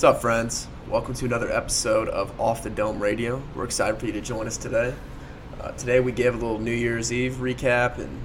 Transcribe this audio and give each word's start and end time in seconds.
What's 0.00 0.16
up, 0.16 0.22
friends? 0.22 0.66
Welcome 0.88 1.12
to 1.12 1.26
another 1.26 1.52
episode 1.52 2.08
of 2.08 2.40
Off 2.40 2.62
the 2.62 2.70
Dome 2.70 3.02
Radio. 3.02 3.42
We're 3.54 3.66
excited 3.66 4.00
for 4.00 4.06
you 4.06 4.12
to 4.12 4.22
join 4.22 4.46
us 4.46 4.56
today. 4.56 4.94
Uh, 5.60 5.72
today, 5.72 6.00
we 6.00 6.10
give 6.10 6.32
a 6.32 6.38
little 6.38 6.58
New 6.58 6.72
Year's 6.72 7.12
Eve 7.12 7.34
recap 7.34 7.98
and 7.98 8.18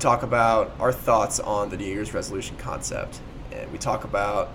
talk 0.00 0.24
about 0.24 0.74
our 0.80 0.92
thoughts 0.92 1.38
on 1.38 1.70
the 1.70 1.76
New 1.76 1.84
Year's 1.84 2.12
resolution 2.12 2.56
concept. 2.56 3.20
And 3.52 3.70
we 3.70 3.78
talk 3.78 4.02
about 4.02 4.48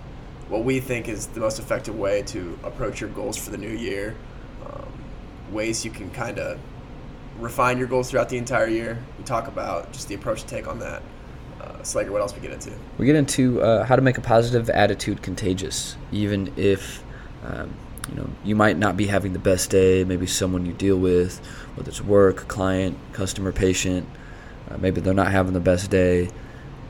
what 0.50 0.64
we 0.64 0.80
think 0.80 1.08
is 1.08 1.28
the 1.28 1.40
most 1.40 1.58
effective 1.58 1.98
way 1.98 2.20
to 2.24 2.58
approach 2.62 3.00
your 3.00 3.08
goals 3.08 3.38
for 3.38 3.48
the 3.48 3.56
new 3.56 3.72
year, 3.74 4.14
um, 4.66 4.92
ways 5.50 5.82
you 5.82 5.90
can 5.90 6.10
kind 6.10 6.38
of 6.38 6.60
refine 7.40 7.78
your 7.78 7.88
goals 7.88 8.10
throughout 8.10 8.28
the 8.28 8.36
entire 8.36 8.68
year. 8.68 9.02
We 9.16 9.24
talk 9.24 9.48
about 9.48 9.92
just 9.92 10.08
the 10.08 10.14
approach 10.14 10.42
to 10.42 10.46
take 10.46 10.68
on 10.68 10.78
that. 10.80 11.02
Uh, 11.64 11.78
Slager, 11.78 12.10
what 12.10 12.20
else 12.20 12.34
we 12.34 12.40
get 12.40 12.52
into? 12.52 12.70
We 12.98 13.06
get 13.06 13.16
into 13.16 13.62
uh, 13.62 13.84
how 13.84 13.96
to 13.96 14.02
make 14.02 14.18
a 14.18 14.20
positive 14.20 14.68
attitude 14.68 15.22
contagious, 15.22 15.96
even 16.12 16.52
if 16.58 17.02
um, 17.42 17.74
you 18.10 18.16
know 18.16 18.28
you 18.44 18.54
might 18.54 18.76
not 18.76 18.98
be 18.98 19.06
having 19.06 19.32
the 19.32 19.38
best 19.38 19.70
day. 19.70 20.04
Maybe 20.04 20.26
someone 20.26 20.66
you 20.66 20.74
deal 20.74 20.98
with, 20.98 21.38
whether 21.74 21.88
it's 21.88 22.02
work, 22.02 22.48
client, 22.48 22.98
customer, 23.14 23.50
patient, 23.50 24.06
uh, 24.70 24.76
maybe 24.76 25.00
they're 25.00 25.14
not 25.14 25.32
having 25.32 25.54
the 25.54 25.60
best 25.60 25.90
day. 25.90 26.28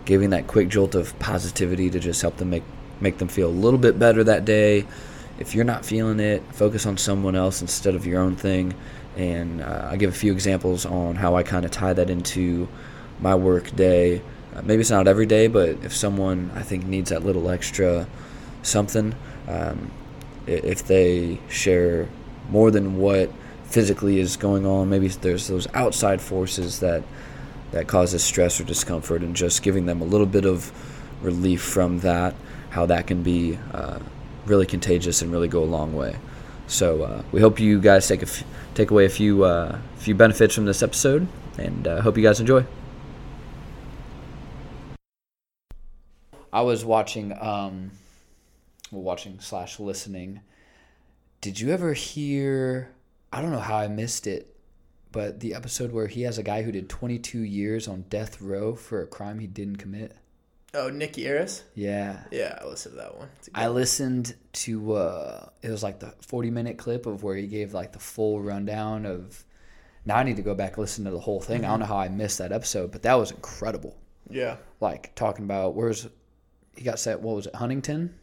Giving 0.06 0.30
that 0.30 0.48
quick 0.48 0.68
jolt 0.68 0.94
of 0.96 1.16
positivity 1.18 1.88
to 1.90 2.00
just 2.00 2.20
help 2.20 2.36
them 2.38 2.50
make 2.50 2.64
make 3.00 3.18
them 3.18 3.28
feel 3.28 3.48
a 3.48 3.50
little 3.50 3.78
bit 3.78 3.96
better 3.96 4.24
that 4.24 4.44
day. 4.44 4.86
If 5.38 5.54
you're 5.54 5.64
not 5.64 5.84
feeling 5.84 6.18
it, 6.18 6.42
focus 6.52 6.84
on 6.84 6.96
someone 6.96 7.36
else 7.36 7.60
instead 7.60 7.94
of 7.94 8.06
your 8.06 8.20
own 8.20 8.34
thing. 8.34 8.74
And 9.16 9.62
uh, 9.62 9.88
I 9.90 9.96
give 9.96 10.10
a 10.10 10.16
few 10.16 10.32
examples 10.32 10.84
on 10.84 11.14
how 11.14 11.36
I 11.36 11.44
kind 11.44 11.64
of 11.64 11.70
tie 11.70 11.92
that 11.92 12.10
into 12.10 12.68
my 13.20 13.36
work 13.36 13.74
day 13.76 14.20
uh, 14.54 14.62
maybe 14.62 14.80
it's 14.80 14.90
not 14.90 15.08
every 15.08 15.26
day, 15.26 15.46
but 15.48 15.70
if 15.82 15.94
someone 15.94 16.50
I 16.54 16.62
think 16.62 16.84
needs 16.86 17.10
that 17.10 17.24
little 17.24 17.50
extra 17.50 18.06
something, 18.62 19.14
um, 19.48 19.90
if 20.46 20.86
they 20.86 21.38
share 21.48 22.08
more 22.50 22.70
than 22.70 22.98
what 22.98 23.30
physically 23.64 24.20
is 24.20 24.36
going 24.36 24.66
on, 24.66 24.90
maybe 24.90 25.08
there's 25.08 25.48
those 25.48 25.66
outside 25.74 26.20
forces 26.20 26.80
that 26.80 27.02
that 27.72 27.88
causes 27.88 28.22
stress 28.22 28.60
or 28.60 28.64
discomfort, 28.64 29.22
and 29.22 29.34
just 29.34 29.62
giving 29.62 29.86
them 29.86 30.00
a 30.00 30.04
little 30.04 30.26
bit 30.26 30.44
of 30.44 30.70
relief 31.22 31.60
from 31.60 32.00
that, 32.00 32.34
how 32.70 32.86
that 32.86 33.06
can 33.06 33.22
be 33.22 33.58
uh, 33.72 33.98
really 34.46 34.66
contagious 34.66 35.22
and 35.22 35.32
really 35.32 35.48
go 35.48 35.62
a 35.62 35.64
long 35.64 35.92
way. 35.92 36.16
So 36.66 37.02
uh, 37.02 37.22
we 37.32 37.40
hope 37.40 37.58
you 37.58 37.80
guys 37.80 38.06
take 38.06 38.22
a 38.22 38.26
f- 38.26 38.44
take 38.74 38.90
away 38.90 39.06
a 39.06 39.10
few 39.10 39.44
uh, 39.44 39.78
few 39.96 40.14
benefits 40.14 40.54
from 40.54 40.66
this 40.66 40.82
episode, 40.82 41.26
and 41.58 41.88
uh, 41.88 42.00
hope 42.02 42.16
you 42.16 42.22
guys 42.22 42.38
enjoy. 42.38 42.64
I 46.54 46.60
was 46.60 46.84
watching, 46.84 47.32
um, 47.32 47.90
well, 48.92 49.02
watching 49.02 49.40
slash 49.40 49.80
listening. 49.80 50.40
Did 51.40 51.58
you 51.58 51.72
ever 51.72 51.94
hear? 51.94 52.92
I 53.32 53.42
don't 53.42 53.50
know 53.50 53.58
how 53.58 53.76
I 53.76 53.88
missed 53.88 54.28
it, 54.28 54.54
but 55.10 55.40
the 55.40 55.52
episode 55.54 55.90
where 55.90 56.06
he 56.06 56.22
has 56.22 56.38
a 56.38 56.44
guy 56.44 56.62
who 56.62 56.70
did 56.70 56.88
22 56.88 57.40
years 57.40 57.88
on 57.88 58.02
death 58.08 58.40
row 58.40 58.76
for 58.76 59.02
a 59.02 59.06
crime 59.06 59.40
he 59.40 59.48
didn't 59.48 59.78
commit. 59.78 60.16
Oh, 60.74 60.90
Nick 60.90 61.14
Yarris? 61.14 61.62
Yeah. 61.74 62.22
Yeah, 62.30 62.56
I 62.62 62.66
listened 62.66 62.94
to 62.94 63.00
that 63.00 63.18
one. 63.18 63.28
I 63.52 63.66
one. 63.66 63.74
listened 63.74 64.34
to 64.52 64.92
uh 64.94 65.48
it 65.62 65.70
was 65.70 65.82
like 65.82 65.98
the 66.00 66.14
40 66.20 66.50
minute 66.50 66.78
clip 66.78 67.06
of 67.06 67.22
where 67.24 67.36
he 67.36 67.46
gave 67.48 67.74
like 67.74 67.92
the 67.92 67.98
full 67.98 68.40
rundown 68.40 69.06
of 69.06 69.44
now 70.04 70.16
I 70.16 70.22
need 70.22 70.36
to 70.36 70.42
go 70.42 70.54
back 70.54 70.72
and 70.72 70.78
listen 70.78 71.04
to 71.04 71.10
the 71.10 71.20
whole 71.20 71.40
thing. 71.40 71.62
Mm-hmm. 71.62 71.66
I 71.66 71.68
don't 71.70 71.80
know 71.80 71.86
how 71.86 71.98
I 71.98 72.08
missed 72.08 72.38
that 72.38 72.52
episode, 72.52 72.92
but 72.92 73.02
that 73.02 73.14
was 73.14 73.32
incredible. 73.32 73.96
Yeah. 74.30 74.56
Like 74.80 75.14
talking 75.14 75.44
about 75.44 75.74
where's 75.74 76.08
he 76.76 76.84
got 76.84 76.98
set. 76.98 77.20
What 77.20 77.36
was 77.36 77.46
it, 77.46 77.54
Huntingdon? 77.54 78.14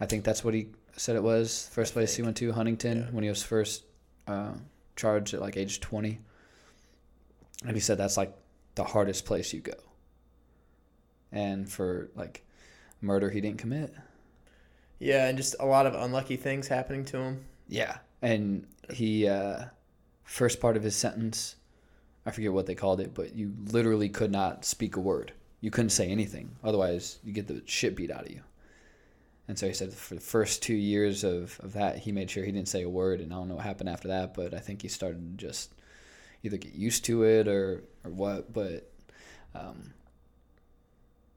I 0.00 0.06
think 0.06 0.24
that's 0.24 0.42
what 0.42 0.54
he 0.54 0.68
said 0.96 1.16
it 1.16 1.22
was. 1.22 1.68
First 1.72 1.92
place 1.92 2.16
he 2.16 2.22
went 2.22 2.36
to 2.38 2.52
Huntingdon 2.52 2.98
yeah. 2.98 3.04
when 3.10 3.22
he 3.22 3.28
was 3.28 3.42
first 3.42 3.84
uh, 4.26 4.52
charged 4.96 5.34
at 5.34 5.40
like 5.40 5.56
age 5.56 5.80
twenty, 5.80 6.20
and 7.64 7.76
he 7.76 7.80
said 7.80 7.98
that's 7.98 8.16
like 8.16 8.34
the 8.74 8.84
hardest 8.84 9.24
place 9.24 9.52
you 9.52 9.60
go. 9.60 9.74
And 11.32 11.70
for 11.70 12.10
like 12.14 12.44
murder, 13.00 13.30
he 13.30 13.40
didn't 13.40 13.58
commit. 13.58 13.94
Yeah, 14.98 15.28
and 15.28 15.36
just 15.36 15.54
a 15.60 15.66
lot 15.66 15.86
of 15.86 15.94
unlucky 15.94 16.36
things 16.36 16.68
happening 16.68 17.04
to 17.06 17.18
him. 17.18 17.44
Yeah, 17.68 17.98
and 18.20 18.66
he 18.90 19.28
uh, 19.28 19.64
first 20.24 20.60
part 20.60 20.76
of 20.76 20.82
his 20.82 20.96
sentence, 20.96 21.56
I 22.26 22.30
forget 22.30 22.52
what 22.52 22.66
they 22.66 22.74
called 22.74 23.00
it, 23.00 23.14
but 23.14 23.34
you 23.34 23.54
literally 23.66 24.08
could 24.08 24.32
not 24.32 24.64
speak 24.64 24.96
a 24.96 25.00
word 25.00 25.32
you 25.60 25.70
couldn't 25.70 25.90
say 25.90 26.08
anything. 26.08 26.56
Otherwise, 26.64 27.18
you 27.22 27.32
get 27.32 27.46
the 27.46 27.62
shit 27.66 27.94
beat 27.94 28.10
out 28.10 28.24
of 28.24 28.30
you. 28.30 28.42
And 29.46 29.58
so 29.58 29.66
he 29.66 29.72
said 29.72 29.92
for 29.92 30.14
the 30.14 30.20
first 30.20 30.62
two 30.62 30.74
years 30.74 31.24
of, 31.24 31.58
of 31.60 31.72
that, 31.72 31.98
he 31.98 32.12
made 32.12 32.30
sure 32.30 32.44
he 32.44 32.52
didn't 32.52 32.68
say 32.68 32.82
a 32.82 32.88
word. 32.88 33.20
And 33.20 33.32
I 33.32 33.36
don't 33.36 33.48
know 33.48 33.56
what 33.56 33.64
happened 33.64 33.88
after 33.88 34.08
that, 34.08 34.32
but 34.32 34.54
I 34.54 34.58
think 34.58 34.80
he 34.82 34.88
started 34.88 35.38
to 35.38 35.44
just 35.44 35.74
either 36.42 36.56
get 36.56 36.74
used 36.74 37.04
to 37.06 37.24
it 37.24 37.48
or, 37.48 37.82
or 38.04 38.10
what. 38.10 38.52
But 38.52 38.90
um, 39.54 39.92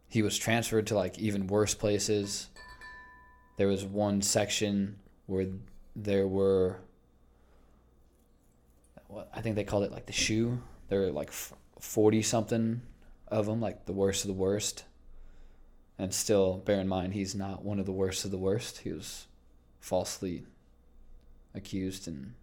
he 0.07 0.22
was 0.22 0.38
transferred 0.38 0.88
to 0.88 0.95
like 0.95 1.17
even 1.17 1.47
worse 1.47 1.73
places. 1.73 2.50
There 3.57 3.67
was 3.67 3.84
one 3.84 4.22
section 4.22 5.00
where 5.25 5.47
there 5.95 6.28
were, 6.28 6.78
what 9.07 9.29
I 9.34 9.41
think 9.41 9.55
they 9.55 9.63
called 9.63 9.84
it 9.84 9.91
like 9.91 10.05
the 10.05 10.13
shoe. 10.13 10.61
There 10.88 11.01
were 11.01 11.11
like 11.11 11.31
40 11.31 12.22
something 12.22 12.81
of 13.34 13.48
them, 13.48 13.60
like 13.60 13.86
the 13.86 13.94
worst 13.94 14.24
of 14.24 14.28
the 14.28 14.34
worst. 14.34 14.86
And 15.98 16.14
still, 16.14 16.58
bear 16.58 16.80
in 16.80 16.88
mind, 16.88 17.14
he's 17.14 17.36
not 17.36 17.64
one 17.64 17.80
of 17.80 17.86
the 17.86 17.92
worst 17.92 18.26
of 18.26 18.32
the 18.32 18.38
worst. 18.38 18.80
He 18.80 18.92
was 18.92 19.28
falsely 19.80 20.44
accused, 21.54 22.08
and 22.08 22.34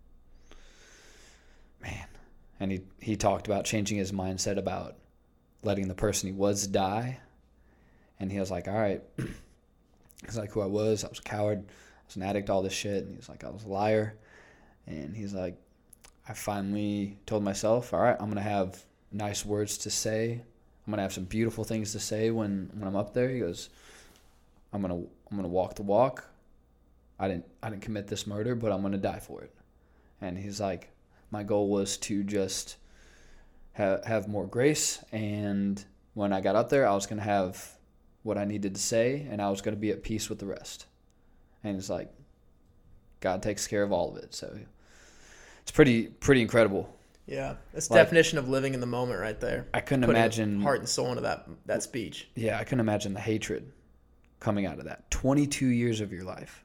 man, 1.83 2.07
and 2.61 2.71
he 2.71 2.81
he 3.01 3.17
talked 3.17 3.47
about 3.47 3.65
changing 3.65 3.99
his 3.99 4.13
mindset 4.13 4.57
about 4.57 4.97
letting 5.63 5.89
the 5.89 5.95
person 5.95 6.29
he 6.29 6.35
was 6.35 6.67
die, 6.67 7.19
and 8.21 8.31
he 8.31 8.39
was 8.39 8.51
like, 8.51 8.69
all 8.69 8.79
right, 8.79 9.03
he's 10.25 10.37
like 10.37 10.53
who 10.53 10.61
I 10.61 10.67
was. 10.67 11.05
I 11.05 11.09
was 11.09 11.19
a 11.19 11.23
coward. 11.23 11.59
I 11.59 12.07
was 12.07 12.17
an 12.17 12.23
addict. 12.23 12.51
All 12.51 12.63
this 12.63 12.73
shit, 12.73 13.05
and 13.05 13.17
he's 13.17 13.29
like, 13.29 13.43
I 13.43 13.51
was 13.51 13.65
a 13.65 13.69
liar, 13.69 14.15
and 14.87 15.17
he's 15.17 15.35
like, 15.35 15.57
I 16.29 16.35
finally 16.35 17.19
told 17.27 17.43
myself, 17.43 17.93
all 17.93 18.01
right, 18.01 18.17
I'm 18.21 18.29
gonna 18.29 18.43
have 18.43 18.85
nice 19.11 19.45
words 19.45 19.77
to 19.79 19.91
say 19.91 20.43
I'm 20.87 20.91
gonna 20.91 21.03
have 21.03 21.13
some 21.13 21.25
beautiful 21.25 21.65
things 21.65 21.93
to 21.93 22.01
say 22.01 22.31
when 22.31 22.71
when 22.75 22.89
I'm 22.89 22.97
up 22.97 23.15
there. 23.15 23.29
He 23.29 23.41
goes, 23.41 23.71
I'm 24.73 24.83
gonna 24.83 24.97
I'm 24.97 25.37
gonna 25.37 25.49
walk 25.49 25.77
the 25.77 25.83
walk. 25.83 26.25
I 27.19 27.29
didn't 27.29 27.47
I 27.63 27.71
didn't 27.71 27.83
commit 27.83 28.09
this 28.09 28.27
murder, 28.27 28.55
but 28.55 28.73
I'm 28.73 28.83
gonna 28.83 28.99
die 28.99 29.21
for 29.21 29.43
it. 29.43 29.55
And 30.21 30.39
he's 30.39 30.61
like, 30.61 30.91
my 31.31 31.43
goal 31.43 31.69
was 31.69 31.97
to 31.99 32.25
just 32.25 32.77
have 33.73 34.05
have 34.05 34.29
more 34.29 34.47
grace, 34.47 35.03
and 35.13 35.85
when 36.15 36.33
I 36.33 36.41
got 36.41 36.57
up 36.57 36.71
there, 36.71 36.89
I 36.89 36.95
was 36.95 37.07
gonna 37.07 37.23
have 37.23 37.77
what 38.23 38.37
I 38.39 38.45
needed 38.45 38.75
to 38.75 38.81
say, 38.81 39.27
and 39.31 39.41
I 39.41 39.51
was 39.51 39.61
gonna 39.61 39.77
be 39.77 39.91
at 39.91 40.03
peace 40.03 40.29
with 40.29 40.39
the 40.39 40.47
rest. 40.47 40.87
And 41.63 41.77
it's 41.77 41.91
like, 41.91 42.11
God 43.21 43.43
takes 43.43 43.67
care 43.67 43.83
of 43.83 43.93
all 43.93 44.11
of 44.11 44.17
it. 44.17 44.35
So 44.35 44.59
it's 45.63 45.71
pretty 45.71 46.09
pretty 46.09 46.41
incredible. 46.43 46.89
Yeah, 47.31 47.55
that's 47.73 47.89
like, 47.89 47.99
definition 48.03 48.39
of 48.39 48.49
living 48.49 48.75
in 48.75 48.81
the 48.81 48.87
moment 48.87 49.21
right 49.21 49.39
there. 49.39 49.69
I 49.73 49.79
couldn't 49.79 50.03
Putting 50.03 50.17
imagine 50.17 50.61
heart 50.63 50.81
and 50.81 50.89
soul 50.89 51.11
into 51.11 51.21
that 51.21 51.47
that 51.67 51.85
speech. 51.85 52.29
Yeah, 52.35 52.59
I 52.59 52.65
couldn't 52.65 52.81
imagine 52.81 53.15
the 53.15 53.21
hatred 53.21 53.71
coming 54.41 54.67
out 54.67 54.81
of 54.81 54.87
that. 54.87 55.09
Twenty 55.13 55.47
two 55.47 55.69
years 55.69 56.01
of 56.01 56.13
your 56.13 56.25
life. 56.25 56.65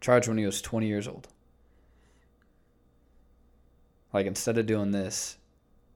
Charged 0.00 0.28
when 0.28 0.38
he 0.38 0.46
was 0.46 0.62
twenty 0.62 0.86
years 0.86 1.06
old. 1.06 1.28
Like 4.14 4.24
instead 4.24 4.56
of 4.56 4.64
doing 4.64 4.92
this 4.92 5.36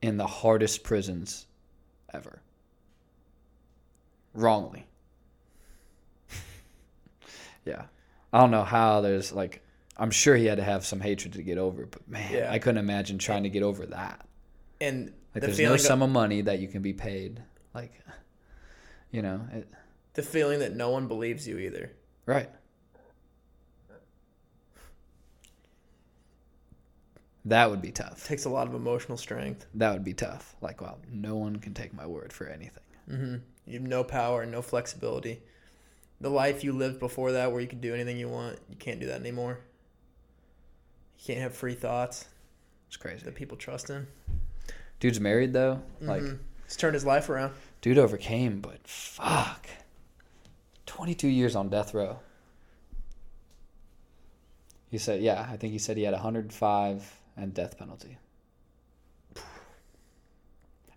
in 0.03 0.17
the 0.17 0.27
hardest 0.27 0.83
prisons 0.83 1.47
ever. 2.13 2.43
Wrongly. 4.35 4.85
yeah. 7.65 7.85
I 8.31 8.39
don't 8.39 8.51
know 8.51 8.63
how 8.63 9.01
there's 9.01 9.31
like 9.31 9.63
I'm 10.01 10.09
sure 10.09 10.35
he 10.35 10.47
had 10.47 10.57
to 10.57 10.63
have 10.63 10.83
some 10.83 10.99
hatred 10.99 11.33
to 11.33 11.43
get 11.43 11.59
over, 11.59 11.85
but 11.85 12.09
man, 12.09 12.33
yeah. 12.33 12.51
I 12.51 12.57
couldn't 12.57 12.79
imagine 12.79 13.19
trying 13.19 13.43
to 13.43 13.49
get 13.49 13.61
over 13.61 13.85
that. 13.85 14.25
And 14.81 15.13
like, 15.35 15.41
the 15.41 15.47
there's 15.47 15.59
no 15.59 15.77
sum 15.77 16.01
of 16.01 16.09
money 16.09 16.41
that 16.41 16.57
you 16.57 16.67
can 16.67 16.81
be 16.81 16.91
paid. 16.91 17.39
Like, 17.75 17.93
you 19.11 19.21
know, 19.21 19.41
it, 19.53 19.67
the 20.15 20.23
feeling 20.23 20.57
that 20.61 20.75
no 20.75 20.89
one 20.89 21.07
believes 21.07 21.47
you 21.47 21.59
either. 21.59 21.91
Right. 22.25 22.49
That 27.45 27.69
would 27.69 27.83
be 27.83 27.91
tough. 27.91 28.25
It 28.25 28.27
takes 28.27 28.45
a 28.45 28.49
lot 28.49 28.65
of 28.65 28.73
emotional 28.73 29.19
strength. 29.19 29.67
That 29.75 29.93
would 29.93 30.03
be 30.03 30.15
tough. 30.15 30.55
Like, 30.61 30.81
wow, 30.81 30.97
no 31.11 31.35
one 31.35 31.57
can 31.57 31.75
take 31.75 31.93
my 31.93 32.07
word 32.07 32.33
for 32.33 32.47
anything. 32.47 32.83
Mm-hmm. 33.07 33.35
You 33.67 33.73
have 33.73 33.87
no 33.87 34.03
power, 34.03 34.47
no 34.47 34.63
flexibility. 34.63 35.43
The 36.19 36.31
life 36.31 36.63
you 36.63 36.73
lived 36.73 36.99
before 36.99 37.33
that, 37.33 37.51
where 37.51 37.61
you 37.61 37.67
could 37.67 37.81
do 37.81 37.93
anything 37.93 38.17
you 38.17 38.29
want, 38.29 38.57
you 38.67 38.77
can't 38.77 38.99
do 38.99 39.05
that 39.05 39.19
anymore. 39.19 39.59
You 41.21 41.27
can't 41.27 41.39
have 41.39 41.55
free 41.55 41.75
thoughts. 41.75 42.25
It's 42.87 42.97
crazy. 42.97 43.23
That 43.23 43.35
people 43.35 43.55
trust 43.55 43.87
him. 43.87 44.07
Dude's 44.99 45.19
married 45.19 45.53
though. 45.53 45.81
Mm-hmm. 46.01 46.07
Like 46.09 46.23
he's 46.65 46.75
turned 46.75 46.95
his 46.95 47.05
life 47.05 47.29
around. 47.29 47.53
Dude 47.81 47.97
overcame, 47.97 48.59
but 48.59 48.79
fuck. 48.87 49.67
22 50.87 51.27
years 51.27 51.55
on 51.55 51.69
death 51.69 51.93
row. 51.93 52.19
He 54.89 54.97
said, 54.97 55.21
yeah, 55.21 55.47
I 55.49 55.55
think 55.57 55.71
he 55.71 55.79
said 55.79 55.95
he 55.95 56.03
had 56.03 56.13
105 56.13 57.21
and 57.37 57.53
death 57.53 57.77
penalty. 57.77 58.17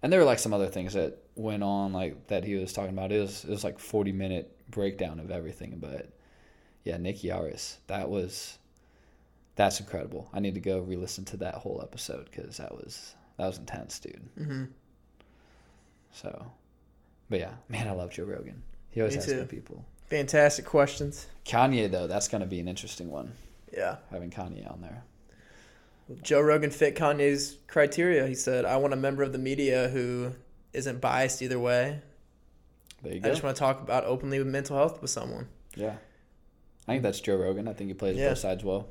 And 0.03 0.13
there 0.13 0.21
were 0.21 0.27
like 0.27 0.39
some 0.39 0.53
other 0.53 0.67
things 0.67 0.95
that 0.95 1.17
went 1.35 1.63
on, 1.63 1.93
like 1.93 2.27
that 2.27 2.45
he 2.45 2.57
was 2.57 2.73
talking 2.73 2.91
about. 2.91 3.13
It 3.13 3.21
was 3.21 3.45
it 3.45 3.51
was 3.51 3.65
like 3.65 3.79
40 3.79 4.13
minute 4.13 4.55
breakdown 4.71 5.21
of 5.21 5.31
everything. 5.31 5.79
But 5.81 6.11
yeah, 6.83 6.97
Nick 6.97 7.23
Yarris, 7.23 7.77
that 7.87 8.11
was 8.11 8.59
that's 9.57 9.81
incredible. 9.81 10.29
I 10.33 10.41
need 10.41 10.55
to 10.55 10.61
go 10.61 10.81
re-listen 10.81 11.25
to 11.27 11.37
that 11.39 11.55
whole 11.55 11.81
episode 11.83 12.29
because 12.31 12.57
that 12.57 12.75
was 12.75 13.15
that 13.39 13.47
was 13.47 13.59
intense, 13.59 13.99
dude. 13.99 14.21
Mm-hmm. 14.39 14.65
So, 16.13 16.47
but 17.29 17.41
yeah, 17.41 17.53
man, 17.69 17.89
I 17.89 17.93
love 17.93 18.11
Joe 18.11 18.25
Rogan. 18.25 18.63
He 18.91 19.01
always 19.01 19.15
Me 19.17 19.23
has 19.23 19.33
good 19.33 19.49
people. 19.49 19.85
Fantastic 20.11 20.65
questions. 20.65 21.27
Kanye 21.45 21.91
though, 21.91 22.07
that's 22.07 22.29
gonna 22.29 22.47
be 22.47 22.61
an 22.61 22.69
interesting 22.69 23.11
one. 23.11 23.33
Yeah. 23.77 23.97
Having 24.11 24.31
Kanye 24.31 24.71
on 24.71 24.81
there. 24.81 25.03
Joe 26.23 26.41
Rogan 26.41 26.71
fit 26.71 26.95
Kanye's 26.97 27.57
criteria. 27.67 28.27
He 28.27 28.35
said, 28.35 28.65
I 28.65 28.77
want 28.77 28.93
a 28.93 28.97
member 28.97 29.23
of 29.23 29.33
the 29.33 29.39
media 29.39 29.89
who 29.89 30.33
isn't 30.73 31.01
biased 31.01 31.41
either 31.43 31.59
way. 31.59 32.01
There 33.03 33.15
you 33.15 33.21
go. 33.21 33.27
I 33.27 33.29
go. 33.29 33.33
just 33.33 33.43
want 33.43 33.57
to 33.57 33.61
talk 33.61 33.81
about 33.81 34.05
openly 34.05 34.39
with 34.39 34.47
mental 34.47 34.77
health 34.77 35.01
with 35.01 35.11
someone. 35.11 35.49
Yeah, 35.75 35.97
I 36.87 36.93
think 36.93 37.03
that's 37.03 37.21
Joe 37.21 37.37
Rogan. 37.37 37.67
I 37.69 37.73
think 37.73 37.89
he 37.89 37.95
plays 37.95 38.17
Yeah. 38.17 38.31
both 38.31 38.39
sides 38.39 38.63
well. 38.63 38.89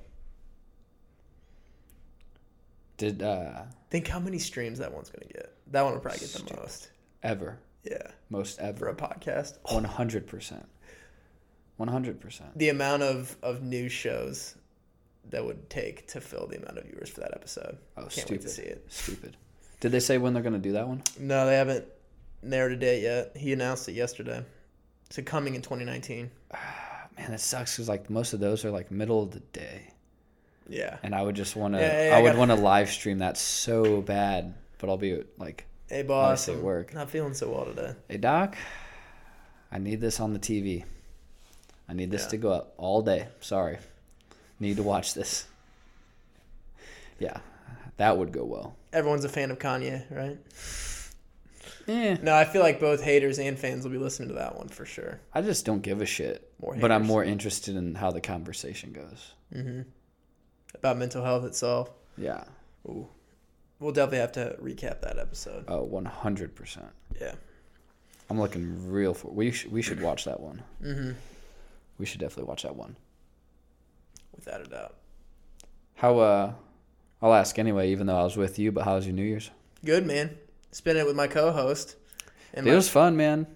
Did 3.04 3.22
uh 3.24 3.64
Think 3.90 4.08
how 4.08 4.20
many 4.20 4.40
streams 4.40 4.80
that 4.80 4.94
one's 4.94 5.10
going 5.10 5.28
to 5.28 5.34
get. 5.34 5.54
That 5.72 5.82
one 5.84 5.94
will 5.94 6.00
probably 6.00 6.20
get 6.20 6.30
the 6.30 6.56
most. 6.56 6.90
ever 7.22 7.60
Yeah. 7.84 8.08
most 8.30 8.60
ever 8.60 8.78
For 8.80 8.88
a 8.90 8.96
podcast. 8.96 9.58
one 9.72 9.84
hundred 9.84 10.26
percent, 10.28 10.66
one 11.78 11.90
hundred 11.90 12.20
percent. 12.22 12.58
The 12.58 12.70
amount 12.70 13.04
of, 13.04 13.36
of 13.44 13.62
news 13.62 13.92
shows 13.92 14.56
that 15.30 15.44
would 15.46 15.70
take 15.70 16.08
to 16.08 16.22
fill 16.22 16.48
the 16.48 16.58
amount 16.58 16.78
of 16.78 16.86
viewers 16.86 17.10
for 17.10 17.22
that 17.22 17.32
episode. 17.34 17.78
Oh, 17.98 18.02
Can't 18.02 18.12
stupid, 18.14 18.32
wait 18.32 18.42
to 18.42 18.50
see 18.50 18.62
it. 18.64 18.86
stupid. 18.90 19.38
Did 19.80 19.92
they 19.92 20.00
say 20.00 20.18
when 20.18 20.34
they're 20.34 20.44
gonna 20.44 20.60
do 20.60 20.72
that 20.74 20.88
one? 20.88 21.04
No, 21.20 21.46
they 21.46 21.56
haven't 21.56 21.86
narrowed 22.42 22.72
a 22.72 22.78
date 22.78 23.02
yet. 23.04 23.36
He 23.36 23.52
announced 23.54 23.88
it 23.90 23.94
yesterday. 23.94 24.44
So 25.10 25.22
coming 25.22 25.56
in 25.56 25.62
2019. 25.62 26.32
Man, 27.18 27.30
that 27.32 27.40
sucks 27.42 27.76
because 27.76 27.90
like 27.90 28.10
most 28.10 28.34
of 28.34 28.40
those 28.40 28.66
are 28.66 28.72
like 28.72 28.90
middle 28.92 29.22
of 29.22 29.32
the 29.32 29.40
day. 29.40 29.93
Yeah. 30.69 30.98
and 31.04 31.13
I 31.13 31.21
would 31.21 31.36
just 31.36 31.56
want 31.56 31.74
to. 31.74 31.80
Yeah, 31.81 32.07
yeah, 32.10 32.15
I, 32.15 32.19
I 32.19 32.21
would 32.21 32.38
want 32.38 32.51
to 32.51 32.56
live 32.56 32.89
stream 32.89 33.19
that 33.19 33.38
so 33.38 34.01
bad, 34.01 34.54
but 34.80 34.89
I'll 34.89 34.98
be 34.98 35.24
like, 35.38 35.65
Hey, 35.89 36.04
boss. 36.04 36.48
at 36.50 36.57
work. 36.57 36.94
Not 36.94 37.10
feeling 37.10 37.33
so 37.33 37.51
well 37.51 37.65
today. 37.65 37.94
"Hey, 38.07 38.18
doc, 38.18 38.56
I 39.71 39.77
need 39.80 40.00
this 40.01 40.19
on 40.19 40.33
the 40.33 40.39
TV. 40.39 40.86
I 41.89 41.94
need 41.94 42.10
this 42.12 42.24
Yeah. 42.24 42.30
to 42.30 42.38
go 42.38 42.51
up 42.51 42.74
all 42.77 43.01
day. 43.01 43.27
Sorry, 43.42 43.77
need 44.60 44.77
to 44.77 44.83
watch 44.83 45.13
this." 45.13 45.45
Yeah, 47.19 47.38
that 47.98 48.18
would 48.18 48.31
go 48.31 48.44
well. 48.45 48.75
Everyone's 48.92 49.25
a 49.25 49.30
fan 49.30 49.51
of 49.51 49.59
Kanye, 49.59 50.04
right? 50.09 50.38
Yeah, 51.86 52.18
No, 52.21 52.33
I 52.33 52.45
feel 52.45 52.62
like 52.62 52.80
both 52.80 53.01
haters 53.04 53.39
and 53.39 53.59
fans 53.59 53.83
will 53.83 53.92
be 53.92 53.98
listening 53.98 54.30
to 54.30 54.36
that 54.36 54.56
one 54.57 54.69
for 54.69 54.86
sure. 54.86 55.19
I 55.33 55.42
just 55.42 55.66
don't 55.66 55.81
give 55.81 56.01
a 56.01 56.06
shit. 56.06 56.50
More 56.62 56.75
but 56.77 56.92
I'm 56.94 57.06
more 57.06 57.24
interested 57.25 57.75
in 57.75 57.95
how 57.95 58.12
the 58.12 58.21
conversation 58.21 58.94
goes. 58.94 59.33
hmm 59.51 59.81
About 60.75 60.98
mental 60.98 61.24
health 61.24 61.46
itself. 61.46 61.92
Yeah. 62.18 62.44
Ooh. 62.88 63.08
We'll 63.80 63.92
definitely 63.92 64.20
have 64.20 64.31
to 64.34 64.58
recap 64.62 65.02
that 65.02 65.20
episode. 65.20 65.66
Oh, 65.68 65.84
100 65.84 66.56
percent. 66.56 66.88
Yeah. 67.20 67.34
I'm 68.30 68.40
looking 68.40 68.90
real 68.92 69.14
for. 69.14 69.31
We 69.31 69.52
sh- 69.52 69.66
we 69.68 69.81
should 69.81 70.02
watch 70.02 70.25
that 70.25 70.40
one. 70.40 70.64
Mm-hmm. 70.81 71.12
We 71.98 72.06
should 72.06 72.20
definitely 72.20 72.50
watch 72.50 72.64
that 72.64 72.75
one. 72.75 72.96
Without 74.36 74.62
a 74.62 74.66
doubt. 74.66 74.96
How 75.96 76.18
uh 76.20 76.54
I'll 77.22 77.34
ask 77.34 77.58
anyway, 77.60 77.92
even 77.92 78.08
though 78.08 78.18
I 78.18 78.24
was 78.24 78.36
with 78.36 78.60
you, 78.60 78.72
but 78.72 78.84
how 78.84 78.96
was 78.96 79.06
your 79.06 79.16
New 79.16 79.24
Year's? 79.24 79.50
Good, 79.86 80.06
man. 80.06 80.38
Spent 80.72 80.98
it 80.98 81.06
with 81.06 81.16
my 81.16 81.28
co-host. 81.28 81.96
It 82.54 82.66
my, 82.66 82.74
was 82.74 82.90
fun, 82.90 83.16
man. 83.16 83.48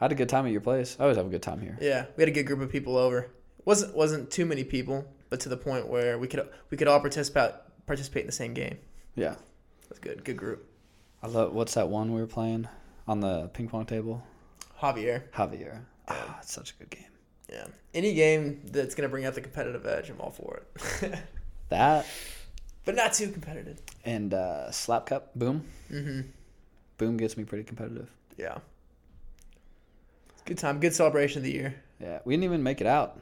I 0.00 0.04
had 0.04 0.12
a 0.12 0.14
good 0.14 0.28
time 0.28 0.46
at 0.46 0.52
your 0.52 0.60
place. 0.60 0.96
I 0.98 1.04
always 1.04 1.16
have 1.16 1.26
a 1.26 1.30
good 1.30 1.42
time 1.42 1.60
here. 1.60 1.78
yeah, 1.80 2.06
we 2.16 2.22
had 2.22 2.28
a 2.28 2.32
good 2.32 2.46
group 2.46 2.60
of 2.60 2.70
people 2.70 2.96
over. 2.96 3.30
wasn't 3.64 3.94
wasn't 3.94 4.30
too 4.30 4.44
many 4.44 4.64
people, 4.64 5.04
but 5.32 5.40
to 5.40 5.48
the 5.48 5.56
point 5.56 5.88
where 5.88 6.18
we 6.18 6.28
could 6.28 6.46
we 6.68 6.76
could 6.76 6.86
all 6.88 7.00
participate 7.00 7.52
participate 7.86 8.20
in 8.20 8.26
the 8.26 8.32
same 8.32 8.52
game. 8.52 8.76
Yeah. 9.14 9.36
that's 9.88 9.98
good. 9.98 10.22
Good 10.24 10.36
group. 10.36 10.68
I 11.22 11.26
love 11.26 11.54
what's 11.54 11.72
that 11.72 11.88
one 11.88 12.12
we 12.12 12.20
were 12.20 12.26
playing 12.26 12.68
on 13.08 13.20
the 13.20 13.48
ping 13.54 13.66
pong 13.66 13.86
table? 13.86 14.22
Javier. 14.78 15.22
Javier. 15.30 15.80
Ah, 16.06 16.38
it's 16.42 16.52
such 16.52 16.72
a 16.72 16.74
good 16.74 16.90
game. 16.90 17.06
Yeah. 17.50 17.64
Any 17.94 18.12
game 18.12 18.60
that's 18.66 18.94
gonna 18.94 19.08
bring 19.08 19.24
out 19.24 19.34
the 19.34 19.40
competitive 19.40 19.86
edge, 19.86 20.10
I'm 20.10 20.20
all 20.20 20.32
for 20.32 20.64
it. 21.00 21.18
That 21.70 22.04
but 22.84 22.94
not 22.94 23.14
too 23.14 23.30
competitive. 23.30 23.80
and 24.04 24.34
uh 24.34 24.70
slap 24.70 25.06
cup, 25.06 25.30
boom. 25.34 25.64
Mm-hmm. 25.90 26.28
Boom 26.98 27.16
gets 27.16 27.38
me 27.38 27.44
pretty 27.44 27.64
competitive. 27.64 28.10
Yeah. 28.36 28.58
Good 30.44 30.58
time. 30.58 30.78
Good 30.78 30.92
celebration 30.94 31.38
of 31.38 31.44
the 31.44 31.52
year. 31.52 31.74
Yeah. 31.98 32.18
We 32.26 32.34
didn't 32.34 32.44
even 32.44 32.62
make 32.62 32.82
it 32.82 32.86
out. 32.86 33.18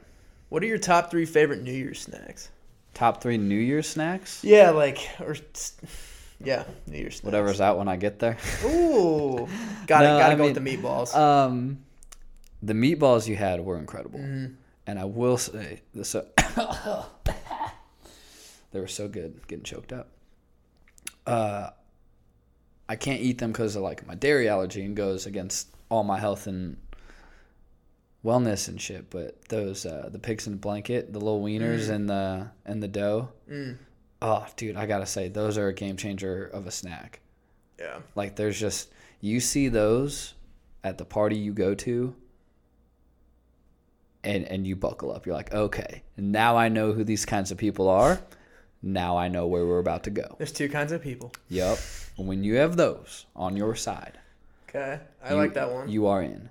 What 0.51 0.61
are 0.63 0.65
your 0.65 0.77
top 0.79 1.09
three 1.09 1.23
favorite 1.23 1.61
New 1.61 1.71
Year's 1.71 2.01
snacks? 2.01 2.49
Top 2.93 3.21
three 3.21 3.37
New 3.37 3.55
Year's 3.55 3.87
snacks? 3.87 4.43
Yeah, 4.43 4.71
like 4.71 4.99
or 5.21 5.37
yeah, 6.43 6.65
New 6.87 6.97
Year's 6.97 7.13
snacks. 7.15 7.23
Whatever's 7.23 7.61
out 7.61 7.77
when 7.77 7.87
I 7.87 7.95
get 7.95 8.19
there. 8.19 8.37
Ooh, 8.65 9.47
gotta 9.87 10.07
No, 10.07 10.19
gotta 10.19 10.33
I 10.33 10.35
go 10.35 10.43
with 10.43 10.55
the 10.55 10.59
meatballs. 10.59 11.15
Um 11.15 11.85
the 12.61 12.73
meatballs 12.73 13.29
you 13.29 13.37
had 13.37 13.61
were 13.61 13.77
incredible. 13.79 14.19
Mhm. 14.19 14.55
And 14.85 14.99
I 14.99 15.05
will 15.05 15.37
say 15.37 15.83
this 15.93 16.09
so 16.09 16.27
they 18.71 18.79
were 18.81 18.87
so 18.87 19.07
good, 19.07 19.47
getting 19.47 19.63
choked 19.63 19.93
up. 19.93 20.09
Uh, 21.25 21.69
I 22.89 22.97
can't 22.97 23.21
eat 23.21 23.37
them 23.37 23.53
because 23.53 23.77
of 23.77 23.83
like 23.83 24.05
my 24.05 24.15
dairy 24.15 24.49
allergy 24.49 24.83
and 24.83 24.97
goes 24.97 25.25
against 25.25 25.69
all 25.87 26.03
my 26.03 26.19
health 26.19 26.45
and 26.45 26.75
wellness 28.23 28.67
and 28.67 28.79
shit. 28.79 29.09
But 29.09 29.43
those 29.49 29.85
uh, 29.85 30.09
the 30.11 30.19
pigs 30.19 30.47
in 30.47 30.53
the 30.53 30.59
blanket, 30.59 31.11
the 31.13 31.19
little 31.19 31.41
wieners 31.41 31.89
and 31.89 32.09
the 32.09 32.51
and 32.65 32.81
the 32.81 32.87
dough. 32.87 33.29
Mm. 33.49 33.77
Oh, 34.21 34.45
dude, 34.55 34.75
I 34.75 34.85
gotta 34.85 35.05
say 35.07 35.27
those 35.29 35.57
are 35.57 35.67
a 35.67 35.73
game 35.73 35.97
changer 35.97 36.45
of 36.45 36.67
a 36.67 36.71
snack. 36.71 37.19
Yeah, 37.79 37.99
Like 38.15 38.35
there's 38.35 38.59
just 38.59 38.89
you 39.21 39.39
see 39.39 39.67
those 39.67 40.35
at 40.83 40.97
the 40.99 41.05
party 41.05 41.35
you 41.37 41.51
go 41.53 41.73
to 41.75 42.15
and 44.23 44.45
and 44.45 44.67
you 44.67 44.75
buckle 44.75 45.11
up. 45.11 45.25
You're 45.25 45.35
like, 45.35 45.53
"Okay, 45.53 46.03
now 46.17 46.55
I 46.57 46.69
know 46.69 46.93
who 46.93 47.03
these 47.03 47.25
kinds 47.25 47.51
of 47.51 47.57
people 47.57 47.89
are. 47.89 48.21
Now 48.83 49.17
I 49.17 49.27
know 49.27 49.47
where 49.47 49.65
we're 49.65 49.79
about 49.79 50.03
to 50.03 50.09
go." 50.11 50.35
there's 50.37 50.51
two 50.51 50.69
kinds 50.69 50.91
of 50.91 51.01
people. 51.01 51.31
Yep. 51.49 51.79
And 52.17 52.27
when 52.27 52.43
you 52.43 52.55
have 52.55 52.77
those 52.77 53.25
on 53.35 53.55
your 53.57 53.75
side, 53.75 54.19
Okay, 54.69 54.99
I 55.23 55.31
you- 55.31 55.35
like 55.37 55.53
that 55.55 55.71
one. 55.71 55.89
You 55.89 56.07
are 56.07 56.21
in. 56.21 56.49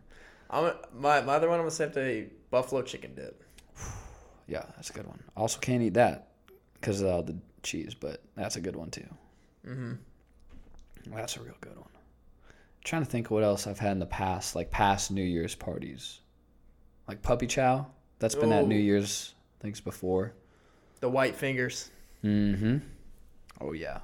I'm 0.50 0.74
my 0.94 1.20
my 1.22 1.34
other 1.34 1.48
one. 1.48 1.58
I'm 1.58 1.64
gonna 1.64 1.70
say 1.70 1.84
have 1.84 1.94
to 1.94 2.28
buffalo 2.50 2.82
chicken 2.82 3.14
dip. 3.14 3.42
Yeah, 4.46 4.64
that's 4.74 4.90
a 4.90 4.92
good 4.92 5.06
one. 5.06 5.22
Also 5.36 5.60
can't 5.60 5.80
eat 5.80 5.94
that 5.94 6.26
because 6.74 7.00
of 7.02 7.06
all 7.08 7.22
the 7.22 7.36
cheese, 7.62 7.94
but 7.94 8.20
that's 8.34 8.56
a 8.56 8.60
good 8.60 8.74
one 8.74 8.90
too. 8.90 9.06
Mm-hmm. 9.64 9.92
That's 11.14 11.36
a 11.36 11.40
real 11.42 11.54
good 11.60 11.76
one. 11.76 11.86
trying 12.82 13.04
to 13.04 13.08
think 13.10 13.30
what 13.30 13.44
else 13.44 13.68
I've 13.68 13.78
had 13.78 13.92
in 13.92 14.00
the 14.00 14.06
past, 14.06 14.56
like 14.56 14.72
past 14.72 15.12
New 15.12 15.22
Year's 15.22 15.54
parties. 15.54 16.18
Like 17.06 17.22
puppy 17.22 17.46
chow. 17.46 17.86
That's 18.18 18.34
been 18.34 18.52
at 18.52 18.66
New 18.66 18.76
Year's 18.78 19.34
things 19.60 19.80
before. 19.80 20.32
The 21.00 21.08
white 21.08 21.36
fingers. 21.36 21.88
Mm-hmm. 22.24 22.78
Oh 23.60 23.72
yeah. 23.72 23.98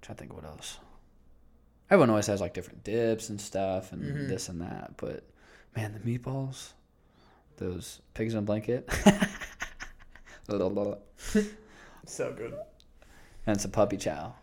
trying 0.00 0.14
to 0.16 0.20
think 0.20 0.32
what 0.34 0.44
else. 0.44 0.78
Everyone 1.90 2.10
always 2.10 2.26
has 2.28 2.40
like 2.40 2.54
different 2.54 2.84
dips 2.84 3.30
and 3.30 3.40
stuff 3.40 3.92
and 3.92 4.02
Mhm. 4.02 4.28
this 4.28 4.48
and 4.48 4.60
that, 4.60 4.92
but 4.96 5.24
man, 5.76 5.98
the 6.02 6.18
meatballs, 6.18 6.72
those 7.56 8.00
pigs 8.14 8.34
in 8.34 8.38
a 8.38 8.42
blanket, 8.42 8.88
So 12.06 12.32
good. 12.32 12.54
And 13.46 13.60
some 13.60 13.70
puppy 13.70 13.96
chow. 13.96 14.34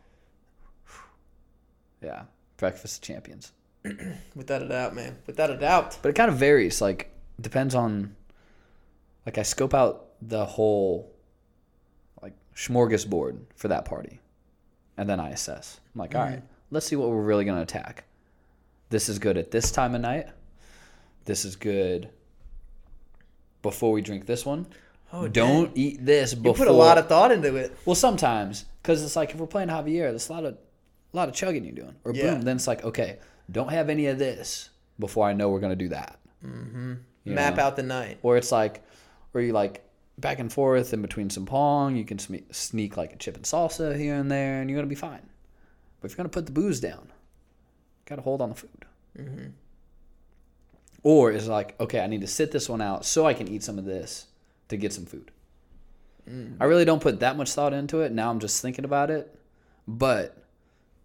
Yeah, 2.01 2.23
breakfast 2.57 2.97
of 2.97 3.07
champions. 3.07 3.51
Without 4.35 4.61
a 4.61 4.67
doubt, 4.67 4.95
man. 4.95 5.17
Without 5.27 5.49
a 5.49 5.57
doubt. 5.57 5.99
But 6.01 6.09
it 6.09 6.15
kind 6.15 6.29
of 6.29 6.37
varies. 6.37 6.81
Like 6.81 7.11
depends 7.39 7.75
on. 7.75 8.15
Like 9.25 9.37
I 9.37 9.43
scope 9.43 9.73
out 9.73 10.07
the 10.21 10.45
whole, 10.45 11.13
like 12.21 12.33
smorgasbord 12.55 13.39
for 13.55 13.67
that 13.67 13.85
party, 13.85 14.19
and 14.97 15.09
then 15.09 15.19
I 15.19 15.29
assess. 15.29 15.79
I'm 15.93 15.99
like, 15.99 16.11
mm-hmm. 16.11 16.19
all 16.19 16.25
right, 16.25 16.41
let's 16.71 16.85
see 16.85 16.95
what 16.95 17.09
we're 17.09 17.21
really 17.21 17.45
gonna 17.45 17.61
attack. 17.61 18.05
This 18.89 19.07
is 19.07 19.19
good 19.19 19.37
at 19.37 19.51
this 19.51 19.71
time 19.71 19.93
of 19.93 20.01
night. 20.01 20.29
This 21.29 21.45
is 21.45 21.55
good. 21.55 22.09
Before 23.61 23.91
we 23.91 24.01
drink 24.01 24.25
this 24.25 24.45
one, 24.47 24.65
Oh, 25.13 25.27
don't 25.27 25.75
dang. 25.75 25.83
eat 25.83 26.03
this 26.05 26.33
You 26.33 26.39
before. 26.39 26.55
put 26.65 26.67
a 26.67 26.71
lot 26.71 26.97
of 26.97 27.07
thought 27.07 27.31
into 27.31 27.55
it. 27.55 27.77
Well, 27.85 27.95
sometimes 27.95 28.65
because 28.81 29.03
it's 29.03 29.15
like 29.15 29.29
if 29.29 29.35
we're 29.35 29.45
playing 29.45 29.69
Javier, 29.69 30.09
there's 30.09 30.27
a 30.29 30.33
lot 30.33 30.43
of 30.45 30.53
a 31.13 31.15
lot 31.17 31.29
of 31.29 31.35
chugging 31.35 31.63
you're 31.65 31.73
doing, 31.75 31.95
or 32.03 32.13
Yeah. 32.15 32.33
boom, 32.33 32.41
then 32.41 32.55
it's 32.55 32.65
like 32.65 32.83
okay, 32.83 33.19
don't 33.51 33.69
have 33.69 33.89
any 33.91 34.07
of 34.07 34.17
this 34.17 34.69
before 34.97 35.27
I 35.27 35.33
know 35.33 35.49
we're 35.49 35.59
gonna 35.59 35.75
do 35.75 35.89
that. 35.89 36.17
Mm-hmm. 36.43 36.89
You 36.93 36.97
you 37.25 37.33
Map 37.35 37.57
know? 37.57 37.63
out 37.63 37.75
the 37.75 37.83
night. 37.83 38.17
Or 38.23 38.35
it's 38.35 38.51
like, 38.51 38.81
or 39.35 39.41
you 39.41 39.53
like 39.53 39.83
back 40.17 40.39
and 40.39 40.51
forth 40.51 40.93
in 40.93 41.03
between 41.03 41.29
some 41.29 41.45
pong. 41.45 41.95
You 41.95 42.05
can 42.05 42.17
sneak 42.51 42.97
like 42.97 43.13
a 43.13 43.17
chip 43.17 43.35
and 43.35 43.45
salsa 43.45 43.95
here 43.95 44.15
and 44.15 44.31
there, 44.31 44.61
and 44.61 44.69
you're 44.69 44.77
gonna 44.79 44.87
be 44.87 44.95
fine. 44.95 45.29
But 46.01 46.09
if 46.09 46.13
you're 46.13 46.23
gonna 46.23 46.29
put 46.29 46.47
the 46.47 46.51
booze 46.53 46.79
down, 46.79 47.11
got 48.05 48.15
to 48.15 48.21
hold 48.23 48.41
on 48.41 48.49
the 48.49 48.55
food. 48.55 48.85
Or 51.03 51.31
is 51.31 51.47
like, 51.47 51.79
okay, 51.79 52.01
I 52.01 52.07
need 52.07 52.21
to 52.21 52.27
sit 52.27 52.51
this 52.51 52.67
one 52.67 52.81
out 52.81 53.05
so 53.05 53.25
I 53.25 53.33
can 53.33 53.47
eat 53.47 53.63
some 53.63 53.79
of 53.79 53.85
this 53.85 54.27
to 54.67 54.77
get 54.77 54.93
some 54.93 55.05
food. 55.05 55.31
Mm. 56.29 56.57
I 56.59 56.65
really 56.65 56.85
don't 56.85 57.01
put 57.01 57.21
that 57.21 57.37
much 57.37 57.51
thought 57.53 57.73
into 57.73 58.01
it. 58.01 58.11
Now 58.11 58.29
I'm 58.29 58.39
just 58.39 58.61
thinking 58.61 58.85
about 58.85 59.09
it, 59.09 59.33
but 59.87 60.37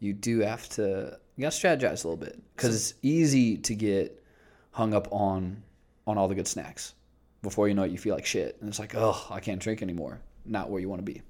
you 0.00 0.12
do 0.12 0.40
have 0.40 0.68
to 0.70 1.18
you 1.36 1.42
got 1.42 1.52
to 1.52 1.66
strategize 1.66 2.04
a 2.04 2.08
little 2.08 2.16
bit 2.16 2.38
because 2.54 2.74
it's 2.74 2.94
easy 3.02 3.56
to 3.56 3.74
get 3.74 4.22
hung 4.72 4.92
up 4.94 5.08
on 5.10 5.62
on 6.06 6.18
all 6.18 6.28
the 6.28 6.34
good 6.34 6.46
snacks 6.46 6.94
before 7.42 7.68
you 7.68 7.74
know 7.74 7.84
it 7.84 7.90
you 7.90 7.98
feel 7.98 8.14
like 8.14 8.26
shit 8.26 8.56
and 8.60 8.68
it's 8.68 8.78
like 8.78 8.94
oh 8.94 9.26
i 9.30 9.40
can't 9.40 9.60
drink 9.60 9.82
anymore 9.82 10.20
not 10.44 10.68
where 10.70 10.80
you 10.80 10.88
want 10.88 10.98
to 10.98 11.04
be 11.04 11.22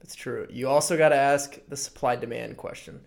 That's 0.00 0.14
true. 0.14 0.46
You 0.50 0.68
also 0.68 0.96
got 0.96 1.08
to 1.08 1.16
ask 1.16 1.58
the 1.68 1.76
supply 1.76 2.16
demand 2.16 2.56
question. 2.56 3.00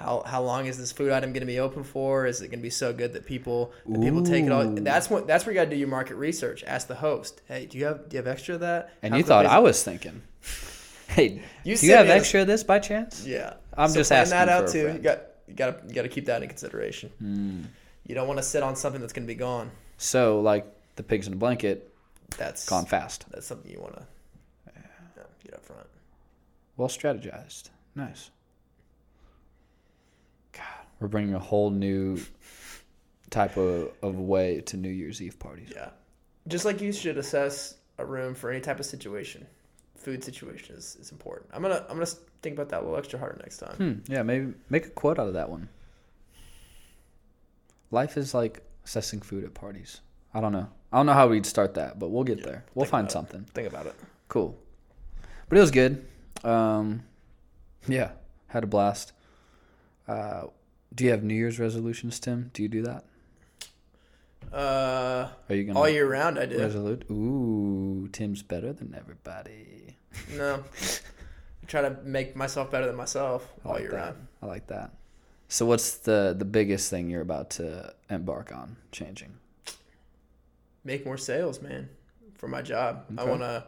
How 0.00 0.22
how 0.24 0.42
long 0.42 0.64
is 0.64 0.78
this 0.78 0.92
food 0.92 1.12
item 1.12 1.32
going 1.34 1.42
to 1.42 1.46
be 1.46 1.58
open 1.60 1.84
for? 1.84 2.26
Is 2.26 2.40
it 2.40 2.48
going 2.48 2.60
to 2.60 2.62
be 2.62 2.70
so 2.70 2.90
good 2.94 3.12
that 3.12 3.26
people 3.26 3.72
that 3.86 4.00
people 4.00 4.22
take 4.22 4.46
it 4.46 4.50
all? 4.50 4.64
That's 4.66 5.10
what 5.10 5.26
that's 5.26 5.44
where 5.44 5.52
you 5.54 5.60
got 5.60 5.64
to 5.64 5.70
do 5.70 5.76
your 5.76 5.88
market 5.88 6.14
research. 6.16 6.64
Ask 6.66 6.86
the 6.88 6.94
host. 6.94 7.42
Hey, 7.46 7.66
do 7.66 7.76
you 7.76 7.84
have 7.84 8.08
do 8.08 8.14
you 8.14 8.18
have 8.18 8.26
extra 8.26 8.54
of 8.54 8.60
that? 8.62 8.94
and 9.02 9.12
How 9.12 9.18
you 9.18 9.24
thought 9.24 9.44
i 9.44 9.58
is 9.58 9.62
was 9.62 9.82
thinking 9.84 10.22
hey 11.08 11.42
You 11.64 11.76
do 11.76 11.86
you 11.86 11.94
have 11.94 12.08
extra 12.08 12.40
of 12.40 12.46
this 12.46 12.64
by 12.64 12.78
chance? 12.78 13.26
Yeah, 13.26 13.54
I'm 13.76 13.90
So 13.90 13.96
just 13.96 14.10
asking 14.10 14.30
that 14.38 14.48
out 14.48 14.68
too. 14.68 14.90
You 14.90 14.98
got 15.00 15.18
you 15.46 15.54
got 15.54 15.86
you 15.86 15.94
got 15.94 16.02
to 16.02 16.08
keep 16.08 16.24
that 16.26 16.42
in 16.42 16.48
consideration. 16.48 17.10
Hmm. 17.18 17.62
You 18.06 18.14
don't 18.14 18.26
want 18.26 18.38
to 18.38 18.42
sit 18.42 18.62
on 18.62 18.76
something 18.76 19.02
that's 19.02 19.12
going 19.12 19.26
to 19.28 19.32
be 19.34 19.38
gone. 19.38 19.70
so 19.98 20.40
like 20.40 20.64
the 20.96 21.02
pigs 21.02 21.26
in 21.26 21.34
a 21.34 21.36
blanket 21.36 21.92
That's 22.38 22.66
gone 22.66 22.86
fast 22.86 23.26
That's 23.30 23.46
something 23.46 23.70
you 23.70 23.80
want 23.80 23.96
to 23.96 24.04
yeah, 24.74 25.22
get 25.44 25.54
up 25.54 25.64
front. 25.64 25.86
well 26.78 26.88
strategized 26.88 27.68
nice 27.94 28.30
we're 31.00 31.08
bringing 31.08 31.34
a 31.34 31.38
whole 31.38 31.70
new 31.70 32.18
type 33.30 33.56
of, 33.56 33.90
of 34.02 34.18
way 34.18 34.60
to 34.60 34.76
new 34.76 34.88
year's 34.90 35.20
eve 35.22 35.38
parties 35.38 35.72
Yeah. 35.74 35.90
Just 36.48 36.64
like 36.64 36.80
you 36.80 36.92
should 36.92 37.18
assess 37.18 37.74
a 37.98 38.04
room 38.04 38.34
for 38.34 38.50
any 38.50 38.60
type 38.60 38.78
of 38.80 38.86
situation. 38.86 39.46
Food 39.96 40.24
situation 40.24 40.74
is, 40.76 40.96
is 41.00 41.12
important. 41.12 41.50
I'm 41.52 41.60
gonna 41.62 41.84
I'm 41.88 41.96
gonna 41.96 42.06
think 42.42 42.54
about 42.56 42.70
that 42.70 42.80
a 42.80 42.82
little 42.84 42.96
extra 42.96 43.18
harder 43.18 43.38
next 43.42 43.58
time. 43.58 43.74
Hmm, 43.76 44.12
yeah, 44.12 44.22
maybe 44.22 44.54
make 44.70 44.86
a 44.86 44.90
quote 44.90 45.18
out 45.18 45.28
of 45.28 45.34
that 45.34 45.50
one. 45.50 45.68
Life 47.90 48.16
is 48.16 48.32
like 48.34 48.62
assessing 48.84 49.20
food 49.20 49.44
at 49.44 49.54
parties. 49.54 50.00
I 50.32 50.40
don't 50.40 50.52
know. 50.52 50.68
I 50.92 50.96
don't 50.98 51.06
know 51.06 51.12
how 51.12 51.28
we'd 51.28 51.46
start 51.46 51.74
that, 51.74 51.98
but 51.98 52.08
we'll 52.10 52.24
get 52.24 52.38
Yeah, 52.38 52.44
there. 52.46 52.64
We'll 52.74 52.86
find 52.86 53.02
about 53.04 53.10
it. 53.10 53.12
something. 53.12 53.44
Think 53.52 53.68
about 53.68 53.86
it. 53.86 53.94
Cool. 54.28 54.56
But 55.48 55.58
it 55.58 55.60
was 55.60 55.70
good. 55.70 56.06
Um, 56.44 57.02
yeah, 57.88 58.12
had 58.48 58.64
a 58.64 58.66
blast. 58.66 59.12
Uh, 60.08 60.44
do 60.94 61.04
you 61.04 61.10
have 61.10 61.22
New 61.22 61.34
Year's 61.34 61.58
resolutions, 61.58 62.18
Tim? 62.20 62.50
Do 62.52 62.62
you 62.62 62.68
do 62.68 62.82
that? 62.82 63.04
Uh, 64.52 65.28
Are 65.48 65.54
you 65.54 65.64
gonna 65.64 65.78
all 65.78 65.88
year 65.88 66.08
round 66.10 66.38
I 66.38 66.46
do. 66.46 66.58
resolute? 66.58 67.04
Ooh, 67.10 68.08
Tim's 68.12 68.42
better 68.42 68.72
than 68.72 68.94
everybody. 68.98 69.96
No, 70.36 70.64
I 71.62 71.66
try 71.68 71.82
to 71.82 71.96
make 72.02 72.34
myself 72.34 72.70
better 72.70 72.86
than 72.86 72.96
myself 72.96 73.48
I 73.64 73.68
all 73.68 73.74
like 73.74 73.82
year 73.82 73.90
that. 73.92 73.96
round. 73.96 74.26
I 74.42 74.46
like 74.46 74.66
that. 74.68 74.90
So, 75.48 75.66
what's 75.66 75.98
the 75.98 76.34
the 76.36 76.44
biggest 76.44 76.90
thing 76.90 77.10
you're 77.10 77.20
about 77.22 77.50
to 77.50 77.94
embark 78.08 78.52
on 78.52 78.76
changing? 78.90 79.34
Make 80.82 81.04
more 81.04 81.18
sales, 81.18 81.60
man, 81.62 81.88
for 82.34 82.48
my 82.48 82.62
job. 82.62 83.04
I 83.18 83.24
want 83.24 83.42
to 83.42 83.64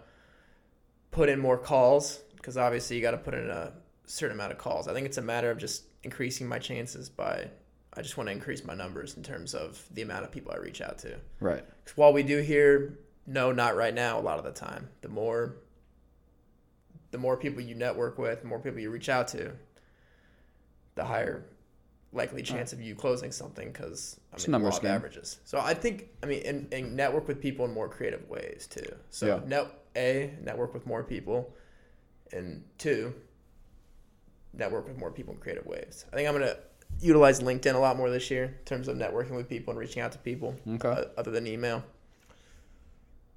put 1.12 1.28
in 1.28 1.38
more 1.38 1.58
calls 1.58 2.20
because 2.36 2.56
obviously 2.56 2.96
you 2.96 3.02
got 3.02 3.10
to 3.12 3.18
put 3.18 3.34
in 3.34 3.48
a 3.50 3.72
certain 4.06 4.36
amount 4.36 4.52
of 4.52 4.58
calls. 4.58 4.88
I 4.88 4.92
think 4.94 5.06
it's 5.06 5.18
a 5.18 5.22
matter 5.22 5.50
of 5.50 5.58
just 5.58 5.84
increasing 6.02 6.46
my 6.48 6.58
chances 6.58 7.08
by. 7.08 7.48
I 7.94 8.00
just 8.02 8.16
want 8.16 8.28
to 8.28 8.32
increase 8.32 8.64
my 8.64 8.74
numbers 8.74 9.16
in 9.16 9.22
terms 9.22 9.54
of 9.54 9.82
the 9.92 10.00
amount 10.02 10.24
of 10.24 10.30
people 10.32 10.50
I 10.52 10.56
reach 10.56 10.80
out 10.80 10.98
to. 11.00 11.18
Right. 11.40 11.62
'Cause 11.84 11.96
while 11.96 12.12
we 12.12 12.22
do 12.22 12.38
hear 12.40 12.98
no, 13.26 13.52
not 13.52 13.76
right 13.76 13.92
now, 13.94 14.18
a 14.18 14.22
lot 14.22 14.38
of 14.38 14.44
the 14.44 14.52
time, 14.52 14.88
the 15.02 15.08
more 15.08 15.56
the 17.10 17.18
more 17.18 17.36
people 17.36 17.60
you 17.60 17.74
network 17.74 18.16
with, 18.18 18.40
the 18.40 18.46
more 18.48 18.58
people 18.58 18.80
you 18.80 18.90
reach 18.90 19.10
out 19.10 19.28
to, 19.28 19.52
the 20.94 21.04
higher 21.04 21.44
likely 22.14 22.42
chance 22.42 22.72
of 22.72 22.80
you 22.80 22.94
closing 22.94 23.30
something 23.32 23.70
because 23.70 24.18
I 24.32 24.36
mean 24.38 24.50
numbers 24.50 24.78
game. 24.78 24.90
averages. 24.90 25.40
So 25.44 25.60
I 25.60 25.74
think 25.74 26.08
I 26.22 26.26
mean 26.26 26.42
and, 26.46 26.72
and 26.74 26.96
network 26.96 27.28
with 27.28 27.40
people 27.40 27.64
in 27.66 27.72
more 27.72 27.88
creative 27.88 28.28
ways 28.28 28.66
too. 28.66 28.96
So 29.10 29.26
Yeah. 29.26 29.40
net 29.46 29.66
a 29.94 30.34
network 30.42 30.72
with 30.72 30.86
more 30.86 31.04
people, 31.04 31.54
and 32.32 32.64
two 32.78 33.14
network 34.54 34.86
with 34.86 34.98
more 34.98 35.10
people 35.10 35.34
in 35.34 35.40
creative 35.40 35.66
ways. 35.66 36.04
I 36.12 36.16
think 36.16 36.28
I'm 36.28 36.34
gonna 36.34 36.56
utilize 37.00 37.40
LinkedIn 37.40 37.74
a 37.74 37.78
lot 37.78 37.96
more 37.96 38.10
this 38.10 38.30
year 38.30 38.44
in 38.44 38.64
terms 38.64 38.88
of 38.88 38.96
networking 38.96 39.34
with 39.36 39.48
people 39.48 39.70
and 39.72 39.80
reaching 39.80 40.02
out 40.02 40.12
to 40.12 40.18
people 40.18 40.54
Okay. 40.68 40.88
uh, 40.88 41.04
other 41.16 41.30
than 41.30 41.46
email. 41.46 41.82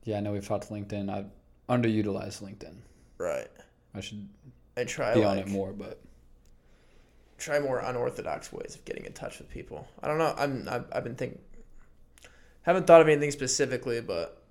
Yeah, 0.04 0.18
I 0.18 0.20
know 0.20 0.34
we've 0.34 0.46
talked 0.48 0.70
LinkedIn. 0.70 1.10
I've 1.10 1.30
underutilized 1.70 2.44
LinkedIn. 2.44 2.76
Right. 3.18 3.48
I 3.94 4.02
should 4.02 4.28
And 4.76 4.88
try 4.90 5.14
be 5.14 5.22
like, 5.22 5.30
on 5.30 5.38
it 5.40 5.48
more, 5.48 5.72
but 5.74 6.00
try 7.38 7.60
more 7.60 7.80
unorthodox 7.80 8.52
ways 8.54 8.76
of 8.76 8.86
getting 8.86 9.06
in 9.06 9.14
touch 9.14 9.40
with 9.40 9.50
people. 9.50 9.88
I 10.04 10.08
don't 10.08 10.18
know. 10.18 10.34
I'm 10.38 10.68
I've, 10.70 10.86
I've 10.92 11.04
been 11.04 11.16
thinking, 11.16 11.40
haven't 12.64 12.88
thought 12.88 13.02
of 13.02 13.08
anything 13.08 13.32
specifically, 13.32 14.02
but 14.02 14.44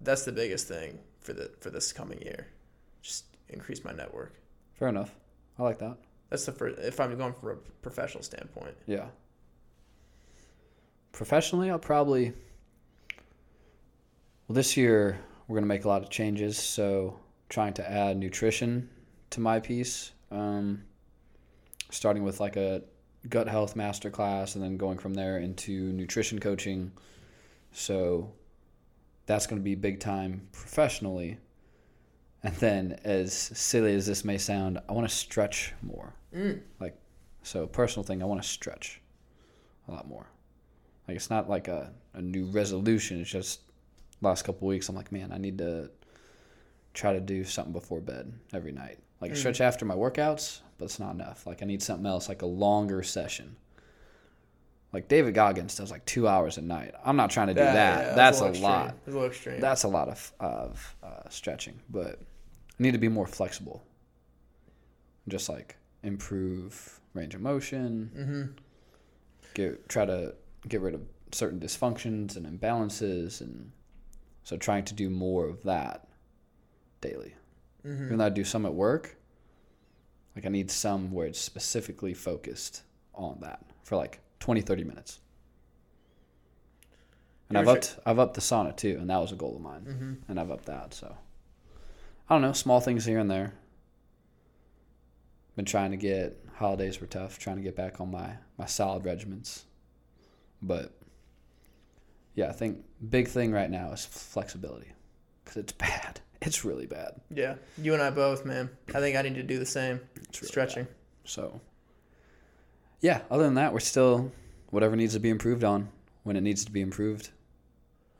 that's 0.00 0.24
the 0.24 0.32
biggest 0.32 0.66
thing 0.66 0.98
for 1.20 1.34
the 1.34 1.50
for 1.60 1.70
this 1.70 1.92
coming 1.92 2.20
year. 2.22 2.46
Just 3.02 3.26
increase 3.48 3.84
my 3.84 3.92
network. 3.92 4.34
fair 4.74 4.88
enough. 4.88 5.14
I 5.58 5.62
like 5.62 5.78
that. 5.78 5.96
That's 6.30 6.44
the 6.44 6.52
first. 6.52 6.78
If 6.78 6.98
I'm 7.00 7.16
going 7.16 7.32
from 7.32 7.50
a 7.50 7.54
professional 7.82 8.22
standpoint, 8.22 8.76
Yeah. 8.86 9.08
Professionally, 11.12 11.70
I'll 11.70 11.78
probably. 11.78 12.32
Well, 14.46 14.54
this 14.54 14.76
year 14.76 15.18
we're 15.48 15.56
gonna 15.56 15.66
make 15.66 15.84
a 15.84 15.88
lot 15.88 16.02
of 16.02 16.10
changes, 16.10 16.58
so 16.58 17.18
trying 17.48 17.74
to 17.74 17.90
add 17.90 18.16
nutrition 18.16 18.90
to 19.30 19.40
my 19.40 19.60
piece. 19.60 20.12
Um, 20.30 20.84
starting 21.90 22.22
with 22.22 22.40
like 22.40 22.56
a 22.56 22.82
gut 23.28 23.48
health 23.48 23.76
master 23.76 24.10
class, 24.10 24.54
and 24.54 24.62
then 24.62 24.76
going 24.76 24.98
from 24.98 25.14
there 25.14 25.38
into 25.38 25.92
nutrition 25.92 26.38
coaching. 26.38 26.92
So 27.72 28.32
that's 29.26 29.46
going 29.46 29.60
to 29.60 29.64
be 29.64 29.74
big 29.74 30.00
time 30.00 30.48
professionally. 30.52 31.38
And 32.46 32.54
then, 32.56 33.00
as 33.04 33.32
silly 33.32 33.94
as 33.94 34.06
this 34.06 34.24
may 34.24 34.38
sound, 34.38 34.78
I 34.88 34.92
want 34.92 35.08
to 35.08 35.14
stretch 35.14 35.74
more. 35.82 36.14
mm. 36.34 36.60
Like, 36.78 36.96
so 37.42 37.66
personal 37.66 38.04
thing, 38.04 38.22
I 38.22 38.26
want 38.26 38.40
to 38.42 38.48
stretch 38.48 39.00
a 39.88 39.92
lot 39.92 40.06
more. 40.06 40.26
Like, 41.08 41.16
it's 41.16 41.28
not 41.30 41.48
like 41.50 41.66
a, 41.68 41.92
a 42.14 42.22
new 42.22 42.46
resolution. 42.46 43.20
It's 43.20 43.30
just 43.30 43.60
last 44.22 44.42
couple 44.44 44.68
weeks, 44.68 44.88
I'm 44.88 44.94
like, 44.96 45.10
man, 45.12 45.32
I 45.32 45.38
need 45.38 45.58
to 45.58 45.90
try 46.94 47.12
to 47.12 47.20
do 47.20 47.44
something 47.44 47.72
before 47.72 48.00
bed 48.00 48.32
every 48.52 48.72
night. 48.72 48.98
Like, 49.20 49.32
Mm. 49.32 49.36
stretch 49.36 49.60
after 49.60 49.84
my 49.84 49.94
workouts, 49.94 50.60
but 50.78 50.84
it's 50.86 51.00
not 51.00 51.14
enough. 51.14 51.46
Like, 51.46 51.62
I 51.62 51.66
need 51.66 51.82
something 51.82 52.06
else, 52.06 52.28
like 52.28 52.42
a 52.42 52.46
longer 52.46 53.02
session. 53.02 53.56
Like 54.92 55.08
David 55.08 55.34
Goggins 55.34 55.74
does 55.76 55.90
like 55.90 56.04
two 56.06 56.26
hours 56.28 56.58
a 56.58 56.62
night. 56.62 56.94
I'm 57.04 57.16
not 57.16 57.30
trying 57.30 57.48
to 57.48 57.54
do 57.54 57.60
Yeah, 57.60 57.72
that. 57.74 58.06
yeah, 58.06 58.14
that's 58.14 58.40
a, 58.40 58.44
lot. 58.52 58.86
That's 58.86 59.08
a 59.08 59.10
little 59.10 59.26
extreme. 59.26 59.60
That's 59.60 59.82
a 59.82 59.88
lot 59.88 60.08
of 60.08 60.32
of 60.40 60.96
uh, 61.02 61.28
stretching, 61.28 61.78
but 61.90 62.20
I 62.78 62.82
need 62.82 62.92
to 62.92 62.98
be 62.98 63.08
more 63.08 63.26
flexible. 63.26 63.82
Just 65.28 65.48
like 65.48 65.76
improve 66.02 67.00
range 67.14 67.34
of 67.34 67.40
motion, 67.40 68.10
mm-hmm. 68.14 68.42
get 69.54 69.88
try 69.88 70.04
to 70.04 70.34
get 70.68 70.80
rid 70.80 70.94
of 70.94 71.00
certain 71.32 71.58
dysfunctions 71.58 72.36
and 72.36 72.46
imbalances, 72.46 73.40
and 73.40 73.72
so 74.44 74.56
trying 74.56 74.84
to 74.84 74.94
do 74.94 75.10
more 75.10 75.46
of 75.46 75.62
that 75.64 76.06
daily. 77.00 77.34
Mm-hmm. 77.84 78.04
Even 78.04 78.18
though 78.18 78.26
I 78.26 78.30
do 78.30 78.44
some 78.44 78.66
at 78.66 78.74
work, 78.74 79.16
like 80.34 80.46
I 80.46 80.48
need 80.48 80.70
some 80.70 81.10
where 81.12 81.26
it's 81.26 81.40
specifically 81.40 82.14
focused 82.14 82.82
on 83.14 83.38
that 83.40 83.64
for 83.82 83.96
like 83.96 84.20
20, 84.40 84.60
30 84.60 84.84
minutes. 84.84 85.20
And 87.48 87.56
You 87.56 87.62
I've 87.62 87.68
ever 87.68 87.78
upped 87.78 87.98
I've 88.04 88.18
upped 88.18 88.34
the 88.34 88.40
sauna 88.40 88.76
too, 88.76 88.98
and 89.00 89.08
that 89.10 89.18
was 89.18 89.32
a 89.32 89.36
goal 89.36 89.56
of 89.56 89.62
mine 89.62 89.84
Mm-hmm. 89.88 90.12
and 90.28 90.38
I've 90.38 90.50
upped 90.50 90.66
that. 90.66 90.94
So 90.94 91.16
I 92.28 92.34
don't 92.34 92.42
know, 92.42 92.52
small 92.52 92.80
things 92.80 93.04
here 93.04 93.18
and 93.18 93.30
there. 93.30 93.54
Been 95.54 95.64
trying 95.64 95.92
to 95.92 95.96
get 95.96 96.38
holidays 96.56 97.00
were 97.00 97.06
tough, 97.06 97.38
trying 97.38 97.56
to 97.56 97.62
get 97.62 97.76
back 97.76 98.00
on 98.00 98.10
my 98.10 98.32
my 98.58 98.66
solid 98.66 99.04
regiments, 99.04 99.64
but 100.62 100.92
yeah, 102.34 102.48
I 102.48 102.52
think 102.52 102.84
big 103.08 103.28
thing 103.28 103.52
right 103.52 103.70
now 103.70 103.92
is 103.92 104.04
flexibility 104.04 104.92
because 105.44 105.56
it's 105.58 105.72
bad. 105.88 106.20
It's 106.42 106.64
really 106.64 106.86
bad. 106.86 107.20
Yeah, 107.30 107.54
you 107.78 107.94
and 107.94 108.02
I 108.02 108.10
both, 108.10 108.44
man. 108.44 108.68
I 108.94 109.00
think 109.00 109.16
I 109.16 109.22
need 109.22 109.36
to 109.36 109.42
do 109.42 109.58
the 109.58 109.64
same. 109.66 110.00
It's 110.28 110.42
really 110.42 110.48
Stretching. 110.50 110.84
bad. 110.84 110.94
So 111.24 111.60
yeah, 113.00 113.20
other 113.30 113.44
than 113.44 113.54
that, 113.54 113.72
we're 113.72 113.80
still 113.80 114.30
whatever 114.70 114.96
needs 114.96 115.14
to 115.14 115.20
be 115.20 115.30
improved 115.30 115.64
on 115.64 115.88
when 116.24 116.36
it 116.36 116.42
needs 116.42 116.64
to 116.66 116.70
be 116.72 116.80
improved. 116.82 117.30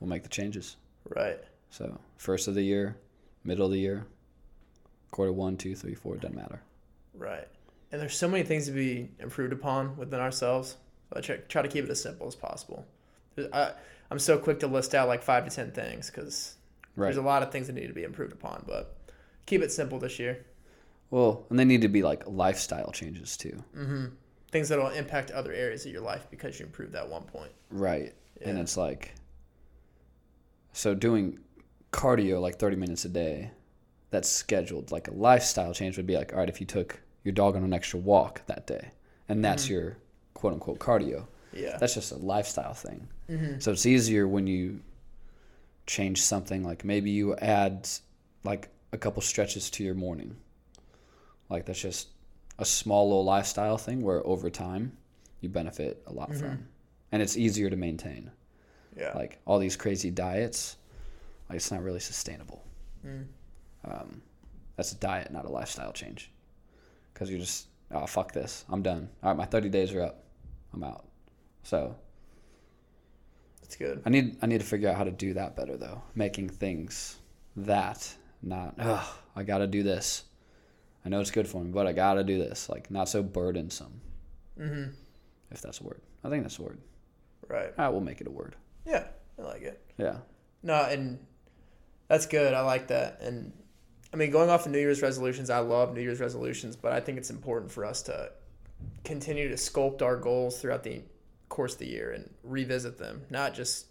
we'll 0.01 0.09
make 0.09 0.23
the 0.23 0.29
changes. 0.31 0.77
Right. 1.15 1.39
So 1.71 1.99
first 2.17 2.49
of 2.49 2.55
the 2.55 2.63
year, 2.63 2.97
middle 3.47 3.67
of 3.67 3.73
the 3.73 3.79
year, 3.79 4.07
quarter 5.11 5.33
one, 5.33 5.57
two, 5.57 5.75
three, 5.75 5.95
four, 5.95 6.17
doesn't 6.17 6.37
matter. 6.37 6.61
Right. 7.15 7.49
And 7.93 8.01
there's 8.01 8.17
so 8.17 8.29
many 8.29 8.43
things 8.43 8.67
to 8.67 8.73
be 8.73 9.09
improved 9.21 9.53
upon 9.53 9.97
within 9.97 10.21
ourselves. 10.21 10.77
So 11.11 11.19
I 11.19 11.21
try, 11.21 11.37
try 11.49 11.63
to 11.63 11.69
keep 11.69 11.85
it 11.85 11.91
as 11.91 12.03
simple 12.03 12.27
as 12.27 12.35
possible. 12.35 12.85
I, 13.53 13.73
I'm 14.11 14.19
so 14.19 14.39
quick 14.39 14.61
to 14.61 14.67
list 14.67 14.95
out 14.95 15.09
like 15.09 15.23
five 15.23 15.45
to 15.49 15.55
ten 15.55 15.71
things 15.73 16.11
because 16.11 16.57
Right. 16.97 17.09
there's 17.09 17.19
a 17.19 17.23
lot 17.23 17.43
of 17.43 17.53
things 17.53 17.67
that 17.67 17.75
need 17.75 17.89
to 17.89 17.93
be 17.93 18.05
improved 18.05 18.33
upon. 18.33 18.65
But 18.67 18.97
keep 19.45 19.61
it 19.63 19.71
simple 19.71 19.99
this 19.99 20.19
year. 20.19 20.47
Well, 21.11 21.45
and 21.51 21.59
they 21.59 21.65
need 21.65 21.83
to 21.83 21.89
be 21.89 22.03
like 22.03 22.23
lifestyle 22.27 22.91
changes 22.91 23.37
too. 23.37 23.63
Mm-hmm. 23.77 24.07
Things 24.51 24.69
that 24.71 24.79
will 24.79 24.89
impact 24.89 25.31
other 25.31 25.53
areas 25.53 25.85
of 25.85 25.93
your 25.93 26.01
life 26.01 26.27
because 26.31 26.59
you 26.59 26.67
improved 26.67 26.93
that 26.93 27.09
one 27.09 27.25
point. 27.25 27.53
Right. 27.71 28.15
And 28.43 28.59
it's 28.59 28.77
like, 28.77 29.15
so 30.73 30.95
doing 30.95 31.39
cardio 31.97 32.41
like 32.41 32.57
30 32.59 32.77
minutes 32.77 33.05
a 33.05 33.09
day, 33.09 33.51
that's 34.11 34.29
scheduled. 34.29 34.93
Like 34.93 35.09
a 35.09 35.13
lifestyle 35.15 35.73
change 35.73 35.97
would 35.97 36.07
be 36.07 36.17
like, 36.17 36.33
all 36.33 36.39
right, 36.41 36.49
if 36.49 36.61
you 36.61 36.67
took 36.67 37.01
your 37.25 37.33
dog 37.33 37.57
on 37.57 37.65
an 37.65 37.73
extra 37.73 37.99
walk 37.99 38.43
that 38.47 38.67
day, 38.67 38.91
and 39.29 39.45
that's 39.45 39.65
Mm-hmm. 39.65 39.73
your 39.75 39.97
quote 40.35 40.53
unquote 40.53 40.79
cardio, 40.79 41.27
Yeah. 41.53 41.77
that's 41.79 41.95
just 41.95 42.13
a 42.13 42.17
lifestyle 42.17 42.75
thing. 42.75 43.09
mm-hmm. 43.31 43.59
So 43.61 43.73
it's 43.73 43.87
easier 43.87 44.29
when 44.29 44.47
you 44.47 44.81
change 45.87 46.21
something 46.23 46.63
like 46.65 46.85
maybe 46.85 47.11
you 47.11 47.35
add 47.37 47.89
like 48.45 48.69
a 48.93 48.99
couple 48.99 49.23
stretches 49.23 49.71
to 49.71 49.85
your 49.85 49.95
morning. 49.95 50.37
Like 51.49 51.65
that's 51.67 51.81
just 51.81 52.09
a 52.59 52.65
small 52.65 53.09
little 53.09 53.25
lifestyle 53.25 53.79
thing 53.79 54.03
where 54.03 54.25
over 54.27 54.51
time 54.51 54.93
you 55.41 55.49
benefit 55.49 56.03
a 56.07 56.13
lot 56.13 56.35
from. 56.35 56.67
And 57.13 57.23
it's 57.23 57.37
easier 57.37 57.71
to 57.71 57.77
maintain. 57.77 58.31
Yeah. 58.97 59.13
Like 59.15 59.39
all 59.47 59.59
these 59.59 59.77
crazy 59.77 60.11
diets, 60.11 60.77
like 61.49 61.57
it's 61.57 61.71
not 61.71 61.83
really 61.83 62.01
sustainable. 62.01 62.65
Mm. 63.07 63.27
Um, 63.85 64.23
that's 64.77 64.93
a 64.93 64.97
diet, 64.97 65.31
not 65.33 65.45
a 65.45 65.49
lifestyle 65.51 65.93
change. 65.93 66.31
Because 67.13 67.31
you're 67.31 67.39
just, 67.39 67.69
oh, 67.93 68.07
fuck 68.07 68.33
this. 68.33 68.65
I'm 68.69 68.83
done. 68.83 69.09
All 69.23 69.31
right, 69.31 69.37
my 69.39 69.45
30 69.47 69.69
days 69.71 69.93
are 69.95 70.03
up. 70.03 70.25
I'm 70.75 70.83
out. 70.85 71.07
So 71.63 71.97
That's 73.63 73.77
good. 73.77 74.03
I 74.05 74.11
need 74.11 74.37
I 74.43 74.47
need 74.47 74.61
to 74.61 74.67
figure 74.67 74.89
out 74.89 74.97
how 74.97 75.05
to 75.05 75.11
do 75.11 75.35
that 75.35 75.57
better 75.57 75.77
though. 75.77 76.03
Making 76.15 76.49
things 76.49 77.17
that 77.57 78.13
not 78.43 78.75
oh 78.79 79.19
I 79.35 79.43
gotta 79.43 79.67
do 79.67 79.83
this. 79.83 80.25
I 81.05 81.09
know 81.09 81.21
it's 81.21 81.31
good 81.31 81.49
for 81.49 81.63
me, 81.63 81.71
but 81.71 81.87
I 81.87 81.93
gotta 81.93 82.23
do 82.25 82.39
this. 82.39 82.69
Like 82.69 82.91
not 82.91 83.09
so 83.09 83.23
burdensome, 83.23 84.01
Mm-hmm. 84.61 84.91
if 85.51 85.61
that's 85.63 85.81
a 85.81 85.85
word. 85.85 86.01
I 86.25 86.29
think 86.31 86.43
that's 86.45 86.59
a 86.59 86.63
word. 86.63 86.79
Right. 87.49 87.73
I 87.79 87.89
will 87.89 88.01
make 88.01 88.21
it 88.21 88.27
a 88.27 88.31
word. 88.31 88.57
Yeah. 88.87 89.05
I 89.39 89.43
like 89.43 89.63
it. 89.63 89.81
Yeah. 89.99 90.19
No, 90.63 90.75
and 90.85 91.19
that's 92.09 92.27
good. 92.27 92.55
I 92.55 92.61
like 92.63 92.89
that. 92.89 93.21
And 93.21 93.53
I 94.13 94.17
mean, 94.17 94.31
going 94.31 94.51
off 94.51 94.67
of 94.67 94.73
New 94.73 94.79
Year's 94.79 95.03
resolutions, 95.03 95.51
I 95.51 95.59
love 95.59 95.95
New 95.95 96.01
Year's 96.01 96.21
resolutions, 96.21 96.77
but 96.77 96.93
I 96.93 97.01
think 97.01 97.19
it's 97.19 97.31
important 97.31 97.71
for 97.71 97.85
us 97.85 98.03
to 98.03 98.31
continue 99.05 99.49
to 99.49 99.55
sculpt 99.55 100.03
our 100.03 100.17
goals 100.17 100.61
throughout 100.61 100.83
the 100.83 101.03
course 101.49 101.75
of 101.75 101.79
the 101.81 101.89
year 101.89 102.13
and 102.13 102.31
revisit 102.43 102.99
them, 102.99 103.23
not 103.31 103.55
just 103.55 103.87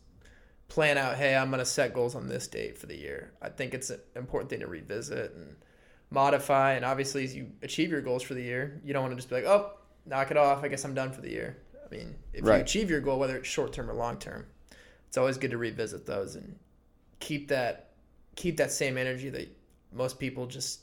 plan 0.67 0.97
out, 0.97 1.15
hey, 1.15 1.35
I'm 1.35 1.49
going 1.49 1.59
to 1.59 1.65
set 1.65 1.93
goals 1.93 2.15
on 2.15 2.27
this 2.27 2.47
date 2.47 2.77
for 2.77 2.87
the 2.87 2.97
year. 2.97 3.33
I 3.41 3.49
think 3.49 3.73
it's 3.73 3.89
an 3.89 3.99
important 4.15 4.49
thing 4.49 4.61
to 4.61 4.67
revisit 4.67 5.33
and 5.33 5.55
modify. 6.09 6.73
And 6.73 6.83
obviously, 6.85 7.23
as 7.23 7.35
you 7.35 7.51
achieve 7.61 7.91
your 7.91 8.01
goals 8.01 8.23
for 8.23 8.33
the 8.33 8.41
year, 8.41 8.81
you 8.83 8.93
don't 8.93 9.03
want 9.03 9.11
to 9.11 9.15
just 9.15 9.29
be 9.29 9.35
like, 9.35 9.45
oh, 9.45 9.71
knock 10.05 10.31
it 10.31 10.37
off. 10.37 10.63
I 10.63 10.67
guess 10.67 10.83
I'm 10.83 10.93
done 10.93 11.11
for 11.11 11.21
the 11.21 11.29
year. 11.29 11.57
I 11.85 11.95
mean, 11.95 12.15
if 12.33 12.43
Right. 12.43 12.57
you 12.57 12.61
achieve 12.63 12.89
your 12.89 12.99
goal, 13.01 13.19
whether 13.19 13.37
it's 13.37 13.47
short 13.47 13.73
term 13.73 13.89
or 13.89 13.93
long 13.93 14.17
term, 14.17 14.47
it's 15.07 15.17
always 15.17 15.37
good 15.37 15.51
to 15.51 15.57
revisit 15.57 16.05
those 16.05 16.35
and 16.35 16.57
keep 17.19 17.47
that 17.49 17.91
keep 18.35 18.57
that 18.57 18.71
same 18.71 18.97
energy 18.97 19.29
that 19.29 19.49
most 19.93 20.19
people 20.19 20.45
just 20.45 20.81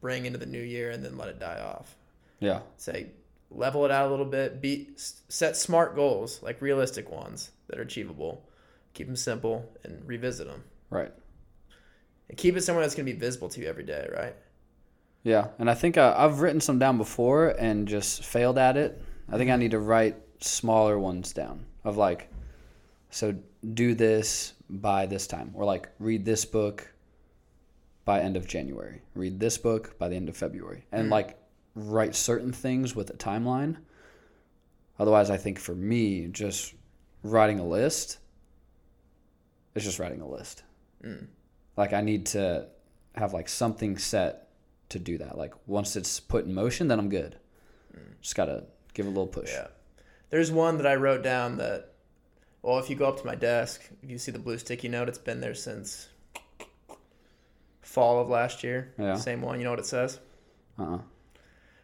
bring 0.00 0.26
into 0.26 0.38
the 0.38 0.46
new 0.46 0.60
year 0.60 0.90
and 0.90 1.04
then 1.04 1.16
let 1.16 1.28
it 1.28 1.38
die 1.38 1.60
off. 1.60 1.96
Yeah. 2.40 2.60
Say 2.76 3.08
level 3.50 3.84
it 3.84 3.90
out 3.90 4.08
a 4.08 4.10
little 4.10 4.26
bit. 4.26 4.60
Be 4.60 4.88
set 4.96 5.56
smart 5.56 5.94
goals, 5.94 6.42
like 6.42 6.60
realistic 6.60 7.10
ones 7.10 7.50
that 7.68 7.78
are 7.78 7.82
achievable. 7.82 8.48
Keep 8.94 9.06
them 9.06 9.16
simple 9.16 9.70
and 9.82 10.02
revisit 10.06 10.46
them. 10.46 10.64
Right. 10.90 11.12
And 12.28 12.38
keep 12.38 12.56
it 12.56 12.62
somewhere 12.62 12.84
that's 12.84 12.94
going 12.94 13.06
to 13.06 13.12
be 13.12 13.18
visible 13.18 13.48
to 13.50 13.60
you 13.60 13.66
every 13.66 13.84
day, 13.84 14.08
right? 14.14 14.34
Yeah. 15.22 15.48
And 15.58 15.70
I 15.70 15.74
think 15.74 15.98
I, 15.98 16.14
I've 16.16 16.40
written 16.40 16.60
some 16.60 16.78
down 16.78 16.98
before 16.98 17.48
and 17.48 17.88
just 17.88 18.24
failed 18.24 18.58
at 18.58 18.76
it. 18.76 19.02
I 19.30 19.38
think 19.38 19.50
I 19.50 19.56
need 19.56 19.70
to 19.72 19.78
write 19.78 20.16
smaller 20.40 20.98
ones 20.98 21.32
down 21.32 21.64
of 21.82 21.96
like, 21.96 22.28
so 23.10 23.34
do 23.72 23.94
this 23.94 24.52
by 24.68 25.06
this 25.06 25.26
time, 25.26 25.52
or 25.54 25.64
like 25.64 25.88
read 25.98 26.24
this 26.24 26.44
book 26.44 26.92
by 28.04 28.20
end 28.20 28.36
of 28.36 28.46
January, 28.46 29.00
read 29.14 29.40
this 29.40 29.56
book 29.58 29.98
by 29.98 30.08
the 30.08 30.16
end 30.16 30.28
of 30.28 30.36
February, 30.36 30.84
and 30.92 31.08
Mm. 31.08 31.10
like 31.10 31.38
write 31.74 32.14
certain 32.14 32.52
things 32.52 32.94
with 32.94 33.10
a 33.10 33.14
timeline. 33.14 33.78
Otherwise, 34.98 35.30
I 35.30 35.36
think 35.36 35.58
for 35.58 35.74
me, 35.74 36.26
just 36.28 36.74
writing 37.22 37.58
a 37.58 37.66
list 37.66 38.18
is 39.74 39.82
just 39.84 39.98
writing 39.98 40.20
a 40.20 40.28
list. 40.28 40.62
Mm. 41.02 41.26
Like 41.76 41.92
I 41.92 42.00
need 42.00 42.26
to 42.26 42.68
have 43.16 43.32
like 43.32 43.48
something 43.48 43.98
set 43.98 44.48
to 44.90 44.98
do 44.98 45.18
that. 45.18 45.36
Like 45.36 45.54
once 45.66 45.96
it's 45.96 46.20
put 46.20 46.44
in 46.44 46.54
motion, 46.54 46.88
then 46.88 46.98
I'm 46.98 47.08
good. 47.08 47.36
Just 48.20 48.36
gotta 48.36 48.64
give 48.92 49.06
it 49.06 49.08
a 49.08 49.12
little 49.12 49.26
push. 49.26 49.50
Yeah. 49.50 49.68
There's 50.30 50.50
one 50.50 50.76
that 50.78 50.86
I 50.86 50.94
wrote 50.94 51.22
down 51.22 51.58
that, 51.58 51.92
well, 52.62 52.78
if 52.78 52.88
you 52.88 52.96
go 52.96 53.06
up 53.06 53.18
to 53.20 53.26
my 53.26 53.34
desk, 53.34 53.82
if 54.02 54.10
you 54.10 54.18
see 54.18 54.32
the 54.32 54.38
blue 54.38 54.58
sticky 54.58 54.88
note, 54.88 55.08
it's 55.08 55.18
been 55.18 55.40
there 55.40 55.54
since 55.54 56.08
fall 57.94 58.20
of 58.20 58.28
last 58.28 58.64
year. 58.64 58.92
Yeah. 58.98 59.14
Same 59.14 59.40
one. 59.40 59.58
You 59.58 59.64
know 59.64 59.70
what 59.70 59.78
it 59.78 59.86
says? 59.86 60.18
Uh-uh. 60.78 60.98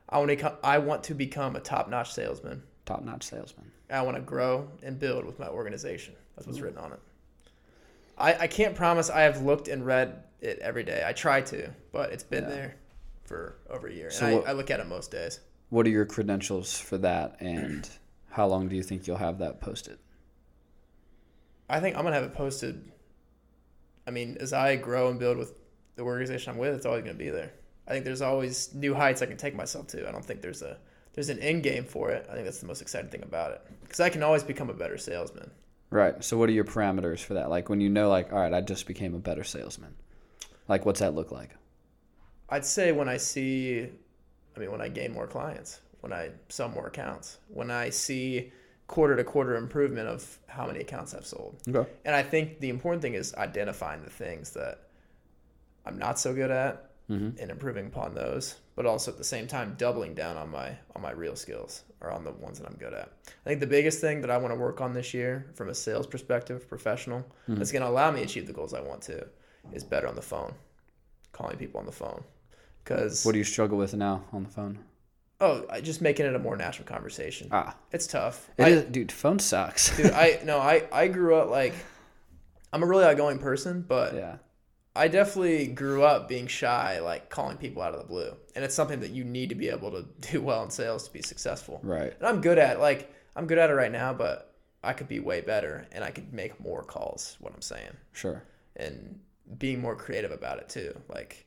I 0.09 0.19
want 0.19 0.39
to. 0.39 0.57
I 0.65 0.79
want 0.79 1.05
to 1.05 1.15
become 1.15 1.55
a 1.55 1.61
top-notch 1.61 2.13
salesman. 2.13 2.65
Top 2.85 3.05
notch 3.05 3.23
salesman. 3.23 3.71
I 3.89 4.03
want 4.03 4.17
to 4.17 4.23
grow 4.23 4.69
and 4.83 4.99
build 4.99 5.25
with 5.25 5.39
my 5.39 5.47
organization. 5.47 6.15
That's 6.35 6.49
what's 6.49 6.59
mm. 6.59 6.65
written 6.65 6.79
on 6.79 6.93
it. 6.93 6.99
I, 8.19 8.35
I 8.35 8.47
can't 8.49 8.75
promise 8.75 9.09
I 9.09 9.21
have 9.21 9.43
looked 9.43 9.69
and 9.69 9.87
read 9.87 10.25
it 10.41 10.59
every 10.59 10.83
day. 10.83 11.03
I 11.07 11.13
try 11.13 11.41
to, 11.43 11.71
but 11.93 12.11
it's 12.11 12.25
been 12.25 12.45
Yeah. 12.45 12.51
there 12.51 12.75
for 13.25 13.57
over 13.71 13.87
a 13.87 13.93
year. 13.93 14.11
So 14.11 14.27
and 14.27 14.37
what- 14.37 14.49
I, 14.49 14.51
I 14.51 14.53
look 14.55 14.71
at 14.71 14.81
it 14.81 14.87
most 14.87 15.13
days. 15.13 15.39
What 15.69 15.87
are 15.87 15.91
your 15.91 16.07
credentials 16.07 16.77
for 16.77 16.99
that, 16.99 17.37
and 17.39 17.89
how 18.31 18.49
long 18.49 18.69
do 18.69 18.75
you 18.75 18.83
think 18.83 19.07
you'll 19.07 19.19
have 19.19 19.39
that 19.39 19.61
posted? 19.61 19.99
I 21.69 21.79
think 21.79 21.97
I'm 21.97 22.03
gonna 22.03 22.17
have 22.17 22.25
it 22.25 22.35
posted. 22.35 22.91
I 24.09 24.11
mean, 24.11 24.37
as 24.41 24.53
I 24.53 24.75
grow 24.75 25.09
and 25.09 25.21
build 25.21 25.39
with 25.39 25.60
the 26.01 26.07
organization 26.07 26.53
I'm 26.53 26.59
with, 26.59 26.75
it's 26.75 26.87
always 26.87 27.05
gonna 27.05 27.15
be 27.15 27.31
there. 27.31 27.53
I 27.87 27.93
think 27.93 28.05
there's 28.05 28.23
always 28.23 28.75
new 28.75 28.95
heights 28.95 29.21
I 29.21 29.27
can 29.27 29.37
take 29.37 29.55
myself 29.55 29.87
to. 29.89 30.09
I 30.09 30.13
don't 30.13 30.25
think 30.25 30.41
there's 30.41 30.63
a 30.63 30.79
there's 31.13 31.29
an 31.29 31.39
end 31.41 31.63
game 31.63 31.85
for 31.85 32.11
it. 32.11 32.27
I 32.31 32.33
think 32.33 32.45
that's 32.45 32.61
the 32.61 32.67
most 32.67 32.81
exciting 32.81 33.11
thing 33.11 33.23
about 33.23 33.53
it 33.53 33.63
because 33.83 34.01
I 34.01 34.09
can 34.09 34.23
always 34.23 34.43
become 34.43 34.71
a 34.71 34.75
better 34.75 34.97
salesman. 34.97 35.51
Right. 35.91 36.23
So 36.25 36.39
what 36.39 36.49
are 36.49 36.53
your 36.53 36.65
parameters 36.65 37.19
for 37.19 37.35
that? 37.35 37.51
Like 37.51 37.69
when 37.69 37.81
you 37.81 37.89
know, 37.89 38.09
like, 38.09 38.33
all 38.33 38.39
right, 38.39 38.55
I 38.55 38.61
just 38.61 38.87
became 38.87 39.15
a 39.15 39.19
better 39.19 39.45
salesman. 39.45 39.95
Like, 40.69 40.87
what's 40.87 41.01
that 41.01 41.15
look 41.15 41.33
like? 41.33 41.51
I'd 42.49 42.65
say 42.65 42.93
when 42.93 43.09
I 43.09 43.17
see, 43.17 43.89
I 44.57 44.61
mean, 44.61 44.71
when 44.71 44.81
I 44.81 44.89
gain 44.89 45.13
more 45.13 45.27
clients, 45.27 45.81
when 46.01 46.13
I 46.13 46.31
sell 46.49 46.69
more 46.69 46.87
accounts, 46.87 47.39
when 47.49 47.73
I 47.73 47.91
see 47.91 48.53
quarter 48.87 49.17
to 49.17 49.25
quarter 49.25 49.57
improvement 49.57 50.09
of 50.09 50.39
how 50.47 50.67
many 50.67 50.81
accounts 50.81 51.13
I've 51.13 51.27
sold. 51.27 51.61
Okay. 51.69 51.91
And 52.05 52.15
I 52.15 52.23
think 52.23 52.61
the 52.61 52.69
important 52.69 53.03
thing 53.03 53.15
is 53.15 53.35
identifying 53.35 54.03
the 54.05 54.11
things 54.11 54.51
that 54.53 54.90
I'm 55.91 55.99
not 55.99 56.19
so 56.19 56.33
good 56.35 56.51
at 56.51 56.87
Mm-hmm. 57.11 57.41
and 57.43 57.51
improving 57.51 57.87
upon 57.89 58.15
those, 58.15 58.55
but 58.77 58.87
also 58.87 59.11
at 59.11 59.19
the 59.19 59.25
same 59.25 59.49
time 59.49 59.75
doubling 59.77 60.15
down 60.15 60.37
on 60.37 60.49
my 60.49 60.77
on 60.95 61.03
my 61.03 61.11
real 61.11 61.35
skills 61.35 61.83
or 62.01 62.09
on 62.13 62.23
the 62.23 62.31
ones 62.31 62.61
that 62.61 62.69
I'm 62.69 62.77
good 62.77 62.95
at. 62.95 63.11
I 63.45 63.49
think 63.49 63.59
the 63.59 63.67
biggest 63.67 64.01
thing 64.01 64.21
that 64.21 64.31
I 64.31 64.37
want 64.37 64.55
to 64.55 64.61
work 64.61 64.81
on 64.81 64.93
this 64.93 65.13
year 65.13 65.47
from 65.57 65.69
a 65.71 65.75
sales 65.75 66.07
perspective, 66.07 66.69
professional, 66.69 67.27
that's 67.49 67.73
going 67.73 67.83
to 67.83 67.89
allow 67.89 68.13
me 68.13 68.21
to 68.21 68.25
achieve 68.27 68.47
the 68.47 68.53
goals 68.53 68.73
I 68.75 68.81
want 68.81 69.03
to 69.11 69.27
is 69.73 69.83
better 69.83 70.07
on 70.07 70.15
the 70.15 70.23
phone. 70.23 70.55
Calling 71.33 71.57
people 71.57 71.81
on 71.81 71.87
the 71.87 71.91
phone. 72.05 72.23
Cuz 72.85 73.25
What 73.25 73.33
do 73.33 73.39
you 73.39 73.45
struggle 73.45 73.77
with 73.77 73.93
now 73.95 74.23
on 74.33 74.45
the 74.45 74.51
phone? 74.51 74.79
oh, 75.41 75.67
I- 75.69 75.81
just 75.81 76.01
making 76.01 76.27
it 76.27 76.37
a 76.37 76.39
more 76.39 76.57
natural 76.57 76.87
conversation. 76.87 77.49
Ah, 77.51 77.75
It's 77.91 78.07
tough. 78.07 78.49
it 78.57 78.63
I, 78.63 78.69
is, 78.69 78.85
dude. 78.85 79.11
Phone 79.11 79.41
sucks. 79.41 79.97
dude, 79.97 80.13
I 80.13 80.39
no, 80.45 80.59
I 80.61 80.85
I 80.93 81.09
grew 81.09 81.35
up 81.35 81.51
like 81.51 81.75
I'm 82.73 82.85
a 82.85 82.87
really 82.87 83.05
outgoing 83.05 83.41
person, 83.41 83.85
but 83.89 84.15
yeah. 84.15 84.37
I 84.95 85.09
definitely 85.09 85.69
grew 85.69 86.03
up 86.03 86.29
being 86.29 86.47
shy, 86.47 86.99
like 87.01 87.31
calling 87.31 87.57
people 87.57 87.83
out 87.83 87.95
of 87.95 88.01
the 88.01 88.07
blue. 88.07 88.35
And 88.55 88.65
it's 88.65 88.75
something 88.75 89.01
that 89.01 89.11
you 89.11 89.25
need 89.25 89.51
to 89.51 89.55
be 89.55 89.69
able 89.69 89.91
to 89.93 90.03
do 90.33 90.41
well 90.41 90.63
in 90.65 90.71
sales 90.71 91.05
to 91.05 91.13
be 91.13 91.23
successful. 91.23 91.81
Right. 91.83 92.13
And 92.19 92.27
I'm 92.27 92.41
good 92.41 92.59
at 92.59 92.81
like 92.81 93.13
I'm 93.37 93.47
good 93.47 93.59
at 93.59 93.71
it 93.71 93.75
right 93.75 93.93
now, 93.93 94.13
but 94.13 94.55
I 94.83 94.93
could 94.93 95.09
be 95.09 95.21
way 95.21 95.41
better 95.41 95.87
and 95.93 96.03
I 96.03 96.11
could 96.11 96.33
make 96.33 96.59
more 96.61 96.83
calls, 96.83 97.37
what 97.41 97.55
I'm 97.55 97.63
saying. 97.63 97.97
Sure. 98.13 98.43
And 98.77 99.21
being 99.59 99.81
more 99.81 99.95
creative 99.95 100.33
about 100.33 100.59
it 100.59 100.69
too. 100.69 100.99
Like 101.09 101.47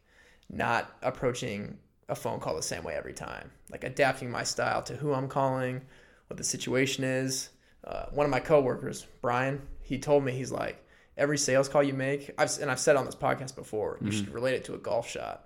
not 0.50 0.96
approaching 1.02 1.78
a 2.10 2.16
phone 2.16 2.40
call 2.40 2.56
the 2.56 2.62
same 2.62 2.84
way 2.84 2.96
every 2.96 3.14
time. 3.14 3.52
Like 3.72 3.84
adapting 3.84 4.30
my 4.30 4.44
style 4.44 4.82
to 4.84 4.96
who 4.96 5.14
I'm 5.14 5.28
calling, 5.28 5.82
what 6.28 6.38
the 6.38 6.44
situation 6.44 7.04
is. 7.04 7.50
Uh, 7.84 8.06
one 8.12 8.26
of 8.26 8.32
my 8.32 8.40
coworkers, 8.40 9.06
Brian, 9.22 9.62
he 9.82 9.98
told 10.00 10.24
me 10.24 10.32
he's 10.32 10.52
like, 10.52 10.83
every 11.18 11.38
sales 11.38 11.70
call 11.70 11.84
you 11.84 11.94
make, 11.94 12.32
I've 12.38 12.58
and 12.60 12.70
I've 12.72 12.80
said 12.80 12.96
on 12.96 13.06
this 13.06 13.16
podcast 13.16 13.56
before, 13.56 13.98
you 14.02 14.12
should 14.12 14.26
mm-hmm. 14.26 14.36
relate 14.36 14.56
it 14.56 14.66
to 14.66 14.74
a 14.74 14.78
golf 14.78 15.10
shot. 15.10 15.46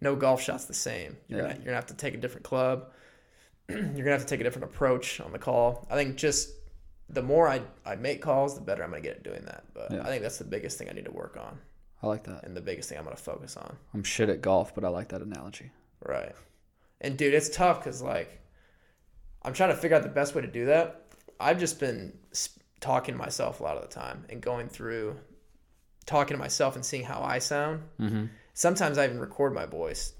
No 0.00 0.14
golf 0.14 0.42
shot's 0.42 0.66
the 0.66 0.74
same. 0.74 1.16
You're, 1.28 1.40
Yeah. 1.40 1.46
gonna, 1.46 1.54
you're 1.56 1.64
gonna 1.64 1.76
have 1.76 1.86
to 1.86 1.94
take 1.94 2.14
a 2.14 2.18
different 2.18 2.44
club. 2.44 2.90
you're 3.68 3.78
gonna 3.78 4.10
have 4.10 4.20
to 4.22 4.26
take 4.26 4.40
a 4.40 4.44
different 4.44 4.64
approach 4.72 5.20
on 5.20 5.32
the 5.32 5.38
call. 5.38 5.86
I 5.90 5.94
think 5.94 6.16
just 6.16 6.50
the 7.08 7.22
more 7.22 7.48
I, 7.48 7.62
I 7.84 7.96
make 7.96 8.20
calls, 8.20 8.54
the 8.56 8.60
better 8.60 8.82
I'm 8.82 8.90
gonna 8.90 9.00
get 9.02 9.16
at 9.16 9.22
doing 9.22 9.44
that. 9.46 9.64
But 9.74 9.90
Yeah. 9.92 10.02
I 10.02 10.06
think 10.06 10.22
that's 10.22 10.38
the 10.38 10.44
biggest 10.44 10.76
thing 10.78 10.88
I 10.88 10.92
need 10.92 11.04
to 11.06 11.12
work 11.12 11.36
on, 11.40 11.58
I 12.02 12.06
like 12.08 12.24
that. 12.24 12.44
and 12.44 12.56
the 12.56 12.60
biggest 12.60 12.88
thing 12.88 12.98
I'm 12.98 13.04
gonna 13.04 13.16
focus 13.16 13.56
on. 13.56 13.76
I'm 13.94 14.02
shit 14.02 14.28
at 14.28 14.42
golf, 14.42 14.74
but 14.74 14.84
I 14.84 14.88
like 14.88 15.08
that 15.08 15.22
analogy. 15.22 15.70
Right. 16.04 16.34
And 17.00 17.16
dude, 17.16 17.34
it's 17.34 17.48
tough 17.48 17.78
because 17.82 18.02
like 18.02 18.40
I'm 19.42 19.52
trying 19.52 19.70
to 19.70 19.76
figure 19.76 19.96
out 19.96 20.02
the 20.02 20.08
best 20.08 20.34
way 20.34 20.42
to 20.42 20.48
do 20.48 20.66
that. 20.66 21.02
I've 21.38 21.58
just 21.60 21.78
been 21.78 22.12
s- 22.32 22.58
talking 22.80 23.14
to 23.14 23.18
myself 23.18 23.60
a 23.60 23.62
lot 23.62 23.76
of 23.76 23.82
the 23.82 23.94
time 23.94 24.24
and 24.28 24.40
going 24.40 24.68
through 24.68 25.16
talking 26.04 26.36
to 26.36 26.38
myself 26.38 26.76
and 26.76 26.84
seeing 26.84 27.04
how 27.04 27.22
I 27.22 27.38
sound. 27.38 27.82
Mm-hmm. 28.00 28.26
Sometimes 28.54 28.96
I 28.96 29.04
even 29.04 29.18
record 29.18 29.52
my 29.52 29.66
voice 29.66 30.12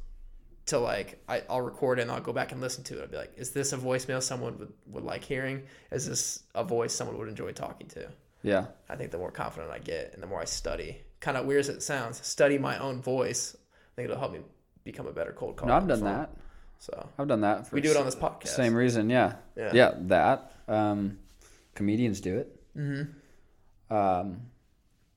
to 0.66 0.78
like 0.78 1.22
I, 1.28 1.42
I'll 1.48 1.60
record 1.60 1.98
it 1.98 2.02
and 2.02 2.10
I'll 2.10 2.20
go 2.20 2.32
back 2.32 2.52
and 2.52 2.60
listen 2.60 2.82
to 2.84 2.98
it. 2.98 3.02
I'll 3.02 3.08
be 3.08 3.16
like, 3.16 3.32
is 3.36 3.50
this 3.50 3.72
a 3.72 3.78
voicemail 3.78 4.22
someone 4.22 4.58
would, 4.58 4.72
would 4.88 5.04
like 5.04 5.24
hearing? 5.24 5.62
Is 5.90 6.06
this 6.08 6.42
a 6.54 6.64
voice 6.64 6.92
someone 6.92 7.16
would 7.18 7.28
enjoy 7.28 7.52
talking 7.52 7.86
to? 7.88 8.08
Yeah. 8.42 8.66
I 8.88 8.96
think 8.96 9.10
the 9.10 9.18
more 9.18 9.30
confident 9.30 9.72
I 9.72 9.78
get 9.78 10.12
and 10.12 10.22
the 10.22 10.26
more 10.26 10.40
I 10.40 10.44
study, 10.44 10.98
kind 11.20 11.36
of 11.36 11.46
weird 11.46 11.60
as 11.60 11.68
it 11.68 11.82
sounds, 11.82 12.24
study 12.26 12.58
my 12.58 12.78
own 12.78 13.00
voice. 13.00 13.56
I 13.56 13.94
think 13.94 14.06
it'll 14.06 14.18
help 14.18 14.32
me 14.32 14.40
become 14.84 15.06
a 15.06 15.12
better 15.12 15.32
cold 15.32 15.56
caller. 15.56 15.70
No, 15.70 15.76
I've 15.76 15.88
done 15.88 16.00
phone. 16.00 16.12
that. 16.12 16.30
So 16.78 17.08
I've 17.18 17.28
done 17.28 17.40
that. 17.40 17.68
For 17.68 17.76
we 17.76 17.80
do 17.80 17.90
it 17.90 17.96
on 17.96 18.04
this 18.04 18.14
podcast. 18.14 18.48
Same 18.48 18.74
reason, 18.74 19.08
yeah. 19.08 19.34
Yeah. 19.56 19.70
Yeah, 19.72 19.94
that. 20.02 20.52
Um, 20.68 21.18
comedians 21.76 22.20
do 22.20 22.38
it. 22.38 22.60
Mm-hmm. 22.76 23.94
Um, 23.94 24.40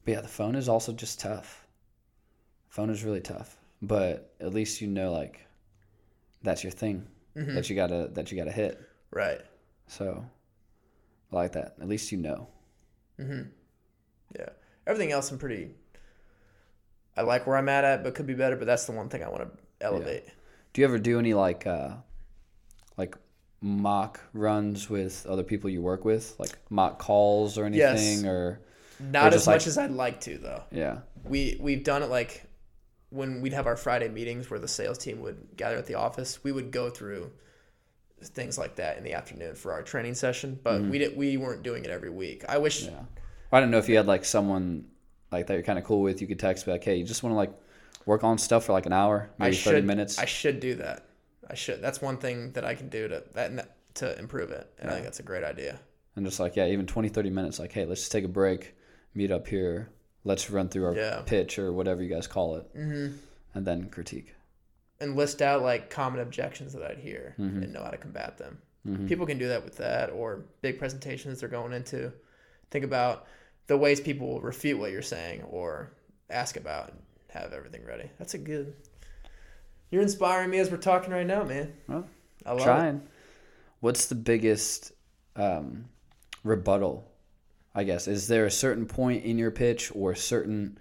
but 0.06 0.12
yeah, 0.12 0.22
the 0.22 0.28
phone 0.28 0.56
is 0.56 0.70
also 0.70 0.94
just 0.94 1.20
tough. 1.20 1.66
Phone 2.68 2.92
is 2.92 3.04
really 3.04 3.22
tough, 3.22 3.58
but 3.82 4.36
at 4.40 4.54
least 4.54 4.80
you 4.82 4.88
know 4.88 5.12
like 5.12 5.46
that's 6.44 6.64
your 6.64 6.72
thing 6.72 7.08
Mm-hmm. 7.38 7.56
that 7.56 7.70
you 7.70 7.76
gotta 7.76 8.10
that 8.14 8.32
you 8.32 8.38
gotta 8.38 8.52
hit. 8.52 8.82
Right. 9.12 9.40
So 9.88 10.26
I 11.32 11.36
like 11.36 11.54
that. 11.54 11.76
At 11.80 11.88
least 11.88 12.12
you 12.12 12.18
know. 12.18 12.48
Mm-hmm. 13.20 13.44
Yeah. 14.38 14.50
Everything 14.88 15.12
else, 15.12 15.32
I'm 15.32 15.38
pretty. 15.38 15.72
I 17.16 17.22
like 17.22 17.46
where 17.48 17.56
I'm 17.56 17.70
at 17.70 17.84
at, 17.86 18.04
but 18.04 18.16
could 18.16 18.26
be 18.26 18.34
better. 18.34 18.56
But 18.56 18.66
that's 18.66 18.86
the 18.86 18.92
one 18.94 19.10
thing 19.10 19.24
I 19.24 19.30
want 19.30 19.44
to 19.44 19.50
elevate. 19.86 20.26
Do 20.74 20.82
you 20.82 20.88
ever 20.88 20.98
do 20.98 21.20
any 21.20 21.34
like 21.34 21.66
uh 21.68 21.92
like 22.98 23.16
mock 23.62 24.20
runs 24.34 24.90
with 24.90 25.26
other 25.28 25.44
people 25.44 25.70
you 25.70 25.82
work 25.82 26.06
with, 26.06 26.36
like 26.40 26.58
mock 26.70 27.00
calls 27.00 27.58
or 27.58 27.68
Yes. 27.68 28.00
anything, 28.00 28.28
or 28.28 28.62
Not 29.00 29.26
Or 29.26 29.28
as 29.28 29.34
just 29.34 29.48
like- 29.48 29.56
much 29.56 29.68
as 29.68 29.78
I'd 29.78 29.92
like 29.92 30.20
to, 30.22 30.38
though. 30.38 30.64
yeah, 30.72 31.00
We 31.24 31.58
we've 31.60 31.84
done 31.84 32.04
it 32.04 32.10
like 32.10 32.44
when 33.10 33.42
we'd 33.42 33.54
have 33.54 33.66
our 33.66 33.76
Friday 33.78 34.08
meetings 34.10 34.50
where 34.50 34.60
the 34.60 34.68
sales 34.68 34.98
team 34.98 35.22
would 35.22 35.56
gather 35.56 35.78
at 35.78 35.86
the 35.88 35.96
office. 35.96 36.44
We 36.44 36.52
would 36.52 36.72
go 36.72 36.90
through 36.90 37.32
things 38.22 38.58
like 38.58 38.76
that 38.76 38.98
in 38.98 39.04
the 39.04 39.14
afternoon 39.14 39.56
for 39.56 39.72
our 39.72 39.82
training 39.82 40.14
session, 40.16 40.60
but 40.62 40.82
mm-hmm. 40.82 40.90
we 40.92 40.98
did 41.00 41.18
we 41.18 41.38
weren't 41.38 41.64
doing 41.64 41.86
it 41.86 41.92
every 41.92 42.10
week. 42.10 42.44
I 42.48 42.58
wish 42.58 42.84
yeah. 42.84 43.04
I 43.52 43.60
don't 43.60 43.72
know 43.72 43.78
if 43.80 43.90
you 43.90 43.96
had 43.98 44.06
like 44.06 44.26
someone 44.26 44.86
like 45.32 45.48
that 45.48 45.54
you're 45.54 45.64
kind 45.64 45.80
of 45.80 45.86
cool 45.86 46.02
with. 46.02 46.22
You 46.22 46.28
could 46.28 46.40
text 46.40 46.68
like, 46.68 46.84
hey, 46.84 46.98
you 46.98 47.04
just 47.06 47.24
want 47.24 47.32
to 47.34 47.38
like 47.38 47.54
work 48.06 48.24
on 48.24 48.38
stuff 48.38 48.66
for 48.66 48.74
like 48.74 48.86
an 48.86 48.94
hour, 48.94 49.30
maybe 49.40 49.56
should 49.56 49.72
thirty 49.72 49.88
minutes. 49.88 50.20
I 50.20 50.26
should 50.26 50.60
do 50.60 50.76
that. 50.76 51.06
I 51.50 51.56
should. 51.56 51.82
That's 51.82 52.02
one 52.02 52.18
thing 52.18 52.52
that 52.54 52.64
I 52.66 52.76
can 52.76 52.90
do 52.90 53.08
to 53.08 53.24
that 53.34 53.76
to 53.96 54.18
improve 54.20 54.52
it. 54.52 54.72
And 54.80 54.90
I 54.90 54.94
think 54.94 55.06
that's 55.06 55.20
a 55.20 55.24
great 55.24 55.44
idea. 55.44 55.80
and 56.16 56.26
just 56.26 56.40
like 56.40 56.56
yeah 56.56 56.66
even 56.68 56.86
20 56.86 57.10
30 57.10 57.30
minutes 57.30 57.60
like 57.60 57.72
hey 57.72 57.86
let's 57.86 58.02
just 58.02 58.12
take 58.12 58.26
a 58.26 58.28
break 58.28 58.76
meet 59.14 59.32
up 59.32 59.48
here 59.48 59.90
let's 60.26 60.50
run 60.50 60.68
through 60.70 60.86
our 60.86 60.96
Yeah. 60.96 61.22
pitch 61.26 61.58
or 61.60 61.72
whatever 61.72 62.04
you 62.04 62.10
guys 62.10 62.28
call 62.28 62.56
it 62.58 62.66
Mm-hmm. 62.76 63.16
and 63.56 63.66
then 63.66 63.90
critique 63.90 64.36
And 65.00 65.16
list 65.16 65.42
out 65.42 65.62
like 65.62 65.90
common 65.90 66.20
objections 66.20 66.74
that 66.74 66.84
I'd 66.84 66.98
hear 67.00 67.36
Mhm. 67.40 67.64
and 67.64 67.74
know 67.74 67.84
how 67.84 67.92
to 67.92 67.98
combat 67.98 68.38
them. 68.38 68.62
Mhm. 68.86 69.08
People 69.08 69.26
can 69.26 69.38
do 69.38 69.48
that 69.48 69.64
with 69.64 69.78
that 69.78 70.10
or 70.10 70.44
big 70.62 70.78
presentations 70.78 71.40
they're 71.40 71.50
going 71.50 71.74
into. 71.74 72.12
Think 72.72 72.84
about 72.86 73.26
the 73.68 73.78
ways 73.78 74.02
people 74.02 74.28
will 74.28 74.42
refute 74.42 74.78
what 74.80 74.92
you're 74.92 75.02
saying 75.02 75.44
or 75.44 75.92
ask 76.30 76.58
about 76.58 76.90
and 76.92 77.00
have 77.30 77.54
everything 77.54 77.86
ready. 77.86 78.10
That's 78.18 78.34
a 78.34 78.38
good. 78.40 78.74
You're 79.92 80.02
inspiring 80.02 80.50
me 80.50 80.60
as 80.60 80.70
we're 80.70 80.78
talking 80.78 81.12
right 81.12 81.26
now, 81.26 81.44
man. 81.44 81.74
Well, 81.88 82.08
I 82.46 82.54
love 82.54 82.86
it. 82.86 83.02
what's 83.80 84.06
the 84.06 84.16
biggest 84.16 84.92
um, 85.36 85.86
rebuttal 86.44 87.06
i 87.76 87.84
guess? 87.84 88.08
Is 88.08 88.28
there 88.28 88.46
a 88.46 88.52
certain 88.52 88.86
point 88.86 89.24
in 89.24 89.38
your 89.38 89.52
pitch 89.52 89.92
or 89.94 90.12
a 90.12 90.18
certain 90.18 90.78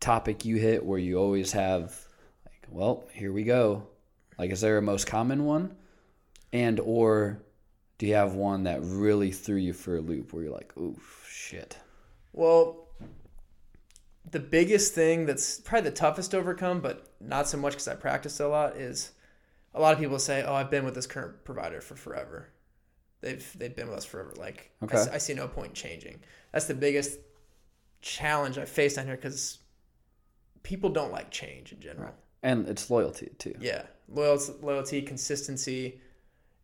topic 0.00 0.44
you 0.44 0.56
hit 0.56 0.84
where 0.84 0.98
you 0.98 1.16
always 1.16 1.52
have 1.52 1.98
like 2.44 2.66
well 2.68 3.04
here 3.12 3.32
we 3.32 3.44
go? 3.44 3.86
Like 4.38 4.50
is 4.50 4.60
there 4.60 4.78
a 4.78 4.82
most 4.82 5.06
common 5.06 5.44
one? 5.44 5.74
And 6.52 6.78
or 6.80 7.40
do 7.98 8.06
you 8.06 8.14
have 8.14 8.34
one 8.34 8.64
that 8.64 8.80
really 8.82 9.32
threw 9.32 9.56
you 9.56 9.72
for 9.72 9.96
a 9.96 10.00
loop 10.00 10.32
where 10.32 10.44
you're 10.44 10.52
like 10.52 10.76
oof 10.76 11.26
shit. 11.30 11.78
Well, 12.32 12.83
the 14.34 14.40
biggest 14.40 14.92
thing 14.94 15.24
that's 15.26 15.60
probably 15.60 15.88
the 15.90 15.96
toughest 15.96 16.32
to 16.32 16.36
overcome, 16.38 16.80
but 16.80 17.08
not 17.20 17.48
so 17.48 17.56
much 17.56 17.72
because 17.72 17.88
I 17.88 17.94
practiced 17.94 18.38
a 18.40 18.48
lot, 18.48 18.76
is 18.76 19.12
a 19.72 19.80
lot 19.80 19.94
of 19.94 19.98
people 19.98 20.18
say, 20.18 20.42
"Oh, 20.42 20.54
I've 20.54 20.70
been 20.70 20.84
with 20.84 20.94
this 20.94 21.06
current 21.06 21.44
provider 21.44 21.80
for 21.80 21.96
forever. 21.96 22.48
They've 23.22 23.44
they've 23.58 23.74
been 23.74 23.88
with 23.88 23.98
us 23.98 24.04
forever. 24.04 24.32
Like, 24.36 24.70
Okay. 24.82 24.98
I, 25.10 25.18
see 25.18 25.34
no 25.34 25.48
point 25.48 25.68
in 25.70 25.74
changing." 25.74 26.20
That's 26.52 26.66
the 26.66 26.74
biggest 26.74 27.18
challenge 28.02 28.58
I 28.58 28.64
faced 28.66 28.98
on 28.98 29.06
here 29.06 29.16
because 29.16 29.58
people 30.62 30.90
don't 30.90 31.12
like 31.12 31.30
change 31.30 31.72
in 31.72 31.80
general. 31.80 32.14
and 32.42 32.68
it's 32.68 32.90
loyalty 32.90 33.30
too 33.38 33.54
Yeah, 33.60 33.82
loyalty, 34.08 34.52
loyalty, 34.60 35.00
consistency, 35.02 36.00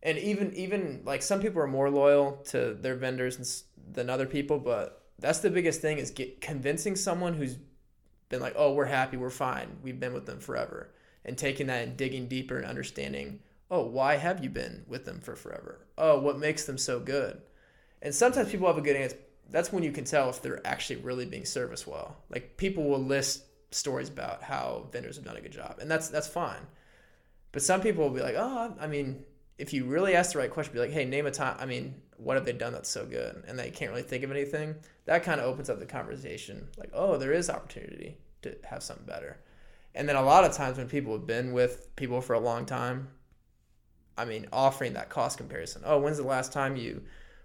and 0.03 0.17
even 0.19 0.53
even 0.53 1.01
like 1.05 1.21
some 1.23 1.41
people 1.41 1.61
are 1.61 1.67
more 1.67 1.89
loyal 1.89 2.33
to 2.49 2.73
their 2.75 2.95
vendors 2.95 3.63
than 3.93 4.09
other 4.09 4.25
people, 4.27 4.59
but 4.59 5.00
that's 5.21 5.39
the 5.39 5.49
biggest 5.49 5.81
thing 5.81 5.97
is 5.97 6.11
get 6.11 6.41
convincing 6.41 6.95
someone 6.95 7.35
who's 7.35 7.57
been 8.29 8.41
like, 8.41 8.53
oh, 8.55 8.73
we're 8.73 8.85
happy, 8.85 9.17
we're 9.17 9.29
fine, 9.29 9.77
we've 9.83 9.99
been 9.99 10.13
with 10.13 10.25
them 10.25 10.39
forever, 10.39 10.89
and 11.23 11.37
taking 11.37 11.67
that 11.67 11.83
and 11.83 11.95
digging 11.95 12.27
deeper 12.27 12.57
and 12.57 12.65
understanding, 12.65 13.39
oh, 13.69 13.85
why 13.85 14.17
have 14.17 14.43
you 14.43 14.49
been 14.49 14.83
with 14.87 15.05
them 15.05 15.19
for 15.19 15.35
forever? 15.35 15.85
Oh, 15.97 16.19
what 16.19 16.39
makes 16.39 16.65
them 16.65 16.77
so 16.77 16.99
good? 16.99 17.41
And 18.01 18.13
sometimes 18.13 18.49
people 18.49 18.67
have 18.67 18.77
a 18.77 18.81
good 18.81 18.95
answer. 18.95 19.17
That's 19.49 19.71
when 19.71 19.83
you 19.83 19.91
can 19.91 20.05
tell 20.05 20.29
if 20.29 20.41
they're 20.41 20.65
actually 20.65 20.97
really 20.97 21.25
being 21.25 21.45
serviced 21.45 21.85
well. 21.85 22.17
Like 22.29 22.57
people 22.57 22.85
will 22.85 23.03
list 23.03 23.43
stories 23.71 24.09
about 24.09 24.41
how 24.43 24.87
vendors 24.91 25.17
have 25.17 25.25
done 25.25 25.37
a 25.37 25.41
good 25.41 25.51
job, 25.51 25.77
and 25.79 25.91
that's 25.91 26.09
that's 26.09 26.27
fine. 26.27 26.61
But 27.51 27.61
some 27.61 27.81
people 27.81 28.03
will 28.03 28.15
be 28.15 28.21
like, 28.21 28.35
oh, 28.37 28.75
I 28.79 28.87
mean, 28.87 29.23
if 29.61 29.73
you 29.73 29.85
really 29.85 30.15
ask 30.15 30.33
the 30.33 30.39
right 30.39 30.49
question, 30.49 30.73
be 30.73 30.79
like, 30.79 30.91
hey, 30.91 31.05
name 31.05 31.27
a 31.27 31.31
time. 31.31 31.55
I 31.59 31.67
mean, 31.67 31.93
what 32.17 32.35
have 32.35 32.45
they 32.45 32.51
done 32.51 32.73
that's 32.73 32.89
so 32.89 33.05
good? 33.05 33.43
And 33.47 33.57
they 33.59 33.69
can't 33.69 33.91
really 33.91 34.01
think 34.01 34.23
of 34.23 34.31
anything. 34.31 34.75
That 35.05 35.23
kind 35.23 35.39
of 35.39 35.45
opens 35.45 35.69
up 35.69 35.79
the 35.79 35.85
conversation. 35.85 36.67
Like, 36.77 36.89
oh, 36.93 37.17
there 37.17 37.31
is 37.31 37.47
opportunity 37.47 38.17
to 38.41 38.55
have 38.63 38.81
something 38.81 39.05
better. 39.05 39.37
And 39.93 40.09
then 40.09 40.15
a 40.15 40.23
lot 40.23 40.45
of 40.45 40.53
times 40.53 40.77
when 40.77 40.87
people 40.87 41.13
have 41.13 41.27
been 41.27 41.53
with 41.53 41.95
people 41.95 42.21
for 42.21 42.33
a 42.33 42.39
long 42.39 42.65
time, 42.65 43.09
I 44.17 44.25
mean, 44.25 44.47
offering 44.51 44.93
that 44.93 45.09
cost 45.09 45.37
comparison. 45.37 45.83
Oh, 45.85 45.99
when's 45.99 46.17
the 46.17 46.23
last 46.23 46.51
time 46.51 46.75
you 46.75 47.03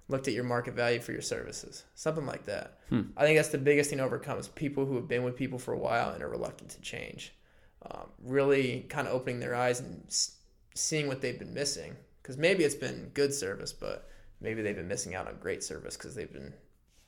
looked 0.09 0.27
at 0.27 0.35
your 0.35 0.45
market 0.45 0.73
value 0.73 1.01
for 1.01 1.13
your 1.13 1.21
services? 1.21 1.85
Something 1.95 2.25
like 2.25 2.47
that. 2.47 2.79
Hmm. 2.89 3.03
I 3.15 3.25
think 3.25 3.39
that's 3.39 3.51
the 3.51 3.59
biggest 3.59 3.91
thing 3.91 3.99
to 3.99 4.05
overcome 4.05 4.39
is 4.39 4.49
people 4.49 4.87
who 4.87 4.95
have 4.97 5.07
been 5.07 5.23
with 5.23 5.37
people 5.37 5.59
for 5.59 5.75
a 5.75 5.79
while 5.79 6.11
and 6.11 6.23
are 6.23 6.31
reluctant 6.31 6.71
to 6.71 6.81
change. 6.81 7.35
Um, 7.83 8.09
really 8.23 8.87
kind 8.89 9.07
of 9.07 9.13
opening 9.13 9.39
their 9.39 9.55
eyes 9.55 9.81
and 9.81 10.03
s- 10.07 10.37
seeing 10.75 11.09
what 11.09 11.21
they've 11.21 11.39
been 11.39 11.55
missing. 11.55 11.97
Because 12.27 12.39
maybe 12.39 12.65
it's 12.65 12.75
been 12.75 13.13
good 13.15 13.33
service, 13.33 13.73
but 13.73 14.11
maybe 14.41 14.61
they've 14.61 14.75
been 14.75 14.89
missing 14.89 15.15
out 15.15 15.29
on 15.29 15.37
great 15.39 15.63
service 15.63 15.97
because 15.97 16.17
they've 16.17 16.33
been 16.33 16.55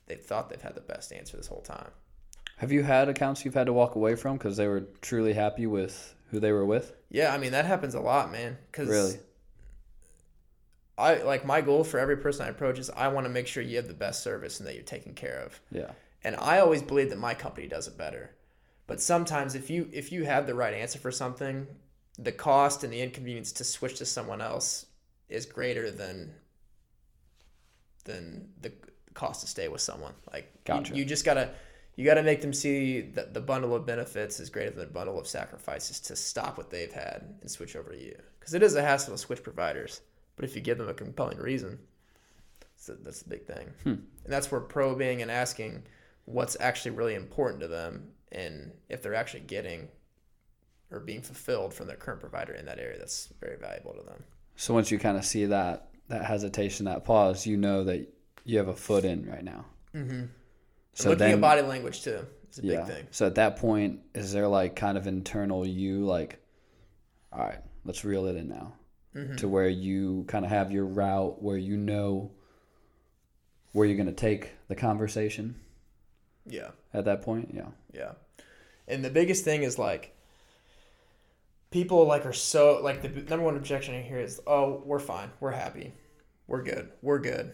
they 0.07 0.15
thought 0.15 0.49
they've 0.49 0.63
had 0.63 0.77
the 0.77 0.81
best 0.81 1.13
answer 1.13 1.37
this 1.37 1.49
whole 1.49 1.61
time. 1.61 1.91
Have 2.59 2.71
you 2.71 2.85
had 2.85 3.09
accounts 3.09 3.45
you've 3.45 3.55
had 3.55 3.67
to 3.67 3.73
walk 3.73 3.97
away 3.97 4.15
from 4.15 4.37
because 4.37 4.57
they 4.57 4.69
were 4.69 4.85
truly 5.03 5.33
happy 5.33 5.67
with 5.67 6.15
who 6.31 6.39
they 6.39 6.53
were 6.53 6.65
with? 6.65 6.95
Yeah, 7.11 7.35
I 7.35 7.39
mean 7.39 7.51
that 7.51 7.65
happens 7.65 7.97
a 7.97 8.01
lot, 8.01 8.31
man. 8.31 8.59
Because 8.71 8.89
Really? 8.89 9.17
I 10.97 11.17
like 11.25 11.45
my 11.45 11.63
goal 11.63 11.83
for 11.83 11.99
every 11.99 12.19
person 12.19 12.47
I 12.47 12.51
approach 12.51 12.79
is 12.79 12.89
I 12.89 13.09
want 13.09 13.25
to 13.27 13.33
make 13.33 13.49
sure 13.49 13.61
you 13.61 13.75
have 13.75 13.89
the 13.89 13.95
best 13.95 14.23
service 14.23 14.61
and 14.61 14.69
that 14.69 14.77
you're 14.77 14.85
taken 14.85 15.15
care 15.15 15.41
of. 15.41 15.61
Yeah. 15.73 15.91
And 16.23 16.37
I 16.37 16.61
always 16.61 16.83
believe 16.83 17.11
that 17.11 17.19
my 17.19 17.35
company 17.35 17.67
does 17.67 17.89
it 17.89 17.99
better. 17.99 18.37
But 18.87 19.01
sometimes 19.01 19.57
if 19.57 19.69
you 19.69 19.89
if 19.93 20.13
you 20.13 20.27
have 20.27 20.47
the 20.47 20.55
right 20.55 20.75
answer 20.75 21.01
for 21.01 21.11
something, 21.11 21.67
the 22.17 22.31
cost 22.31 22.85
and 22.85 22.93
the 22.93 23.01
inconvenience 23.01 23.51
to 23.55 23.65
switch 23.65 23.99
to 23.99 24.07
someone 24.07 24.41
else 24.41 24.87
is 25.29 25.47
greater 25.47 25.91
than 25.91 26.35
than 28.05 28.49
the 28.61 28.73
cost 29.15 29.41
to 29.43 29.47
stay 29.47 29.69
with 29.69 29.81
someone. 29.81 30.15
Like 30.33 30.51
you- 30.91 30.97
you, 30.97 31.05
just 31.05 31.25
gotta 31.25 31.55
you 31.97 32.05
gotta 32.05 32.23
make 32.23 32.41
them 32.41 32.53
see 32.53 33.01
that 33.01 33.35
the 33.35 33.41
bundle 33.41 33.75
of 33.75 33.85
benefits 33.85 34.41
is 34.41 34.51
greater 34.51 34.71
than 34.71 34.81
the 34.81 34.93
bundle 34.93 35.19
of 35.19 35.27
sacrifices 35.27 36.01
to 36.01 36.17
stop 36.17 36.57
what 36.57 36.71
they've 36.71 36.93
had 36.93 37.37
and 37.41 37.51
switch 37.51 37.75
over 37.77 37.91
to 37.91 38.01
you. 38.03 38.17
Because 38.39 38.55
it 38.55 38.63
is 38.63 38.75
a 38.77 38.83
hassle 38.83 39.13
to 39.15 39.19
switch 39.19 39.43
providers, 39.43 40.01
but 40.37 40.45
if 40.45 40.55
you 40.55 40.63
give 40.63 40.79
them 40.79 40.89
a 40.89 40.95
compelling 40.95 41.39
reason, 41.39 41.79
so 42.77 42.95
that's 42.95 43.23
the 43.23 43.29
big 43.29 43.45
thing. 43.45 43.69
Hmm. 43.83 43.89
And 44.25 44.33
that's 44.33 44.51
where 44.51 44.61
probing 44.61 45.21
and 45.23 45.31
asking 45.31 45.83
what's 46.25 46.57
actually 46.61 46.93
really 46.93 47.15
important 47.15 47.61
to 47.63 47.69
them 47.69 48.13
and 48.31 48.71
if 48.89 49.03
they're 49.03 49.15
actually 49.15 49.41
getting 49.41 49.89
or 50.91 51.01
being 51.01 51.23
fulfilled 51.23 51.75
from 51.75 51.87
their 51.87 51.97
current 51.97 52.21
provider 52.21 52.53
in 52.53 52.67
that 52.67 52.79
area 52.79 52.99
that's 52.99 53.33
very 53.41 53.57
valuable 53.57 53.95
to 53.95 54.03
them 54.03 54.23
So 54.59 54.75
once 54.75 54.91
you 54.91 54.99
kind 54.99 55.17
of 55.17 55.25
see 55.25 55.47
that 55.47 55.89
that 56.09 56.25
hesitation, 56.25 56.87
that 56.87 57.05
pause, 57.05 57.47
you 57.47 57.57
know 57.57 57.85
that 57.85 58.09
you 58.45 58.59
have 58.59 58.67
a 58.69 58.75
foot 58.75 59.05
in 59.05 59.25
right 59.31 59.45
now. 59.45 59.65
mm-hmm. 59.95 60.25
So 60.95 61.11
looking 61.11 61.19
then, 61.19 61.35
at 61.35 61.41
body 61.41 61.63
language 61.63 62.03
too 62.03 62.27
is 62.51 62.59
a 62.59 62.63
yeah. 62.63 62.77
big 62.81 62.87
thing 62.87 63.07
So 63.13 63.27
at 63.27 63.37
that 63.37 63.57
point, 63.57 64.01
is 64.15 64.33
there 64.33 64.49
like 64.49 64.75
kind 64.75 64.99
of 64.99 65.07
internal 65.07 65.65
you 65.65 66.05
like, 66.05 66.43
all 67.33 67.39
right, 67.39 67.61
let's 67.85 68.05
reel 68.05 68.27
it 68.27 68.37
in 68.37 68.49
now, 68.49 68.75
Mm-hmm. 69.15 69.37
to 69.37 69.49
where 69.49 69.69
you 69.69 70.25
kind 70.29 70.45
of 70.45 70.51
have 70.51 70.71
your 70.71 70.85
route 70.85 71.43
where 71.43 71.57
you 71.57 71.77
know 71.77 72.33
where 73.73 73.87
you're 73.87 73.97
gonna 73.97 74.13
take 74.13 74.53
the 74.69 74.75
conversation 74.75 75.55
yeah 76.47 76.71
at 76.93 77.05
that 77.05 77.23
point. 77.23 77.51
Yeah. 77.55 77.69
Yeah. 77.93 78.13
And 78.87 79.05
the 79.05 79.11
biggest 79.11 79.45
thing 79.45 79.63
is 79.63 79.79
like 79.79 80.15
people 81.71 82.07
like 82.07 82.27
are 82.27 82.33
so 82.33 82.81
like 82.83 83.03
the 83.03 83.09
number 83.09 83.45
one 83.45 83.57
objection 83.57 83.95
I 83.95 84.03
hear 84.03 84.19
is, 84.21 84.41
"Oh, 84.47 84.83
we're 84.85 84.99
fine. 84.99 85.31
We're 85.41 85.53
happy. 85.53 85.93
We're 86.47 86.63
good. 86.63 86.91
We're 87.03 87.19
good." 87.19 87.53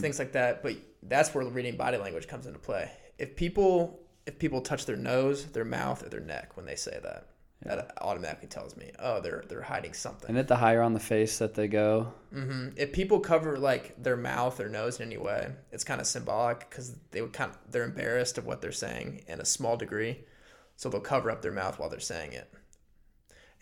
Things 0.00 0.18
like 0.18 0.32
that, 0.32 0.62
but 0.62 0.76
that's 1.02 1.34
where 1.34 1.44
reading 1.46 1.76
body 1.76 1.96
language 1.96 2.28
comes 2.28 2.46
into 2.46 2.58
play. 2.58 2.90
If 3.18 3.34
people 3.36 4.00
if 4.26 4.38
people 4.38 4.60
touch 4.60 4.86
their 4.86 4.96
nose, 4.96 5.46
their 5.46 5.64
mouth, 5.64 6.04
or 6.04 6.08
their 6.08 6.20
neck 6.20 6.56
when 6.56 6.66
they 6.66 6.76
say 6.76 7.00
that, 7.02 7.26
that 7.62 7.92
automatically 8.00 8.48
tells 8.48 8.76
me, 8.76 8.92
"Oh, 8.98 9.20
they're 9.20 9.44
they're 9.48 9.62
hiding 9.62 9.94
something." 9.94 10.28
And 10.28 10.38
at 10.38 10.48
the 10.48 10.56
higher 10.56 10.82
on 10.82 10.92
the 10.92 11.00
face 11.00 11.38
that 11.38 11.54
they 11.54 11.68
go, 11.68 12.12
hmm 12.32 12.68
If 12.76 12.92
people 12.92 13.20
cover 13.20 13.56
like 13.56 14.00
their 14.00 14.16
mouth 14.16 14.60
or 14.60 14.68
nose 14.68 15.00
in 15.00 15.06
any 15.06 15.16
way, 15.16 15.52
it's 15.72 15.84
kind 15.84 16.00
of 16.00 16.06
symbolic 16.06 16.68
because 16.68 16.94
they 17.10 17.22
would 17.22 17.32
kind 17.32 17.50
of 17.50 17.58
they're 17.70 17.84
embarrassed 17.84 18.38
of 18.38 18.46
what 18.46 18.60
they're 18.60 18.72
saying 18.72 19.24
in 19.26 19.40
a 19.40 19.44
small 19.44 19.76
degree, 19.76 20.24
so 20.76 20.88
they'll 20.88 21.00
cover 21.00 21.30
up 21.30 21.42
their 21.42 21.52
mouth 21.52 21.78
while 21.78 21.88
they're 21.88 22.00
saying 22.00 22.32
it. 22.32 22.52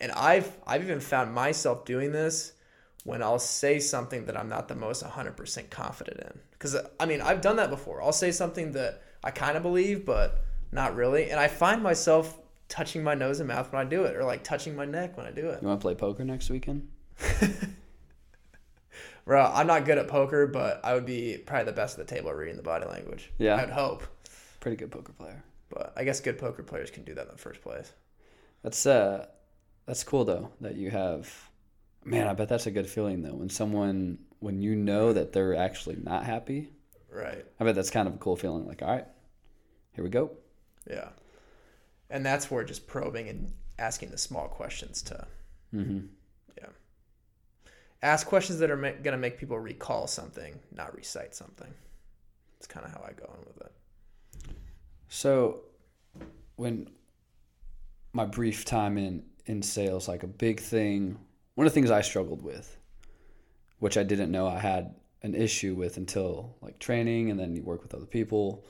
And 0.01 0.11
I've 0.11 0.57
I've 0.67 0.83
even 0.83 0.99
found 0.99 1.33
myself 1.33 1.85
doing 1.85 2.11
this 2.11 2.53
when 3.03 3.23
I'll 3.23 3.39
say 3.39 3.79
something 3.79 4.25
that 4.25 4.37
I'm 4.37 4.49
not 4.49 4.67
the 4.67 4.75
most 4.75 5.03
100% 5.03 5.69
confident 5.69 6.19
in. 6.19 6.39
Because 6.51 6.75
I 6.99 7.05
mean 7.05 7.21
I've 7.21 7.39
done 7.41 7.55
that 7.55 7.69
before. 7.69 8.01
I'll 8.01 8.11
say 8.11 8.31
something 8.31 8.73
that 8.73 9.01
I 9.23 9.31
kind 9.31 9.55
of 9.55 9.63
believe 9.63 10.05
but 10.05 10.43
not 10.71 10.95
really, 10.95 11.29
and 11.29 11.39
I 11.39 11.47
find 11.47 11.83
myself 11.83 12.37
touching 12.67 13.03
my 13.03 13.13
nose 13.13 13.39
and 13.39 13.47
mouth 13.47 13.71
when 13.71 13.85
I 13.85 13.89
do 13.89 14.03
it, 14.05 14.15
or 14.15 14.23
like 14.23 14.43
touching 14.43 14.75
my 14.75 14.85
neck 14.85 15.17
when 15.17 15.25
I 15.25 15.31
do 15.31 15.49
it. 15.49 15.61
you 15.61 15.67
want 15.67 15.79
to 15.79 15.83
play 15.83 15.95
poker 15.95 16.23
next 16.23 16.49
weekend? 16.49 16.87
Bro, 19.25 19.51
I'm 19.53 19.67
not 19.67 19.85
good 19.85 19.97
at 19.97 20.07
poker, 20.07 20.47
but 20.47 20.79
I 20.83 20.93
would 20.93 21.05
be 21.05 21.37
probably 21.37 21.65
the 21.65 21.73
best 21.73 21.99
at 21.99 22.07
the 22.07 22.15
table 22.15 22.31
reading 22.33 22.55
the 22.55 22.63
body 22.63 22.85
language. 22.87 23.31
Yeah. 23.37 23.57
I'd 23.57 23.69
hope. 23.69 24.03
Pretty 24.61 24.77
good 24.77 24.89
poker 24.89 25.11
player. 25.13 25.43
But 25.69 25.93
I 25.95 26.03
guess 26.03 26.19
good 26.21 26.39
poker 26.39 26.63
players 26.63 26.89
can 26.89 27.03
do 27.03 27.13
that 27.13 27.27
in 27.27 27.31
the 27.31 27.37
first 27.37 27.61
place. 27.61 27.91
That's 28.63 28.85
uh, 28.85 29.27
that's 29.85 30.03
cool 30.03 30.25
though 30.25 30.51
that 30.61 30.75
you 30.75 30.89
have. 30.91 31.31
Man, 32.03 32.27
I 32.27 32.33
bet 32.33 32.49
that's 32.49 32.65
a 32.65 32.71
good 32.71 32.87
feeling 32.87 33.21
though 33.21 33.35
when 33.35 33.49
someone 33.49 34.17
when 34.39 34.59
you 34.61 34.75
know 34.75 35.13
that 35.13 35.33
they're 35.33 35.55
actually 35.55 35.97
not 36.01 36.25
happy. 36.25 36.69
Right. 37.11 37.45
I 37.59 37.63
bet 37.63 37.75
that's 37.75 37.91
kind 37.91 38.07
of 38.07 38.15
a 38.15 38.17
cool 38.17 38.35
feeling. 38.35 38.65
Like, 38.65 38.81
all 38.81 38.87
right, 38.87 39.05
here 39.93 40.03
we 40.03 40.09
go. 40.09 40.31
Yeah. 40.89 41.09
And 42.09 42.25
that's 42.25 42.49
where 42.49 42.63
just 42.63 42.87
probing 42.87 43.29
and 43.29 43.53
asking 43.77 44.09
the 44.11 44.17
small 44.17 44.47
questions 44.47 45.01
to, 45.03 45.27
Mm-hmm. 45.73 46.07
yeah. 46.57 46.67
Ask 48.01 48.27
questions 48.27 48.59
that 48.59 48.69
are 48.71 48.77
ma- 48.77 48.91
going 48.91 49.11
to 49.13 49.17
make 49.17 49.37
people 49.37 49.57
recall 49.59 50.07
something, 50.07 50.59
not 50.75 50.95
recite 50.95 51.35
something. 51.35 51.71
It's 52.57 52.67
kind 52.67 52.85
of 52.85 52.91
how 52.91 53.01
I 53.07 53.13
go 53.13 53.25
on 53.31 53.39
with 53.45 53.61
it. 53.61 53.71
So, 55.09 55.61
when 56.55 56.89
my 58.13 58.25
brief 58.25 58.65
time 58.65 58.97
in 58.97 59.23
in 59.45 59.61
sales, 59.61 60.07
like 60.07 60.23
a 60.23 60.27
big 60.27 60.59
thing, 60.59 61.17
one 61.55 61.67
of 61.67 61.73
the 61.73 61.75
things 61.75 61.91
I 61.91 62.01
struggled 62.01 62.41
with, 62.41 62.77
which 63.79 63.97
I 63.97 64.03
didn't 64.03 64.31
know 64.31 64.47
I 64.47 64.59
had 64.59 64.95
an 65.23 65.35
issue 65.35 65.75
with 65.75 65.97
until 65.97 66.55
like 66.61 66.79
training, 66.79 67.29
and 67.31 67.39
then 67.39 67.55
you 67.55 67.63
work 67.63 67.83
with 67.83 67.93
other 67.93 68.05
people, 68.05 68.65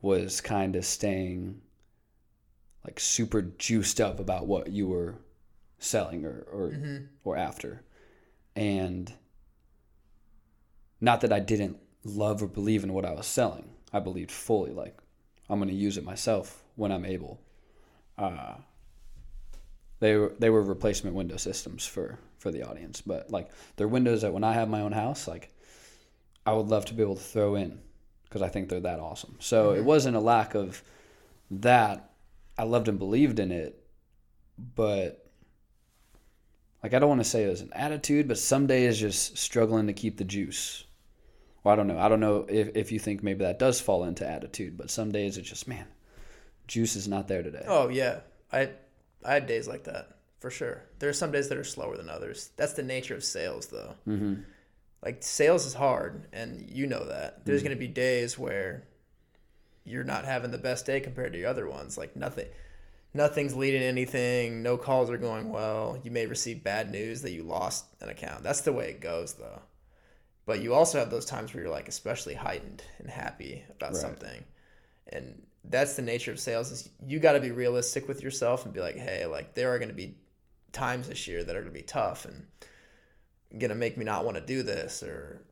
was 0.00 0.40
kind 0.40 0.76
of 0.76 0.84
staying 0.84 1.60
like 2.84 2.98
super 2.98 3.42
juiced 3.42 4.00
up 4.00 4.18
about 4.18 4.46
what 4.46 4.70
you 4.70 4.88
were 4.88 5.14
selling 5.78 6.24
or 6.24 6.46
or, 6.52 6.72
or 7.24 7.36
after, 7.36 7.82
and 8.56 9.12
not 11.00 11.20
that 11.20 11.32
I 11.32 11.40
didn't 11.40 11.78
love 12.04 12.42
or 12.42 12.46
believe 12.48 12.84
in 12.84 12.92
what 12.92 13.04
I 13.04 13.12
was 13.12 13.26
selling. 13.26 13.70
I 13.92 14.00
believed 14.00 14.30
fully, 14.30 14.72
like 14.72 14.98
I'm 15.48 15.58
going 15.58 15.68
to 15.68 15.74
use 15.74 15.96
it 15.98 16.04
myself 16.04 16.64
when 16.76 16.90
I'm 16.90 17.04
able. 17.04 17.40
Uh, 18.16 18.54
they 20.02 20.16
were 20.16 20.32
they 20.36 20.50
were 20.50 20.60
replacement 20.60 21.14
window 21.14 21.36
systems 21.36 21.86
for 21.86 22.18
for 22.38 22.50
the 22.50 22.68
audience, 22.68 23.00
but 23.00 23.30
like 23.30 23.48
they're 23.76 23.86
windows 23.86 24.22
that 24.22 24.32
when 24.32 24.42
I 24.42 24.52
have 24.52 24.68
my 24.68 24.80
own 24.80 24.90
house, 24.90 25.28
like 25.28 25.54
I 26.44 26.52
would 26.52 26.66
love 26.66 26.86
to 26.86 26.94
be 26.94 27.02
able 27.04 27.14
to 27.14 27.22
throw 27.22 27.54
in 27.54 27.78
because 28.24 28.42
I 28.42 28.48
think 28.48 28.68
they're 28.68 28.80
that 28.80 28.98
awesome. 28.98 29.36
So 29.38 29.68
mm-hmm. 29.68 29.78
it 29.78 29.84
wasn't 29.84 30.16
a 30.16 30.20
lack 30.20 30.56
of 30.56 30.82
that. 31.52 32.10
I 32.58 32.64
loved 32.64 32.88
and 32.88 32.98
believed 32.98 33.38
in 33.38 33.52
it, 33.52 33.80
but 34.74 35.24
like 36.82 36.94
I 36.94 36.98
don't 36.98 37.08
want 37.08 37.20
to 37.20 37.30
say 37.30 37.44
it 37.44 37.50
was 37.50 37.60
an 37.60 37.72
attitude, 37.72 38.26
but 38.26 38.38
some 38.38 38.66
days 38.66 38.98
just 38.98 39.38
struggling 39.38 39.86
to 39.86 39.92
keep 39.92 40.16
the 40.16 40.24
juice. 40.24 40.82
Well, 41.62 41.74
I 41.74 41.76
don't 41.76 41.86
know. 41.86 42.00
I 42.00 42.08
don't 42.08 42.18
know 42.18 42.44
if, 42.48 42.74
if 42.74 42.90
you 42.90 42.98
think 42.98 43.22
maybe 43.22 43.44
that 43.44 43.60
does 43.60 43.80
fall 43.80 44.02
into 44.02 44.28
attitude, 44.28 44.76
but 44.76 44.90
some 44.90 45.12
days 45.12 45.38
it's 45.38 45.48
just 45.48 45.68
man, 45.68 45.86
juice 46.66 46.96
is 46.96 47.06
not 47.06 47.28
there 47.28 47.44
today. 47.44 47.64
Oh, 47.68 47.88
yeah. 47.88 48.22
I, 48.52 48.70
I 49.24 49.34
had 49.34 49.46
days 49.46 49.68
like 49.68 49.84
that, 49.84 50.16
for 50.40 50.50
sure. 50.50 50.82
There 50.98 51.08
are 51.08 51.12
some 51.14 51.32
days 51.32 51.48
that 51.48 51.58
are 51.58 51.64
slower 51.64 51.96
than 51.96 52.08
others. 52.08 52.50
That's 52.56 52.72
the 52.74 52.82
nature 52.82 53.14
of 53.14 53.24
sales, 53.24 53.66
though. 53.66 53.94
Mm-hmm. 54.08 54.34
like 55.04 55.22
sales 55.22 55.66
is 55.66 55.74
hard 55.74 56.26
and 56.32 56.68
you 56.70 56.86
know 56.86 57.04
that 57.06 57.44
there's 57.44 57.62
going 57.62 57.74
to 57.76 57.78
be 57.80 57.88
days 57.88 58.38
where 58.38 58.84
you're 59.84 60.04
not 60.04 60.24
having 60.24 60.50
the 60.52 60.58
best 60.58 60.86
day 60.86 61.00
compared 61.00 61.32
to 61.32 61.38
your 61.40 61.48
other 61.48 61.68
ones 61.68 61.98
like 61.98 62.14
nothing 62.14 62.46
nothing's 63.12 63.54
leading 63.56 63.82
anything 63.82 64.62
no 64.62 64.76
calls 64.76 65.10
are 65.10 65.18
going 65.18 65.50
well 65.50 65.98
you 66.04 66.10
may 66.12 66.26
receive 66.26 66.62
bad 66.62 66.88
news 66.92 67.22
that 67.22 67.32
you 67.32 67.42
lost 67.42 67.84
an 68.00 68.08
account 68.10 68.44
that's 68.44 68.60
the 68.60 68.72
way 68.72 68.90
it 68.90 69.00
goes 69.00 69.32
though 69.34 69.60
but 70.46 70.60
you 70.62 70.72
also 70.72 70.98
have 71.00 71.10
those 71.10 71.26
times 71.26 71.52
where 71.52 71.64
you're 71.64 71.72
like 71.72 71.88
especially 71.88 72.34
heightened 72.34 72.84
and 72.98 73.10
happy 73.10 73.64
about 73.70 73.92
Right. 73.94 74.00
something 74.00 74.44
and 75.12 75.42
that's 75.64 75.94
the 75.94 76.02
nature 76.02 76.32
of 76.32 76.40
sales 76.40 76.70
is 76.70 76.88
you 77.06 77.18
got 77.18 77.32
to 77.32 77.40
be 77.40 77.50
realistic 77.50 78.08
with 78.08 78.22
yourself 78.22 78.64
and 78.64 78.74
be 78.74 78.80
like 78.80 78.96
hey 78.96 79.26
like 79.26 79.54
there 79.54 79.72
are 79.72 79.78
going 79.78 79.88
to 79.88 79.94
be 79.94 80.16
times 80.72 81.08
this 81.08 81.28
year 81.28 81.44
that 81.44 81.54
are 81.54 81.60
going 81.60 81.72
to 81.72 81.78
be 81.78 81.82
tough 81.82 82.24
and 82.24 82.46
gonna 83.58 83.74
make 83.74 83.96
me 83.96 84.04
not 84.04 84.24
want 84.24 84.36
to 84.36 84.44
do 84.44 84.62
this 84.62 85.02
or 85.02 85.42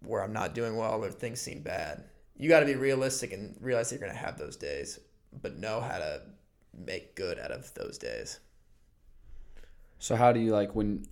where 0.00 0.22
I'm 0.22 0.32
not 0.32 0.54
doing 0.54 0.76
well 0.76 1.04
or 1.04 1.10
things 1.10 1.40
seem 1.40 1.62
bad. 1.62 2.04
You 2.36 2.48
got 2.48 2.60
to 2.60 2.66
be 2.66 2.74
realistic 2.74 3.32
and 3.32 3.56
realize 3.60 3.90
that 3.90 3.98
you're 3.98 4.08
gonna 4.08 4.18
have 4.18 4.38
those 4.38 4.56
days, 4.56 4.98
but 5.42 5.58
know 5.58 5.80
how 5.80 5.98
to 5.98 6.22
make 6.72 7.16
good 7.16 7.38
out 7.38 7.50
of 7.50 7.72
those 7.74 7.98
days. 7.98 8.40
So 9.98 10.14
how 10.14 10.32
do 10.32 10.40
you 10.40 10.52
like 10.52 10.74
when? 10.74 11.06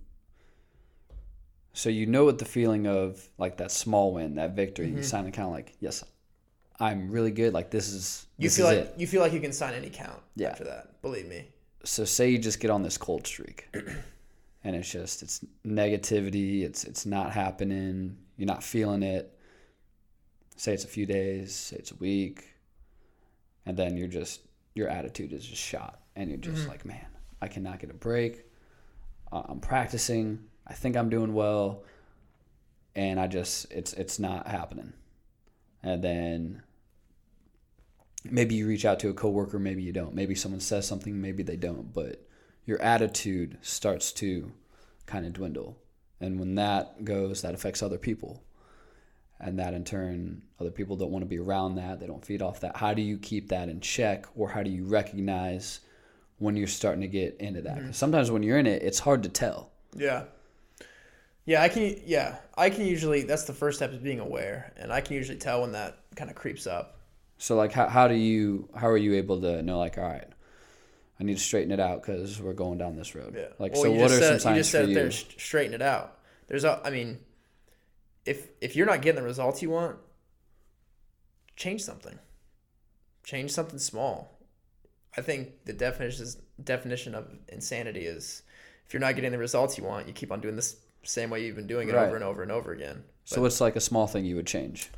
So 1.73 1.89
you 1.89 2.05
know 2.05 2.25
what 2.25 2.39
the 2.39 2.45
feeling 2.45 2.87
of 2.87 3.27
like 3.37 3.57
that 3.57 3.71
small 3.71 4.13
win, 4.13 4.35
that 4.35 4.55
victory. 4.55 4.87
Mm-hmm. 4.87 4.97
You 4.97 5.03
sound 5.03 5.33
kind 5.33 5.47
of 5.47 5.53
like 5.53 5.75
yes, 5.79 6.03
I'm 6.79 7.09
really 7.11 7.31
good. 7.31 7.53
Like 7.53 7.71
this 7.71 7.89
is 7.89 8.25
You 8.37 8.49
this 8.49 8.57
feel 8.57 8.67
is 8.69 8.77
like 8.77 8.85
it. 8.87 8.99
you 8.99 9.07
feel 9.07 9.21
like 9.21 9.33
you 9.33 9.39
can 9.39 9.51
sign 9.53 9.73
any 9.73 9.89
count 9.89 10.21
Yeah. 10.35 10.49
after 10.49 10.63
that. 10.65 11.01
Believe 11.01 11.27
me. 11.27 11.47
so 11.83 12.05
say 12.05 12.29
you 12.29 12.37
just 12.37 12.59
get 12.59 12.69
on 12.69 12.83
this 12.83 12.97
cold 12.97 13.25
streak 13.25 13.67
and 14.63 14.75
it's 14.75 14.91
just 14.91 15.21
it's 15.23 15.43
negativity 15.65 16.63
it's 16.63 16.83
it's 16.83 17.05
not 17.05 17.31
happening 17.31 18.17
you're 18.35 18.47
not 18.47 18.63
feeling 18.63 19.03
it 19.03 19.33
say 20.57 20.73
it's 20.73 20.83
a 20.83 20.87
few 20.87 21.05
days 21.05 21.55
say 21.55 21.77
it's 21.77 21.91
a 21.91 21.95
week 21.95 22.53
and 23.65 23.77
then 23.77 23.95
you're 23.95 24.07
just 24.09 24.41
your 24.75 24.89
attitude 24.89 25.31
is 25.31 25.45
just 25.45 25.61
shot 25.61 26.01
and 26.15 26.29
you're 26.29 26.39
just 26.39 26.67
like 26.67 26.83
man 26.83 27.07
i 27.41 27.47
cannot 27.47 27.79
get 27.79 27.89
a 27.89 27.93
break 27.93 28.43
Uh, 29.31 29.43
i'm 29.47 29.59
practicing 29.61 30.39
i 30.65 30.73
think 30.73 30.97
i'm 30.97 31.09
doing 31.09 31.33
well 31.33 31.83
and 32.95 33.19
i 33.19 33.27
just 33.27 33.71
it's 33.71 33.93
it's 33.93 34.19
not 34.19 34.47
happening 34.47 34.91
and 35.83 36.03
then 36.03 36.61
maybe 38.31 38.55
you 38.55 38.67
reach 38.67 38.85
out 38.85 38.99
to 39.01 39.09
a 39.09 39.13
coworker, 39.13 39.59
maybe 39.59 39.83
you 39.83 39.93
don't. 39.93 40.13
Maybe 40.13 40.35
someone 40.35 40.61
says 40.61 40.87
something, 40.87 41.21
maybe 41.21 41.43
they 41.43 41.55
don't. 41.55 41.93
But 41.93 42.21
your 42.65 42.81
attitude 42.81 43.57
starts 43.61 44.11
to 44.13 44.51
kind 45.05 45.25
of 45.25 45.33
dwindle, 45.33 45.77
and 46.19 46.39
when 46.39 46.55
that 46.55 47.05
goes, 47.05 47.41
that 47.41 47.53
affects 47.53 47.81
other 47.81 47.97
people, 47.97 48.43
and 49.39 49.59
that 49.59 49.73
in 49.73 49.83
turn, 49.83 50.41
other 50.59 50.71
people 50.71 50.95
don't 50.95 51.11
want 51.11 51.23
to 51.23 51.29
be 51.29 51.39
around 51.39 51.75
that. 51.75 51.99
They 51.99 52.07
don't 52.07 52.25
feed 52.25 52.41
off 52.41 52.59
that. 52.61 52.75
How 52.75 52.93
do 52.93 53.01
you 53.01 53.17
keep 53.17 53.49
that 53.49 53.69
in 53.69 53.79
check, 53.79 54.25
or 54.35 54.49
how 54.49 54.63
do 54.63 54.69
you 54.69 54.83
recognize 54.85 55.79
when 56.39 56.55
you're 56.55 56.67
starting 56.67 57.01
to 57.01 57.07
get 57.07 57.37
into 57.39 57.61
that? 57.61 57.77
Mm-hmm. 57.77 57.85
'Cause 57.87 57.97
sometimes 57.97 58.31
when 58.31 58.43
you're 58.43 58.57
in 58.57 58.67
it, 58.67 58.83
it's 58.83 58.99
hard 58.99 59.23
to 59.23 59.29
tell. 59.29 59.71
Yeah. 59.95 60.25
Yeah, 61.45 61.61
I 61.61 61.69
can. 61.69 62.01
Yeah, 62.05 62.35
I 62.57 62.69
can 62.69 62.85
usually. 62.85 63.23
That's 63.23 63.45
the 63.45 63.53
first 63.53 63.77
step 63.77 63.93
is 63.93 63.99
being 63.99 64.19
aware, 64.19 64.73
and 64.75 64.91
I 64.91 64.99
can 64.99 65.15
usually 65.15 65.37
tell 65.37 65.61
when 65.61 65.71
that 65.71 65.99
kind 66.17 66.29
of 66.29 66.35
creeps 66.35 66.67
up. 66.67 66.96
So 67.37 67.55
like, 67.55 67.71
how 67.71 67.87
how 67.87 68.07
do 68.07 68.15
you 68.15 68.69
how 68.75 68.87
are 68.87 68.97
you 68.97 69.15
able 69.15 69.39
to 69.41 69.61
know 69.61 69.77
like, 69.79 69.97
all 69.97 70.03
right, 70.03 70.27
I 71.19 71.23
need 71.23 71.37
to 71.37 71.43
straighten 71.43 71.71
it 71.71 71.79
out 71.79 72.01
because 72.01 72.41
we're 72.41 72.53
going 72.53 72.77
down 72.77 72.95
this 72.95 73.13
road. 73.15 73.35
Yeah. 73.37 73.47
Like, 73.59 73.73
Well, 73.73 73.83
so 73.83 73.91
what 73.91 74.11
are 74.11 74.19
said, 74.19 74.21
some 74.21 74.33
you 74.33 74.39
signs 74.39 74.57
just 74.57 74.71
for 74.71 74.77
said 74.77 74.83
it 74.85 74.89
you? 74.89 74.95
there, 74.95 75.11
straighten 75.11 75.73
it 75.73 75.81
out. 75.81 76.17
There's 76.47 76.63
a, 76.63 76.81
I 76.83 76.89
mean, 76.89 77.19
if 78.25 78.47
if 78.61 78.75
you're 78.75 78.85
not 78.87 79.01
getting 79.01 79.21
the 79.21 79.27
results 79.27 79.61
you 79.61 79.69
want, 79.69 79.97
change 81.55 81.81
something. 81.83 82.17
Change 83.23 83.51
something 83.51 83.79
small. 83.79 84.39
I 85.17 85.21
think 85.21 85.65
the 85.65 85.73
definition 85.73 86.25
definition 86.63 87.13
of 87.15 87.27
insanity 87.49 88.05
is 88.05 88.43
if 88.85 88.93
you're 88.93 89.01
not 89.01 89.15
getting 89.15 89.31
the 89.31 89.37
results 89.37 89.77
you 89.77 89.83
want, 89.83 90.07
you 90.07 90.13
keep 90.13 90.31
on 90.31 90.39
doing 90.41 90.55
this 90.55 90.77
same 91.03 91.29
way 91.29 91.43
you've 91.45 91.55
been 91.55 91.67
doing 91.67 91.89
it 91.89 91.93
Right. 91.93 92.05
over 92.07 92.15
and 92.15 92.23
over 92.23 92.41
and 92.41 92.51
over 92.51 92.71
again. 92.71 93.03
So 93.25 93.41
what's 93.41 93.59
like 93.61 93.75
a 93.75 93.81
small 93.81 94.07
thing 94.07 94.25
you 94.25 94.35
would 94.35 94.47
change? 94.47 94.89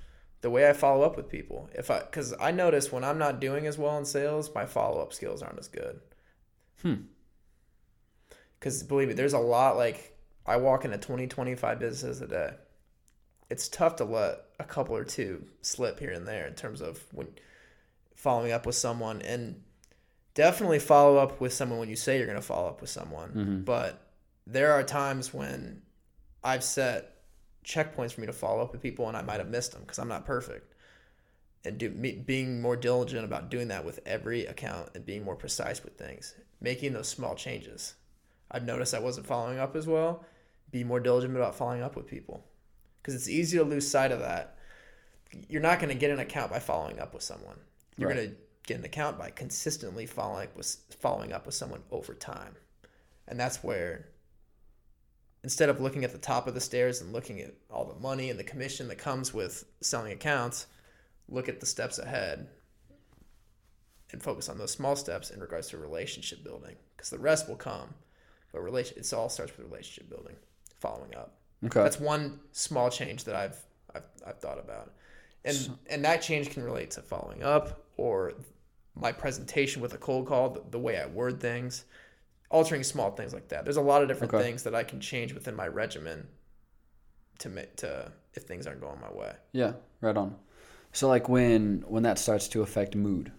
The 0.41 0.49
way 0.49 0.69
I 0.69 0.73
follow 0.73 1.03
up 1.03 1.17
with 1.17 1.29
people. 1.29 1.69
If 1.73 1.91
I 1.91 1.99
cuz 2.01 2.33
I 2.39 2.51
notice 2.51 2.91
when 2.91 3.03
I'm 3.03 3.17
not 3.17 3.39
doing 3.39 3.67
as 3.67 3.77
well 3.77 3.97
in 3.97 4.05
sales, 4.05 4.53
my 4.53 4.65
follow-up 4.65 5.13
skills 5.13 5.41
aren't 5.41 5.59
as 5.59 5.67
good. 5.67 5.99
Hmm. 6.81 6.95
Cuz 8.59 8.83
believe 8.83 9.07
me, 9.09 9.13
there's 9.13 9.33
a 9.33 9.39
lot 9.39 9.77
like 9.77 10.15
I 10.45 10.57
walk 10.57 10.85
into 10.85 10.97
20 10.97 11.27
25 11.27 11.79
businesses 11.79 12.21
a 12.21 12.27
day. 12.27 12.53
It's 13.49 13.67
tough 13.67 13.95
to 13.97 14.05
let 14.05 14.41
a 14.59 14.63
couple 14.63 14.95
or 14.95 15.03
two 15.03 15.47
slip 15.61 15.99
here 15.99 16.11
and 16.11 16.27
there 16.27 16.45
in 16.47 16.53
terms 16.53 16.81
of 16.81 17.03
when 17.13 17.27
following 18.15 18.51
up 18.51 18.65
with 18.65 18.75
someone 18.75 19.21
and 19.21 19.63
definitely 20.33 20.79
follow 20.79 21.17
up 21.17 21.41
with 21.41 21.53
someone 21.53 21.79
when 21.79 21.89
you 21.89 21.95
say 21.95 22.17
you're 22.17 22.27
going 22.27 22.37
to 22.37 22.41
follow 22.41 22.67
up 22.69 22.81
with 22.81 22.89
someone. 22.89 23.31
Mhm. 23.31 23.65
But 23.65 24.01
there 24.45 24.71
are 24.71 24.83
times 24.83 25.33
when 25.33 25.81
I've 26.43 26.63
set 26.63 27.18
checkpoints 27.65 28.13
for 28.13 28.21
me 28.21 28.27
to 28.27 28.33
follow 28.33 28.61
up 28.61 28.71
with 28.71 28.81
people 28.81 29.07
and 29.07 29.17
I 29.17 29.21
might 29.21 29.39
have 29.39 29.49
missed 29.49 29.71
them 29.73 29.81
because 29.81 29.99
I'm 29.99 30.07
not 30.07 30.25
perfect. 30.25 30.73
And 31.65 31.77
do, 31.77 31.89
me, 31.89 32.13
being 32.13 32.61
more 32.61 32.77
diligent 32.77 33.25
about 33.25 33.49
doing 33.49 33.67
that 33.67 33.83
with 33.83 33.99
every 34.05 34.45
account 34.45 34.89
and 34.95 35.05
being 35.05 35.23
more 35.25 35.35
precise 35.35 35.83
with 35.83 35.97
things, 35.97 36.33
making 36.61 36.93
those 36.93 37.09
small 37.09 37.35
changes. 37.35 37.95
I've 38.49 38.65
noticed 38.65 38.93
I 38.93 38.99
wasn't 38.99 39.27
following 39.27 39.59
up 39.59 39.75
as 39.75 39.85
well. 39.85 40.23
Be 40.71 40.83
more 40.83 40.99
diligent 40.99 41.35
about 41.35 41.55
following 41.55 41.81
up 41.83 41.95
with 41.95 42.07
people 42.07 42.45
because 43.01 43.13
it's 43.13 43.29
easy 43.29 43.57
to 43.57 43.63
lose 43.63 43.89
sight 43.89 44.11
of 44.11 44.19
that. 44.19 44.55
You're 45.47 45.61
not 45.61 45.79
going 45.79 45.89
to 45.93 45.99
get 45.99 46.11
an 46.11 46.19
account 46.19 46.51
by 46.51 46.59
following 46.59 46.99
up 46.99 47.13
with 47.13 47.23
someone. 47.23 47.59
You're 47.97 48.09
Right. 48.09 48.15
going 48.15 48.29
to 48.29 48.35
get 48.65 48.79
an 48.79 48.85
account 48.85 49.17
by 49.17 49.29
consistently 49.29 50.05
following 50.05 50.47
up 50.47 50.55
with 50.55 50.77
following 50.99 51.33
up 51.33 51.45
with 51.45 51.55
someone 51.55 51.83
over 51.91 52.13
time, 52.13 52.55
and 53.27 53.39
that's 53.39 53.63
where 53.63 54.07
instead 55.43 55.69
of 55.69 55.79
looking 55.79 56.03
at 56.03 56.11
the 56.11 56.17
top 56.17 56.47
of 56.47 56.53
the 56.53 56.61
stairs 56.61 57.01
and 57.01 57.13
looking 57.13 57.39
at 57.39 57.53
all 57.69 57.85
the 57.85 57.99
money 57.99 58.29
and 58.29 58.39
the 58.39 58.43
commission 58.43 58.87
that 58.87 58.97
comes 58.97 59.33
with 59.33 59.65
selling 59.81 60.11
accounts, 60.11 60.67
look 61.27 61.47
at 61.47 61.59
the 61.59 61.65
steps 61.65 61.99
ahead 61.99 62.47
and 64.11 64.21
focus 64.21 64.49
on 64.49 64.57
those 64.57 64.71
small 64.71 64.95
steps 64.95 65.29
in 65.29 65.39
regards 65.39 65.69
to 65.69 65.77
relationship 65.77 66.43
building 66.43 66.75
because 66.95 67.09
the 67.09 67.19
rest 67.19 67.47
will 67.47 67.55
come. 67.55 67.93
But 68.51 68.61
relation, 68.61 68.97
it 68.97 69.13
all 69.13 69.29
starts 69.29 69.55
with 69.55 69.67
relationship 69.67 70.09
building, 70.09 70.35
following 70.79 71.15
up. 71.15 71.35
Okay. 71.63 71.83
That's 71.83 71.99
one 71.99 72.39
small 72.51 72.89
change 72.89 73.25
that 73.25 73.35
I've 73.35 73.57
I've, 73.93 74.03
I've 74.25 74.39
thought 74.39 74.59
about, 74.59 74.93
and 75.45 75.77
and 75.89 76.03
that 76.05 76.21
change 76.21 76.49
can 76.49 76.63
relate 76.63 76.91
to 76.91 77.01
following 77.01 77.43
up 77.43 77.85
or 77.97 78.33
my 78.95 79.11
presentation 79.11 79.81
with 79.81 79.93
a 79.93 79.97
cold 79.97 80.27
call, 80.27 80.49
the, 80.49 80.63
the 80.71 80.79
way 80.79 80.99
I 80.99 81.05
word 81.05 81.39
things, 81.39 81.85
altering 82.49 82.83
small 82.83 83.11
things 83.11 83.33
like 83.33 83.49
that. 83.49 83.63
There's 83.63 83.77
a 83.77 83.81
lot 83.81 84.01
of 84.01 84.07
different 84.07 84.33
Okay. 84.33 84.43
things 84.43 84.63
that 84.63 84.73
I 84.75 84.83
can 84.83 84.99
change 84.99 85.33
within 85.33 85.55
my 85.55 85.67
regimen 85.67 86.27
to 87.39 87.49
make 87.49 87.75
to 87.77 88.11
if 88.33 88.43
things 88.43 88.67
aren't 88.67 88.81
going 88.81 88.99
my 88.99 89.11
way. 89.11 89.33
Yeah, 89.51 89.73
right 90.01 90.15
on. 90.17 90.35
So 90.91 91.07
like 91.07 91.29
when 91.29 91.83
when 91.87 92.03
that 92.03 92.19
starts 92.19 92.47
to 92.49 92.61
affect 92.61 92.95
mood 92.95 93.31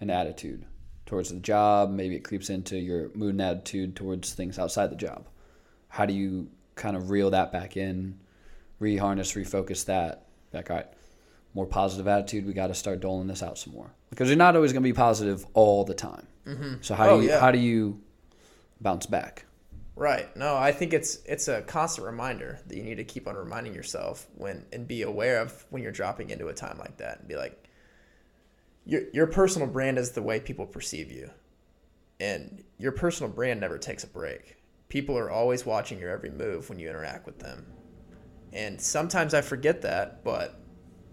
and 0.00 0.10
attitude 0.10 0.64
towards 1.06 1.30
the 1.30 1.38
job, 1.40 1.90
maybe 1.90 2.16
it 2.16 2.24
creeps 2.24 2.50
into 2.50 2.76
your 2.78 3.10
mood 3.14 3.30
and 3.30 3.40
attitude 3.42 3.96
towards 3.96 4.32
things 4.34 4.58
outside 4.58 4.90
the 4.90 4.96
job. 4.96 5.26
How 5.88 6.04
do 6.06 6.12
you 6.14 6.50
kind 6.74 6.96
of 6.96 7.10
reel 7.10 7.30
that 7.30 7.52
back 7.52 7.76
in, 7.76 8.18
reharness, 8.80 9.34
refocus 9.34 9.86
that 9.86 10.26
back 10.52 10.70
all 10.70 10.76
right? 10.76 10.86
More 11.54 11.64
positive 11.66 12.06
attitude. 12.06 12.44
We 12.46 12.52
got 12.52 12.66
to 12.66 12.74
start 12.74 13.00
doling 13.00 13.28
this 13.28 13.42
out 13.42 13.56
some 13.56 13.72
more 13.72 13.90
because 14.10 14.28
you're 14.28 14.36
not 14.36 14.56
always 14.56 14.72
going 14.74 14.82
to 14.82 14.88
be 14.88 14.92
positive 14.92 15.46
all 15.54 15.84
the 15.84 15.94
time. 15.94 16.26
Mm-hmm. 16.46 16.74
So 16.82 16.94
how 16.94 17.08
Oh, 17.08 17.16
do 17.18 17.22
you 17.24 17.30
yeah. 17.30 17.40
how 17.40 17.50
do 17.50 17.58
you 17.58 18.02
bounce 18.80 19.06
back? 19.06 19.46
Right. 19.96 20.34
No, 20.36 20.56
I 20.56 20.72
think 20.72 20.92
it's 20.92 21.20
it's 21.24 21.48
a 21.48 21.62
constant 21.62 22.06
reminder 22.06 22.60
that 22.66 22.76
you 22.76 22.82
need 22.82 22.96
to 22.96 23.04
keep 23.04 23.26
on 23.26 23.34
reminding 23.34 23.74
yourself 23.74 24.26
when 24.34 24.66
and 24.72 24.86
be 24.86 25.02
aware 25.02 25.40
of 25.40 25.64
when 25.70 25.82
you're 25.82 25.92
dropping 25.92 26.28
into 26.30 26.48
a 26.48 26.54
time 26.54 26.78
like 26.78 26.98
that 26.98 27.20
and 27.20 27.28
be 27.28 27.36
like 27.36 27.66
your 28.84 29.02
your 29.14 29.26
personal 29.26 29.66
brand 29.66 29.96
is 29.96 30.12
the 30.12 30.22
way 30.22 30.38
people 30.38 30.66
perceive 30.66 31.10
you. 31.10 31.30
And 32.20 32.62
your 32.78 32.92
personal 32.92 33.32
brand 33.32 33.60
never 33.60 33.78
takes 33.78 34.04
a 34.04 34.06
break. 34.06 34.56
People 34.88 35.16
are 35.18 35.30
always 35.30 35.66
watching 35.66 35.98
your 35.98 36.10
every 36.10 36.30
move 36.30 36.68
when 36.68 36.78
you 36.78 36.88
interact 36.88 37.26
with 37.26 37.38
them. 37.38 37.66
And 38.52 38.80
sometimes 38.80 39.34
I 39.34 39.40
forget 39.40 39.82
that, 39.82 40.24
but 40.24 40.60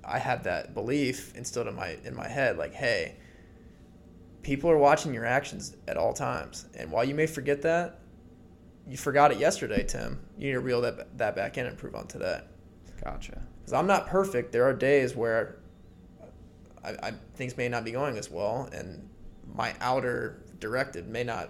I 0.03 0.19
have 0.19 0.43
that 0.43 0.73
belief 0.73 1.33
instilled 1.35 1.67
in 1.67 1.75
my 1.75 1.97
in 2.03 2.15
my 2.15 2.27
head 2.27 2.57
like, 2.57 2.73
hey, 2.73 3.15
people 4.43 4.69
are 4.69 4.77
watching 4.77 5.13
your 5.13 5.25
actions 5.25 5.75
at 5.87 5.97
all 5.97 6.13
times. 6.13 6.65
And 6.77 6.91
while 6.91 7.03
you 7.03 7.15
may 7.15 7.25
forget 7.25 7.61
that, 7.63 7.99
you 8.87 8.97
forgot 8.97 9.31
it 9.31 9.39
yesterday, 9.39 9.83
Tim. 9.83 10.19
You 10.37 10.47
need 10.47 10.53
to 10.53 10.59
reel 10.59 10.81
that 10.81 11.17
that 11.17 11.35
back 11.35 11.57
in 11.57 11.65
and 11.65 11.73
improve 11.73 11.95
on 11.95 12.05
today. 12.07 12.41
Gotcha. 13.03 13.41
Because 13.59 13.73
I'm 13.73 13.87
not 13.87 14.07
perfect. 14.07 14.51
There 14.51 14.65
are 14.65 14.73
days 14.73 15.15
where 15.15 15.57
I, 16.83 16.91
I 17.01 17.13
things 17.35 17.57
may 17.57 17.69
not 17.69 17.85
be 17.85 17.91
going 17.91 18.17
as 18.17 18.29
well, 18.29 18.69
and 18.73 19.07
my 19.55 19.73
outer 19.79 20.43
directed 20.59 21.07
may 21.07 21.23
not, 21.23 21.49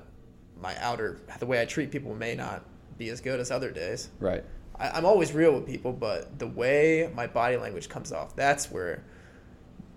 my 0.61 0.75
outer 0.79 1.19
the 1.39 1.45
way 1.45 1.61
I 1.61 1.65
treat 1.65 1.91
people 1.91 2.13
may 2.13 2.35
not 2.35 2.63
be 2.97 3.09
as 3.09 3.19
good 3.19 3.39
as 3.39 3.49
other 3.49 3.71
days. 3.71 4.09
Right. 4.19 4.43
I, 4.79 4.89
I'm 4.89 5.05
always 5.05 5.33
real 5.33 5.53
with 5.53 5.65
people, 5.65 5.91
but 5.91 6.37
the 6.37 6.47
way 6.47 7.11
my 7.15 7.25
body 7.25 7.57
language 7.57 7.89
comes 7.89 8.11
off, 8.11 8.35
that's 8.35 8.69
where, 8.71 9.03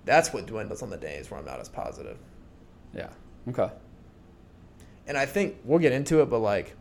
that's 0.07 0.33
what 0.33 0.47
dwindles 0.47 0.83
on 0.83 0.89
the 0.89 0.97
days 0.97 1.31
where 1.31 1.39
I'm 1.39 1.47
not 1.47 1.61
as 1.61 1.69
positive. 1.69 2.19
Yeah. 2.97 3.09
Okay. 3.49 3.71
and 5.07 5.17
I 5.17 5.25
think 5.27 5.57
we'll 5.65 5.79
get 5.79 5.93
into 5.93 6.21
it, 6.23 6.31
but 6.31 6.39
like 6.41 6.75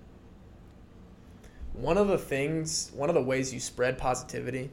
one 1.73 1.97
of 1.97 2.07
the 2.07 2.17
things, 2.17 2.91
one 2.95 3.09
of 3.09 3.15
the 3.15 3.21
ways 3.21 3.53
you 3.53 3.59
spread 3.59 3.97
positivity 3.97 4.71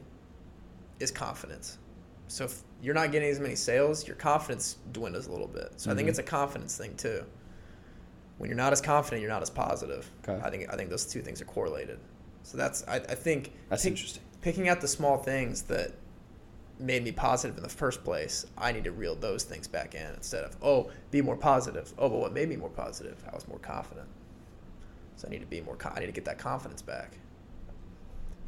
is 0.99 1.11
confidence. 1.11 1.77
So 2.29 2.45
if 2.45 2.61
you're 2.81 2.95
not 2.95 3.11
getting 3.11 3.29
as 3.29 3.39
many 3.39 3.55
sales, 3.55 4.07
your 4.07 4.15
confidence 4.15 4.77
dwindles 4.91 5.27
a 5.27 5.31
little 5.31 5.47
bit. 5.47 5.73
So 5.77 5.91
I 5.91 5.95
think 5.95 6.07
Mhm. 6.07 6.11
it's 6.11 6.19
a 6.19 6.23
confidence 6.23 6.77
thing 6.77 6.95
too. 6.95 7.23
When 8.37 8.49
you're 8.49 8.57
not 8.57 8.73
as 8.73 8.81
confident, 8.81 9.21
you're 9.21 9.29
not 9.29 9.41
as 9.43 9.49
positive. 9.49 10.09
Okay. 10.27 10.41
I 10.43 10.49
think 10.49 10.73
I 10.73 10.75
think 10.77 10.89
those 10.89 11.05
two 11.05 11.21
things 11.21 11.41
are 11.41 11.45
correlated. 11.45 11.99
So 12.43 12.57
that's 12.57 12.83
I, 12.87 12.95
I 12.95 13.15
think 13.15 13.51
That's 13.69 13.83
pick- 13.83 13.91
interesting. 13.91 14.23
Picking 14.41 14.67
out 14.69 14.81
the 14.81 14.87
small 14.87 15.17
things 15.17 15.63
that 15.63 15.91
made 16.79 17.03
me 17.03 17.11
positive 17.11 17.57
in 17.57 17.63
the 17.63 17.69
first 17.69 18.03
place, 18.03 18.45
I 18.57 18.71
need 18.71 18.83
to 18.85 18.91
reel 18.91 19.15
those 19.15 19.43
things 19.43 19.67
back 19.67 19.95
in 19.95 20.13
instead 20.15 20.43
of, 20.43 20.57
oh, 20.61 20.89
be 21.11 21.21
more 21.21 21.37
positive. 21.37 21.93
Oh, 21.97 22.09
but 22.09 22.19
what 22.19 22.33
made 22.33 22.49
me 22.49 22.55
more 22.55 22.69
positive? 22.69 23.23
I 23.31 23.35
was 23.35 23.47
more 23.47 23.59
confident. 23.59 24.07
So 25.15 25.27
I 25.27 25.31
need 25.31 25.41
to 25.41 25.47
be 25.47 25.61
more, 25.61 25.77
I 25.93 25.99
need 25.99 26.07
to 26.07 26.11
get 26.11 26.25
that 26.25 26.39
confidence 26.39 26.81
back. 26.81 27.17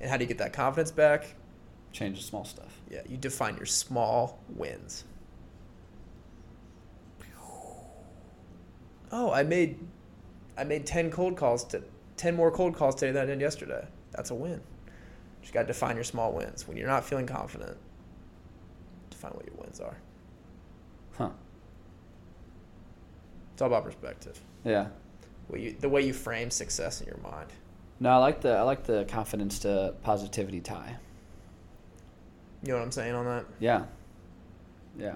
And 0.02 0.10
how 0.10 0.18
do 0.18 0.24
you 0.24 0.28
get 0.28 0.40
that 0.40 0.54
confidence 0.54 0.92
back? 0.92 1.36
Change 1.92 2.18
the 2.18 2.24
small 2.24 2.44
stuff. 2.44 2.82
Yeah, 2.90 3.02
you 3.08 3.16
define 3.16 3.56
your 3.56 3.66
small 3.66 4.40
wins. 4.50 5.06
Oh, 9.12 9.32
I 9.32 9.44
made 9.44 9.80
I 10.58 10.64
made 10.64 10.86
10 10.86 11.12
cold 11.12 11.38
calls 11.38 11.64
to 11.66 11.84
10 12.18 12.36
more 12.36 12.52
cold 12.52 12.76
calls 12.76 12.96
today 12.96 13.12
than 13.12 13.24
I 13.24 13.26
did 13.26 13.42
yesterday. 13.42 13.86
That's 14.12 14.32
a 14.32 14.36
win. 14.36 14.54
You 14.54 15.42
just 15.42 15.54
got 15.54 15.62
to 15.62 15.68
define 15.68 15.96
your 15.96 16.04
small 16.04 16.32
wins. 16.32 16.68
When 16.68 16.78
you're 16.78 16.88
not 16.88 17.04
feeling 17.04 17.28
confident, 17.28 17.78
define 19.26 19.36
what 19.38 19.46
your 19.46 19.56
wins 19.56 19.80
are. 19.80 19.98
Huh. 21.18 21.30
It's 23.54 23.62
all 23.62 23.68
about 23.68 23.84
perspective. 23.84 24.40
Yeah. 24.64 24.88
You, 25.54 25.76
the 25.80 25.90
way 25.90 26.02
you 26.02 26.14
frame 26.14 26.50
success 26.50 27.02
in 27.02 27.08
your 27.08 27.18
mind. 27.18 27.52
No, 28.00 28.10
I 28.10 28.18
like 28.18 28.42
the 28.42 28.52
I 28.52 28.64
like 28.64 28.84
the 28.84 29.06
confidence 29.08 29.60
to 29.60 29.94
positivity 30.04 30.60
tie. 30.60 30.98
You 32.64 32.70
know 32.70 32.80
what 32.80 32.84
I'm 32.84 32.92
saying 32.92 33.14
on 33.14 33.26
that? 33.26 33.46
Yeah. 33.60 33.84
Yeah. 34.98 35.16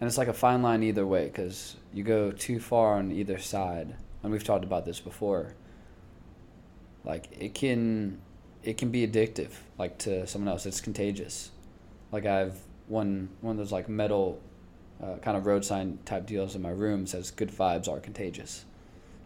And 0.00 0.06
it's 0.06 0.18
like 0.18 0.28
a 0.28 0.34
fine 0.34 0.62
line 0.62 0.82
either 0.82 1.06
way 1.06 1.26
because 1.26 1.76
you 1.92 2.04
go 2.04 2.30
too 2.30 2.60
far 2.60 2.96
on 2.96 3.10
either 3.10 3.38
side, 3.38 3.96
and 4.22 4.30
we've 4.30 4.44
talked 4.44 4.64
about 4.64 4.84
this 4.84 5.00
before. 5.00 5.54
Like 7.04 7.28
it 7.38 7.54
can, 7.54 8.20
it 8.68 8.76
can 8.76 8.90
be 8.90 9.08
addictive, 9.08 9.52
like 9.78 9.96
to 9.96 10.26
someone 10.26 10.48
else. 10.48 10.66
It's 10.66 10.82
contagious. 10.82 11.50
Like 12.12 12.26
I've 12.26 12.58
one 12.86 13.30
one 13.40 13.52
of 13.52 13.56
those 13.56 13.72
like 13.72 13.88
metal, 13.88 14.42
uh, 15.02 15.16
kind 15.22 15.38
of 15.38 15.46
road 15.46 15.64
sign 15.64 15.98
type 16.04 16.26
deals 16.26 16.54
in 16.54 16.60
my 16.60 16.68
room 16.68 17.06
says 17.06 17.30
"Good 17.30 17.50
vibes 17.50 17.88
are 17.88 17.98
contagious." 17.98 18.66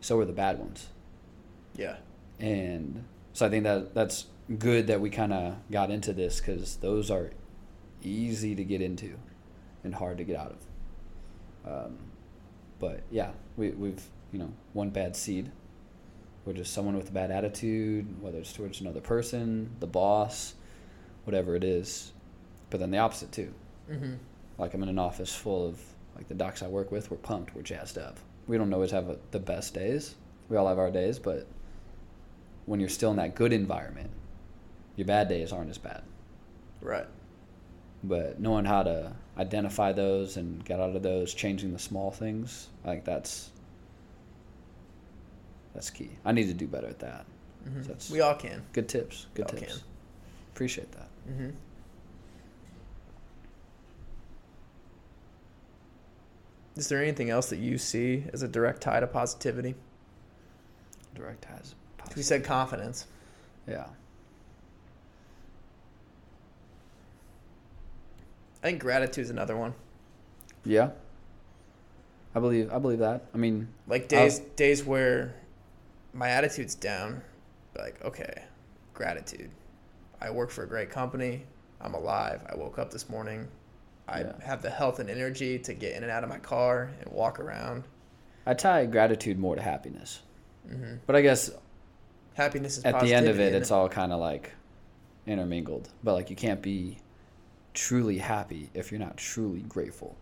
So 0.01 0.17
are 0.21 0.25
the 0.25 0.33
bad 0.33 0.61
ones. 0.61 0.89
Yeah. 1.75 1.97
and 2.39 3.05
so 3.33 3.47
I 3.47 3.49
think 3.49 3.65
that 3.65 3.95
that's 3.95 4.27
good 4.59 4.87
that 4.87 5.01
we 5.01 5.11
kind 5.11 5.33
of 5.33 5.57
got 5.71 5.91
into 5.91 6.13
this 6.13 6.41
because 6.41 6.77
those 6.77 7.11
are 7.11 7.31
easy 8.03 8.55
to 8.55 8.63
get 8.63 8.81
into 8.81 9.17
and 9.83 9.95
hard 9.95 10.19
to 10.19 10.25
get 10.25 10.37
out 10.37 10.55
of. 11.65 11.87
Um, 11.87 11.99
but 12.79 13.03
yeah, 13.11 13.31
we, 13.57 13.71
we've 13.71 14.03
you 14.33 14.39
know 14.39 14.53
one 14.73 14.91
bad 14.91 15.17
seed, 15.17 15.51
or 16.47 16.53
just 16.53 16.73
someone 16.73 16.97
with 16.97 17.09
a 17.09 17.13
bad 17.13 17.31
attitude, 17.31 18.21
whether 18.21 18.39
it's 18.39 18.53
towards 18.53 18.81
another 18.81 19.01
person, 19.01 19.71
the 19.81 19.87
boss, 19.87 20.55
whatever 21.25 21.55
it 21.55 21.65
is. 21.65 22.13
But 22.71 22.81
then 22.81 22.91
the 22.91 22.99
opposite 22.99 23.33
too. 23.33 23.53
Mm-hmm. 23.91 24.15
Like 24.59 24.75
I'm 24.75 24.83
in 24.83 24.89
an 24.89 24.99
office 24.99 25.35
full 25.35 25.67
of 25.67 25.81
like 26.17 26.29
the 26.29 26.35
docs 26.35 26.63
I 26.63 26.69
work 26.69 26.91
with. 26.91 27.11
We're 27.11 27.17
pumped. 27.19 27.55
We're 27.55 27.63
jazzed 27.63 27.99
up. 27.99 28.19
We 28.47 28.59
don't 28.59 28.73
always 28.73 28.91
have 28.91 29.09
a, 29.09 29.19
the 29.31 29.39
best 29.39 29.75
days. 29.75 30.15
We 30.49 30.57
all 30.57 30.67
have 30.67 30.79
our 30.79 30.91
days, 30.91 31.19
but 31.19 31.47
when 32.67 32.81
you're 32.81 32.89
still 32.89 33.11
in 33.11 33.17
that 33.17 33.35
good 33.35 33.53
environment, 33.53 34.11
your 34.97 35.07
bad 35.07 35.29
days 35.29 35.53
aren't 35.53 35.71
as 35.71 35.79
bad. 35.79 36.03
Right. 36.81 37.07
But 38.05 38.41
knowing 38.41 38.65
how 38.65 38.83
to 38.83 39.13
identify 39.39 39.93
those 39.93 40.37
and 40.37 40.65
get 40.65 40.81
out 40.81 40.95
of 40.95 41.03
those, 41.03 41.33
changing 41.33 41.73
the 41.73 41.79
small 41.79 42.11
things, 42.11 42.69
I 42.85 42.89
think 42.89 43.05
that's 43.05 43.52
that's 45.75 45.91
key. 45.91 46.11
I 46.25 46.33
need 46.33 46.47
to 46.47 46.55
do 46.55 46.67
better 46.67 46.87
at 46.89 46.99
that. 47.01 47.25
Mhm. 47.69 48.01
So 48.01 48.13
We 48.15 48.21
all 48.21 48.35
can. 48.35 48.63
good 48.73 48.89
tips. 48.89 49.27
Good 49.35 49.47
all 49.47 49.59
tips. 49.59 49.83
Appreciate 50.53 50.91
that. 50.93 51.09
Mm-hmm. 51.31 51.51
Is 56.77 56.89
there 56.89 57.03
anything 57.03 57.31
else 57.31 57.51
that 57.51 57.59
you 57.59 57.77
see 57.79 58.25
as 58.33 58.43
a 58.43 58.49
direct 58.49 58.81
tie 58.81 59.01
to 59.01 59.07
positivity? 59.07 59.75
Direct 61.15 61.45
has. 61.47 61.75
We 62.17 62.23
said 62.23 62.45
confidence. 62.45 63.07
Yeah. 63.69 63.87
I 68.63 68.67
think 68.69 68.81
gratitude 68.81 69.25
is 69.25 69.31
another 69.31 69.57
one. 69.57 69.75
Yeah. 70.65 70.91
I 72.35 72.41
believe 72.41 72.73
I 72.73 72.79
believe 72.79 73.01
that. 73.01 73.27
I 73.35 73.37
mean, 73.39 73.69
Like 73.87 74.09
days 74.09 74.39
days 74.39 74.85
where 74.85 75.35
my 76.13 76.29
attitude's 76.29 76.75
down, 76.75 77.23
like 77.77 78.03
okay, 78.05 78.45
gratitude. 78.95 79.51
I 80.21 80.31
work 80.31 80.51
for 80.51 80.65
a 80.65 80.69
great 80.69 80.91
company. 80.91 81.45
I'm 81.81 81.95
alive. 81.95 82.41
I 82.49 82.55
woke 82.55 82.79
up 82.79 82.91
this 82.93 83.09
morning. 83.09 83.49
I 84.09 84.21
Yeah. 84.21 84.33
have 84.45 84.63
the 84.63 84.71
health 84.71 84.99
and 84.99 85.09
energy 85.11 85.59
to 85.61 85.75
get 85.75 85.97
in 85.97 86.03
and 86.03 86.13
out 86.13 86.23
of 86.23 86.29
my 86.29 86.39
car 86.39 86.91
and 87.01 87.13
walk 87.13 87.41
around. 87.41 87.85
I 88.47 88.55
tie 88.55 88.87
gratitude 88.87 89.39
more 89.39 89.57
to 89.57 89.63
happiness. 89.63 90.23
hmm 90.69 90.97
But 91.07 91.17
I 91.17 91.23
guess 91.23 91.51
Happiness 92.35 92.79
is 92.79 92.85
at 92.85 92.99
the 93.01 93.13
end 93.15 93.29
of 93.29 93.39
it, 93.41 93.55
it's 93.55 93.71
all 93.71 93.89
kind 93.89 94.13
of 94.13 94.19
like 94.21 94.53
intermingled. 95.27 95.89
But 96.03 96.15
like 96.15 96.31
you 96.31 96.37
can't 96.37 96.63
be 96.63 96.99
truly 97.75 98.19
happy 98.19 98.71
if 98.75 98.91
you're 98.91 99.01
not 99.01 99.17
truly 99.17 99.61
grateful. 99.61 100.17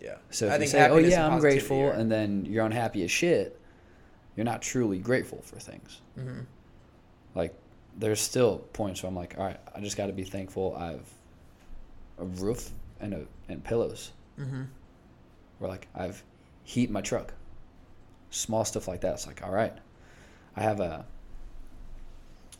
yeah. 0.00 0.16
So 0.30 0.46
if 0.46 0.52
I 0.52 0.54
you 0.54 0.58
think 0.60 0.70
say, 0.70 0.88
"Oh 0.88 0.98
yeah, 0.98 1.26
I'm 1.26 1.40
grateful," 1.40 1.80
are- 1.88 1.92
and 1.92 2.10
then 2.10 2.44
you're 2.44 2.64
unhappy 2.64 3.02
as 3.04 3.10
shit, 3.10 3.58
you're 4.38 4.44
not 4.44 4.62
truly 4.62 4.98
grateful 5.00 5.42
for 5.42 5.58
things. 5.58 6.00
Mhm. 6.16 6.46
Like 7.34 7.52
there's 7.96 8.20
still 8.20 8.58
points 8.72 9.02
where 9.02 9.08
I'm 9.08 9.16
like, 9.16 9.36
all 9.36 9.44
right, 9.44 9.58
I 9.74 9.80
just 9.80 9.96
got 9.96 10.06
to 10.06 10.12
be 10.12 10.22
thankful 10.22 10.76
I've 10.76 11.12
a 12.20 12.24
roof 12.24 12.70
and 13.00 13.14
a 13.14 13.26
and 13.48 13.64
pillows. 13.64 14.12
Mhm. 14.38 14.68
Where 15.58 15.68
like 15.68 15.88
I've 15.92 16.22
heat 16.62 16.84
in 16.84 16.92
my 16.92 17.00
truck, 17.00 17.34
small 18.30 18.64
stuff 18.64 18.86
like 18.86 19.00
that. 19.00 19.14
It's 19.14 19.26
like, 19.26 19.42
all 19.44 19.50
right, 19.50 19.76
I 20.54 20.62
have 20.62 20.78
a 20.78 21.04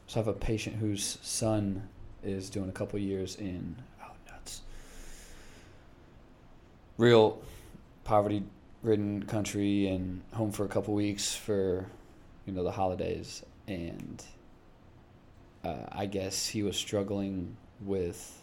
so 0.08 0.18
I 0.18 0.24
have 0.24 0.26
a 0.28 0.32
patient 0.32 0.76
whose 0.78 1.18
son 1.22 1.88
is 2.24 2.50
doing 2.50 2.68
a 2.68 2.72
couple 2.72 2.98
years 2.98 3.36
in 3.36 3.76
oh 4.02 4.10
nuts, 4.28 4.62
real 6.96 7.40
poverty 8.02 8.42
ridden 8.82 9.22
country 9.24 9.88
and 9.88 10.22
home 10.32 10.52
for 10.52 10.64
a 10.64 10.68
couple 10.68 10.94
weeks 10.94 11.34
for 11.34 11.86
you 12.46 12.52
know 12.52 12.62
the 12.62 12.70
holidays 12.70 13.42
and 13.66 14.24
uh, 15.64 15.86
I 15.90 16.06
guess 16.06 16.46
he 16.46 16.62
was 16.62 16.76
struggling 16.76 17.56
with 17.80 18.42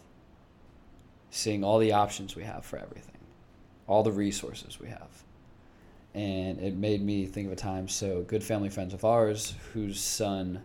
seeing 1.30 1.64
all 1.64 1.78
the 1.78 1.92
options 1.92 2.36
we 2.36 2.44
have 2.44 2.64
for 2.64 2.78
everything, 2.78 3.18
all 3.86 4.02
the 4.02 4.12
resources 4.12 4.78
we 4.80 4.88
have. 4.88 5.10
And 6.14 6.58
it 6.60 6.76
made 6.76 7.02
me 7.02 7.26
think 7.26 7.46
of 7.46 7.52
a 7.52 7.56
time. 7.56 7.88
So, 7.88 8.22
good 8.22 8.42
family 8.42 8.70
friends 8.70 8.94
of 8.94 9.04
ours 9.04 9.54
whose 9.74 10.00
son 10.00 10.62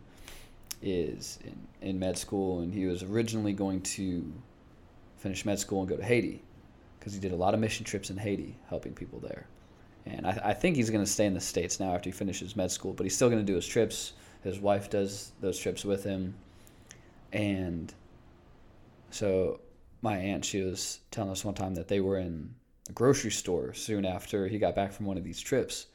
is 0.82 1.40
in, 1.44 1.90
in 1.90 2.00
med 2.00 2.18
school, 2.18 2.62
and 2.62 2.74
he 2.74 2.86
was 2.86 3.04
originally 3.04 3.54
going 3.54 3.82
to 3.82 4.32
finish 5.18 5.46
med 5.46 5.60
school 5.60 5.82
and 5.82 5.90
go 5.90 5.98
to 5.98 6.04
Haiti 6.04 6.42
because 7.00 7.14
he 7.14 7.20
did 7.20 7.32
a 7.32 7.36
lot 7.36 7.54
of 7.54 7.60
mission 7.60 7.86
trips 7.86 8.10
in 8.10 8.18
Haiti 8.18 8.56
helping 8.70 8.94
people 8.94 9.20
there. 9.20 9.46
And 10.06 10.26
I, 10.26 10.42
I 10.46 10.54
think 10.54 10.76
he's 10.76 10.90
going 10.90 11.04
to 11.04 11.10
stay 11.10 11.26
in 11.26 11.34
the 11.34 11.42
States 11.42 11.80
now 11.80 11.94
after 11.94 12.10
he 12.10 12.12
finishes 12.12 12.56
med 12.56 12.72
school, 12.72 12.94
but 12.94 13.06
he's 13.06 13.16
still 13.16 13.30
going 13.30 13.46
to 13.46 13.46
do 13.46 13.56
his 13.56 13.68
trips. 13.68 14.14
His 14.44 14.60
wife 14.60 14.90
does 14.90 15.32
those 15.42 15.58
trips 15.58 15.86
with 15.86 16.04
him. 16.04 16.34
And 17.32 17.94
so 19.12 19.62
my 20.02 20.18
aunt, 20.18 20.44
she 20.44 20.62
was 20.62 21.00
telling 21.12 21.32
us 21.32 21.46
one 21.46 21.54
time 21.54 21.76
that 21.76 21.88
they 21.88 22.00
were 22.00 22.18
in 22.18 22.54
a 22.90 22.94
grocery 22.94 23.32
store 23.32 23.74
soon 23.74 24.06
after 24.06 24.48
he 24.48 24.58
got 24.58 24.76
back 24.76 24.92
from 24.92 25.06
one 25.06 25.18
of 25.18 25.24
these 25.24 25.40
trips. 25.40 25.88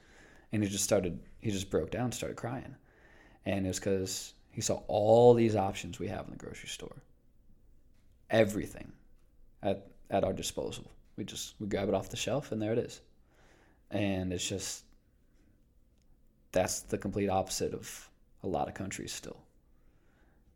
And 0.53 0.63
he 0.63 0.69
just 0.69 0.85
started, 0.85 1.19
he 1.41 1.51
just 1.51 1.71
broke 1.71 1.91
down, 1.91 2.13
started 2.13 2.37
crying. 2.37 2.75
And 3.45 3.65
it 3.67 3.69
was 3.69 3.79
because 3.79 4.35
he 4.51 4.61
saw 4.61 4.83
all 4.87 5.35
these 5.35 5.57
options 5.57 5.99
we 5.99 6.09
have 6.09 6.25
in 6.27 6.31
the 6.31 6.37
grocery 6.37 6.69
store. 6.69 6.97
Everything 8.31 8.93
at, 9.63 9.89
at 10.11 10.25
our 10.25 10.33
disposal. 10.33 10.91
We 11.17 11.25
just, 11.25 11.55
we 11.59 11.67
grab 11.67 11.89
it 11.89 11.95
off 11.95 12.11
the 12.11 12.17
shelf 12.17 12.53
and 12.53 12.63
there 12.63 12.73
it 12.73 12.79
is. 12.79 13.01
And 13.91 14.33
it's 14.33 14.47
just, 14.49 14.85
that's 16.53 16.81
the 16.81 16.99
complete 16.99 17.29
opposite 17.29 17.73
of 17.75 18.11
a 18.43 18.47
lot 18.47 18.69
of 18.69 18.75
countries 18.75 19.13
still. 19.13 19.39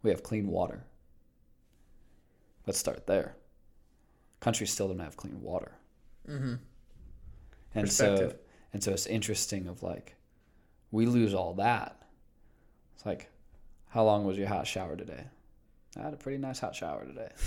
We 0.02 0.10
have 0.10 0.22
clean 0.22 0.48
water. 0.48 0.84
Let's 2.66 2.78
start 2.78 3.06
there. 3.06 3.36
Countries 4.40 4.72
still 4.72 4.88
don't 4.88 4.98
have 5.00 5.16
clean 5.16 5.40
water. 5.42 5.72
Mm-hmm. 6.28 6.54
And 7.74 7.90
so 7.90 8.32
and 8.72 8.82
so 8.82 8.92
it's 8.92 9.06
interesting 9.06 9.66
of 9.68 9.82
like 9.82 10.16
we 10.90 11.06
lose 11.06 11.34
all 11.34 11.54
that. 11.54 11.96
It's 12.96 13.04
like 13.06 13.30
how 13.88 14.04
long 14.04 14.24
was 14.24 14.38
your 14.38 14.48
hot 14.48 14.66
shower 14.66 14.96
today? 14.96 15.24
I 15.98 16.02
had 16.02 16.14
a 16.14 16.16
pretty 16.16 16.38
nice 16.38 16.60
hot 16.60 16.74
shower 16.74 17.04
today. 17.04 17.28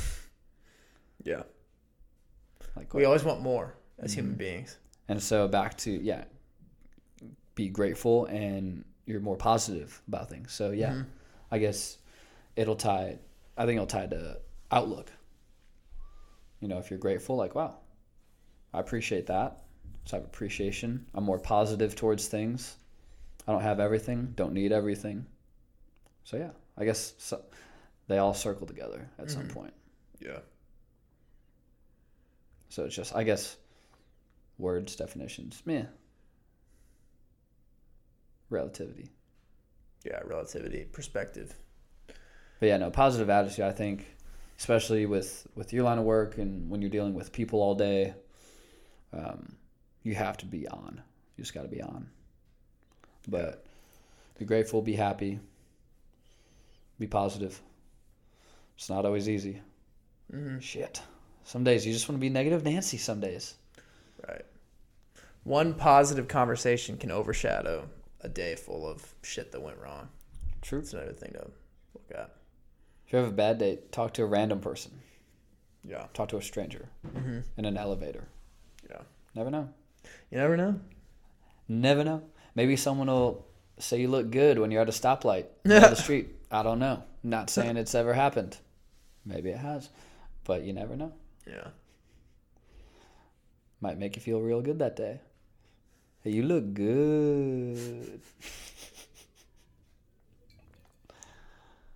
Yeah. 1.26 1.44
Like 2.76 2.94
We 2.94 3.06
always 3.06 3.24
want 3.24 3.40
more 3.42 3.76
as 3.98 4.12
Mm-hmm. 4.12 4.20
human 4.20 4.36
beings. 4.36 4.78
And 5.08 5.22
so 5.22 5.48
back 5.48 5.78
to 5.80 5.92
yeah, 5.92 6.24
be 7.56 7.70
grateful 7.70 8.26
and 8.26 8.86
you're 9.06 9.20
more 9.20 9.36
positive 9.38 10.02
about 10.08 10.30
things. 10.30 10.52
So 10.54 10.72
yeah, 10.72 10.94
Mhm. 10.94 11.06
I 11.52 11.60
guess 11.60 11.98
it'll 12.56 12.76
tie. 12.76 13.20
I 13.58 13.66
think 13.66 13.76
it'll 13.78 13.86
tie 13.88 14.08
to 14.08 14.40
outlook. 14.72 15.12
You 16.60 16.68
know, 16.70 16.78
if 16.80 16.90
you're 16.90 17.00
grateful, 17.00 17.36
like 17.36 17.54
wow, 17.56 17.78
I 18.74 18.80
appreciate 18.80 19.28
that. 19.28 19.60
So 20.06 20.18
I 20.18 20.20
have 20.20 20.26
appreciation. 20.28 21.06
I'm 21.14 21.24
more 21.24 21.40
positive 21.40 21.96
towards 21.96 22.28
things. 22.28 22.78
I 23.48 23.52
don't 23.52 23.62
have 23.62 23.80
everything. 23.80 24.34
Don't 24.36 24.54
need 24.54 24.72
everything. 24.72 25.26
So 26.24 26.38
yeah, 26.38 26.52
I 26.78 26.86
guess 26.86 27.14
so, 27.18 27.44
they 28.08 28.18
all 28.18 28.34
circle 28.34 28.66
together 28.66 29.10
at 29.20 29.30
some 29.30 29.48
Mhm. 29.48 29.54
point. 29.54 29.74
Yeah. 30.20 30.40
So 32.70 32.86
it's 32.86 32.96
just, 32.96 33.16
I 33.16 33.24
guess, 33.24 33.58
words, 34.64 34.96
definitions, 34.96 35.62
meh. 35.66 35.86
Relativity. 38.50 39.12
Yeah. 40.04 40.20
Relativity, 40.26 40.86
perspective. 40.92 41.54
But 42.60 42.68
yeah, 42.68 42.78
no, 42.78 42.90
positive 42.90 43.30
attitude, 43.30 43.66
I 43.66 43.72
think, 43.72 44.08
especially 44.58 45.06
with, 45.06 45.46
with 45.56 45.74
your 45.74 45.84
line 45.84 46.00
of 46.00 46.06
work 46.06 46.38
and 46.38 46.70
when 46.70 46.82
you're 46.82 46.90
dealing 46.90 47.14
with 47.14 47.32
people 47.32 47.62
all 47.62 47.76
day, 47.76 48.14
um, 49.12 49.56
you 50.04 50.16
have 50.16 50.38
to 50.38 50.46
be 50.46 50.68
on. 50.68 51.02
You 51.38 51.44
just 51.44 51.54
got 51.54 51.64
to 51.64 51.68
be 51.68 51.82
on. 51.82 52.10
But 53.28 53.66
be 54.38 54.46
grateful, 54.46 54.82
be 54.82 54.94
happy, 54.94 55.40
be 57.00 57.08
positive. 57.08 57.62
It's 58.78 58.90
not 58.90 59.06
always 59.06 59.30
easy. 59.30 59.62
Mm-hmm. 60.34 60.60
Shit. 60.60 61.02
Some 61.44 61.64
days 61.64 61.86
you 61.86 61.94
just 61.94 62.08
want 62.08 62.18
to 62.18 62.22
be 62.22 62.30
negative 62.30 62.64
Nancy, 62.64 62.98
some 62.98 63.20
days. 63.20 63.56
Right. 64.28 64.46
One 65.44 65.74
positive 65.74 66.28
conversation 66.28 66.98
can 66.98 67.12
overshadow 67.12 67.90
a 68.22 68.30
day 68.30 68.56
full 68.56 68.88
of 68.88 69.14
shit 69.24 69.52
that 69.52 69.62
went 69.62 69.78
wrong. 69.78 70.08
True. 70.62 70.80
It's 70.80 70.94
another 70.94 71.12
thing 71.14 71.34
to 71.34 71.52
look 71.94 72.12
at. 72.18 72.34
If 73.06 73.12
you 73.14 73.20
have 73.20 73.28
a 73.28 73.32
bad 73.32 73.58
day, 73.58 73.80
talk 73.92 74.14
to 74.14 74.24
a 74.24 74.26
random 74.26 74.60
person. 74.62 74.92
Yeah. 75.84 76.06
Talk 76.14 76.30
to 76.30 76.38
a 76.38 76.42
stranger 76.42 76.88
Mm-hmm. 77.06 77.40
in 77.58 77.66
an 77.66 77.76
elevator. 77.78 78.28
Yeah. 78.90 79.02
Never 79.36 79.52
know. 79.52 79.70
You 80.32 80.38
never 80.38 80.56
know. 80.56 80.80
Never 81.68 82.04
know. 82.06 82.24
Maybe 82.56 82.78
someone 82.78 83.08
will 83.08 83.46
say 83.80 84.00
you 84.00 84.08
look 84.08 84.32
good 84.32 84.60
when 84.60 84.72
you're 84.72 84.82
at 84.82 84.88
a 84.90 84.94
stoplight 84.94 85.46
on 85.66 85.72
the 85.82 85.96
street. 85.96 86.30
I 86.52 86.64
don't 86.64 86.80
know. 86.80 87.04
Not 87.24 87.50
saying 87.50 87.76
it's 87.76 87.96
ever 87.96 88.14
happened. 88.14 88.58
Maybe 89.26 89.50
it 89.50 89.58
has. 89.58 89.90
but 90.46 90.64
you 90.64 90.72
never 90.72 90.96
know. 90.96 91.12
Yeah. 91.46 91.68
Might 93.82 93.98
make 94.00 94.16
you 94.16 94.22
feel 94.22 94.40
real 94.42 94.62
good 94.62 94.80
that 94.80 94.96
day. 94.96 95.20
Hey, 96.24 96.32
you 96.32 96.44
look 96.44 96.74
good. 96.74 98.22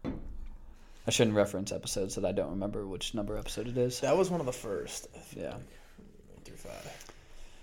I 0.04 1.12
shouldn't 1.12 1.38
reference 1.38 1.72
episodes 1.72 2.16
that 2.16 2.26
I 2.26 2.34
don't 2.34 2.50
remember 2.50 2.86
which 2.86 3.14
number 3.14 3.38
episode 3.38 3.70
it 3.70 3.78
is. 3.78 4.02
That 4.02 4.18
was 4.18 4.30
one 4.30 4.42
of 4.42 4.46
the 4.46 4.52
first. 4.52 5.08
Yeah. 5.34 5.52
One 5.54 5.64
through 6.44 6.58
five. 6.58 7.12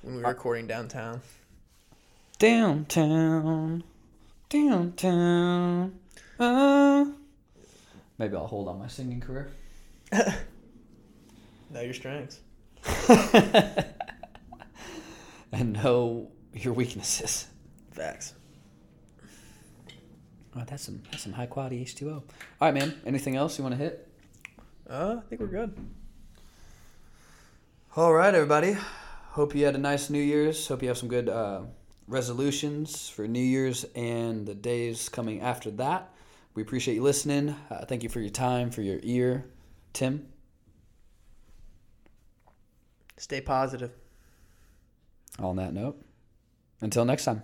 When 0.01 0.17
we 0.17 0.23
were 0.23 0.29
recording 0.29 0.67
downtown. 0.67 1.21
Downtown, 2.39 3.85
downtown. 4.49 5.99
Uh. 6.41 7.05
Maybe 8.17 8.37
I'll 8.37 8.47
hold 8.47 8.69
on 8.69 8.79
my 8.79 8.89
singing 8.89 9.21
career. 9.21 9.51
Know 11.71 11.81
your 11.81 11.95
strengths. 11.95 12.39
and 15.51 15.73
know 15.73 16.31
your 16.55 16.73
weaknesses. 16.73 17.47
Facts. 17.91 18.35
Oh, 20.57 20.63
that's 20.67 20.85
some 20.85 21.03
that's 21.11 21.25
some 21.25 21.33
high 21.33 21.47
quality 21.47 21.81
H 21.81 21.95
two 21.97 22.11
O. 22.11 22.15
All 22.15 22.25
right, 22.61 22.75
man. 22.75 22.95
Anything 23.05 23.37
else 23.37 23.59
you 23.59 23.65
want 23.65 23.77
to 23.77 23.83
hit? 23.83 24.09
Uh, 24.89 25.17
I 25.19 25.29
think 25.29 25.41
we're 25.41 25.49
good. 25.49 25.77
All 27.97 28.13
right, 28.13 28.35
everybody. 28.35 28.77
Hope 29.31 29.55
you 29.55 29.65
had 29.65 29.75
a 29.75 29.79
nice 29.79 30.11
New 30.11 30.21
Year's. 30.21 30.67
Hope 30.69 30.83
you 30.83 30.89
have 30.89 30.99
some 30.99 31.09
good 31.09 31.29
uh, 31.29 31.63
resolutions 32.07 33.09
for 33.09 33.27
New 33.27 33.41
Year's 33.41 33.85
and 33.97 34.47
the 34.47 34.55
days 34.55 35.09
coming 35.09 35.41
after 35.41 35.71
that. 35.73 36.13
We 36.55 36.63
appreciate 36.63 36.95
you 36.95 37.03
listening. 37.03 37.57
Uh, 37.71 37.85
thank 37.85 38.05
you 38.05 38.09
for 38.09 38.21
your 38.21 38.31
time, 38.31 38.71
for 38.71 38.83
your 38.83 39.01
ear, 39.03 39.47
Tim. 39.93 40.29
Stay 43.17 43.41
positive. 43.41 43.93
On 45.41 45.57
that 45.57 45.75
note, 45.75 46.01
until 46.81 47.05
next 47.05 47.25
time. 47.25 47.43